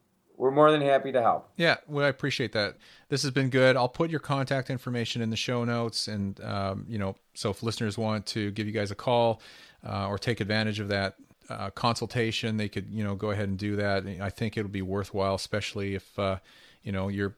we're 0.40 0.50
more 0.50 0.72
than 0.72 0.80
happy 0.80 1.12
to 1.12 1.20
help. 1.20 1.50
Yeah, 1.58 1.76
well, 1.86 2.06
I 2.06 2.08
appreciate 2.08 2.52
that. 2.52 2.76
This 3.10 3.20
has 3.24 3.30
been 3.30 3.50
good. 3.50 3.76
I'll 3.76 3.90
put 3.90 4.08
your 4.08 4.20
contact 4.20 4.70
information 4.70 5.20
in 5.20 5.28
the 5.28 5.36
show 5.36 5.64
notes, 5.64 6.08
and 6.08 6.42
um, 6.42 6.86
you 6.88 6.96
know, 6.96 7.14
so 7.34 7.50
if 7.50 7.62
listeners 7.62 7.98
want 7.98 8.24
to 8.28 8.50
give 8.52 8.66
you 8.66 8.72
guys 8.72 8.90
a 8.90 8.94
call 8.94 9.42
uh, 9.86 10.08
or 10.08 10.16
take 10.16 10.40
advantage 10.40 10.80
of 10.80 10.88
that 10.88 11.16
uh, 11.50 11.68
consultation, 11.68 12.56
they 12.56 12.70
could 12.70 12.88
you 12.90 13.04
know 13.04 13.14
go 13.14 13.32
ahead 13.32 13.50
and 13.50 13.58
do 13.58 13.76
that. 13.76 14.06
I 14.18 14.30
think 14.30 14.56
it'll 14.56 14.70
be 14.70 14.80
worthwhile, 14.80 15.34
especially 15.34 15.94
if 15.94 16.18
uh, 16.18 16.38
you 16.82 16.90
know 16.90 17.08
you're 17.08 17.34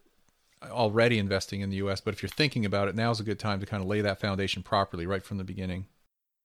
already 0.70 1.18
investing 1.18 1.60
in 1.60 1.70
the 1.70 1.76
U.S. 1.78 2.00
But 2.00 2.14
if 2.14 2.22
you're 2.22 2.30
thinking 2.30 2.64
about 2.64 2.86
it, 2.86 2.94
now's 2.94 3.18
a 3.18 3.24
good 3.24 3.40
time 3.40 3.58
to 3.58 3.66
kind 3.66 3.82
of 3.82 3.88
lay 3.88 4.00
that 4.02 4.20
foundation 4.20 4.62
properly 4.62 5.06
right 5.06 5.24
from 5.24 5.38
the 5.38 5.44
beginning. 5.44 5.86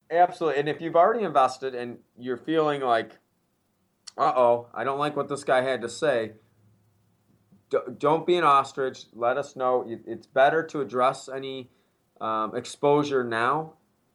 Absolutely, 0.10 0.60
and 0.60 0.68
if 0.68 0.82
you've 0.82 0.96
already 0.96 1.24
invested 1.24 1.76
and 1.76 2.00
you're 2.18 2.36
feeling 2.36 2.82
like, 2.82 3.12
uh 4.18 4.34
oh, 4.36 4.70
I 4.74 4.84
don't 4.84 4.98
like 4.98 5.16
what 5.16 5.30
this 5.30 5.44
guy 5.44 5.62
had 5.62 5.84
to 5.84 5.90
say 5.90 6.32
don't 7.98 8.26
be 8.26 8.36
an 8.36 8.44
ostrich. 8.44 9.06
Let 9.14 9.38
us 9.38 9.56
know. 9.56 9.86
It's 10.06 10.28
better 10.28 10.64
to 10.64 10.82
address 10.82 11.30
any 11.30 11.70
um, 12.22 12.56
exposure 12.56 13.24
now 13.24 13.74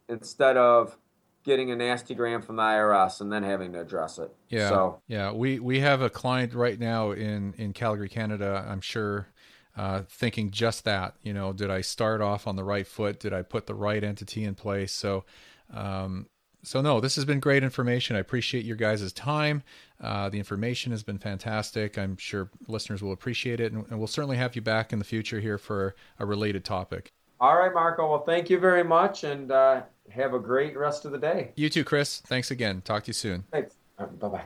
instead 0.08 0.56
of 0.56 0.96
getting 1.44 1.70
a 1.70 1.76
nasty 1.76 2.14
gram 2.14 2.40
from 2.40 2.56
the 2.56 2.62
IRS 2.62 3.20
and 3.20 3.32
then 3.32 3.42
having 3.42 3.72
to 3.72 3.80
address 3.80 4.18
it. 4.18 4.30
Yeah. 4.48 4.68
So 4.68 5.02
yeah, 5.08 5.32
we 5.32 5.58
we 5.58 5.80
have 5.80 6.00
a 6.00 6.10
client 6.10 6.54
right 6.54 6.78
now 6.78 7.10
in 7.12 7.54
in 7.54 7.72
Calgary, 7.72 8.08
Canada. 8.08 8.64
I'm 8.68 8.80
sure. 8.80 9.28
Uh, 9.74 10.02
thinking 10.06 10.50
just 10.50 10.84
that, 10.84 11.14
you 11.22 11.32
know, 11.32 11.50
did 11.54 11.70
I 11.70 11.80
start 11.80 12.20
off 12.20 12.46
on 12.46 12.56
the 12.56 12.62
right 12.62 12.86
foot? 12.86 13.18
Did 13.18 13.32
I 13.32 13.40
put 13.40 13.66
the 13.66 13.74
right 13.74 14.04
entity 14.04 14.44
in 14.44 14.54
place? 14.54 14.92
So, 14.92 15.24
um, 15.72 16.26
so 16.62 16.80
no, 16.80 17.00
this 17.00 17.16
has 17.16 17.24
been 17.24 17.40
great 17.40 17.64
information. 17.64 18.14
I 18.16 18.20
appreciate 18.20 18.64
your 18.64 18.76
guys' 18.76 19.12
time. 19.12 19.62
Uh, 20.00 20.28
the 20.28 20.38
information 20.38 20.92
has 20.92 21.02
been 21.02 21.18
fantastic. 21.18 21.98
I'm 21.98 22.16
sure 22.16 22.50
listeners 22.68 23.02
will 23.02 23.12
appreciate 23.12 23.60
it, 23.60 23.72
and, 23.72 23.84
and, 23.88 23.98
we'll 23.98 24.06
certainly 24.06 24.36
have 24.36 24.54
you 24.54 24.62
back 24.62 24.92
in 24.92 24.98
the 24.98 25.04
future 25.04 25.40
here 25.40 25.58
for 25.58 25.94
a 26.18 26.26
related 26.26 26.64
topic. 26.64 27.12
All 27.40 27.56
right, 27.56 27.72
Marco. 27.74 28.08
Well, 28.08 28.24
thank 28.24 28.48
you 28.50 28.58
very 28.58 28.84
much, 28.84 29.24
and 29.24 29.50
uh, 29.50 29.82
have 30.10 30.34
a 30.34 30.38
great 30.38 30.76
rest 30.76 31.04
of 31.04 31.12
the 31.12 31.18
day. 31.18 31.52
You 31.56 31.68
too, 31.68 31.84
Chris. 31.84 32.20
Thanks 32.20 32.50
again. 32.50 32.82
Talk 32.82 33.04
to 33.04 33.08
you 33.08 33.14
soon. 33.14 33.44
Thanks. 33.50 33.74
Right, 33.98 34.18
bye 34.18 34.28
bye. 34.28 34.44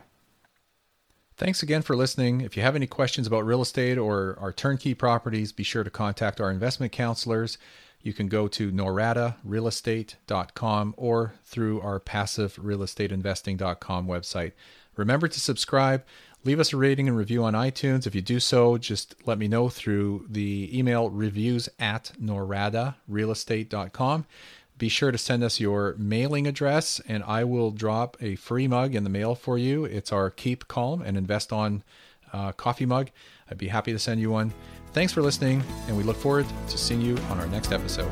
Thanks 1.37 1.61
again 1.61 1.83
for 1.83 1.95
listening. 1.95 2.41
If 2.41 2.57
you 2.57 2.63
have 2.63 2.75
any 2.75 2.87
questions 2.87 3.27
about 3.27 3.45
real 3.45 3.61
estate 3.61 3.99
or 3.99 4.35
our 4.39 4.51
turnkey 4.51 4.95
properties, 4.95 5.51
be 5.51 5.63
sure 5.63 5.83
to 5.83 5.91
contact 5.91 6.41
our 6.41 6.49
investment 6.49 6.91
counselors 6.91 7.59
you 8.01 8.13
can 8.13 8.27
go 8.27 8.47
to 8.47 8.71
noradarealestate.com 8.71 10.93
or 10.97 11.33
through 11.43 11.81
our 11.81 11.99
passiverealestateinvesting.com 11.99 14.07
website. 14.07 14.53
Remember 14.95 15.27
to 15.27 15.39
subscribe. 15.39 16.03
Leave 16.43 16.59
us 16.59 16.73
a 16.73 16.77
rating 16.77 17.07
and 17.07 17.17
review 17.17 17.43
on 17.43 17.53
iTunes. 17.53 18.07
If 18.07 18.15
you 18.15 18.21
do 18.21 18.39
so, 18.39 18.77
just 18.77 19.15
let 19.25 19.37
me 19.37 19.47
know 19.47 19.69
through 19.69 20.25
the 20.29 20.69
email 20.77 21.09
reviews 21.09 21.69
at 21.79 22.11
noradarealestate.com. 22.21 24.25
Be 24.77 24.89
sure 24.89 25.11
to 25.11 25.17
send 25.17 25.43
us 25.43 25.59
your 25.59 25.95
mailing 25.97 26.45
address, 26.45 27.01
and 27.07 27.23
I 27.23 27.43
will 27.43 27.71
drop 27.71 28.15
a 28.21 28.35
free 28.35 28.67
mug 28.67 28.93
in 28.93 29.03
the 29.03 29.09
mail 29.09 29.33
for 29.33 29.57
you. 29.57 29.85
It's 29.85 30.11
our 30.11 30.29
Keep 30.29 30.67
Calm 30.67 31.01
and 31.01 31.17
Invest 31.17 31.51
On 31.51 31.83
uh, 32.31 32.51
coffee 32.51 32.85
mug. 32.85 33.09
I'd 33.49 33.57
be 33.57 33.69
happy 33.69 33.91
to 33.91 33.99
send 33.99 34.21
you 34.21 34.29
one. 34.29 34.53
Thanks 34.97 35.13
for 35.13 35.21
listening, 35.21 35.63
and 35.87 35.95
we 35.95 36.01
look 36.01 36.17
forward 36.17 36.47
to 36.69 36.75
seeing 36.75 37.01
you 37.01 37.19
on 37.29 37.39
our 37.39 37.45
next 37.45 37.71
episode. 37.71 38.11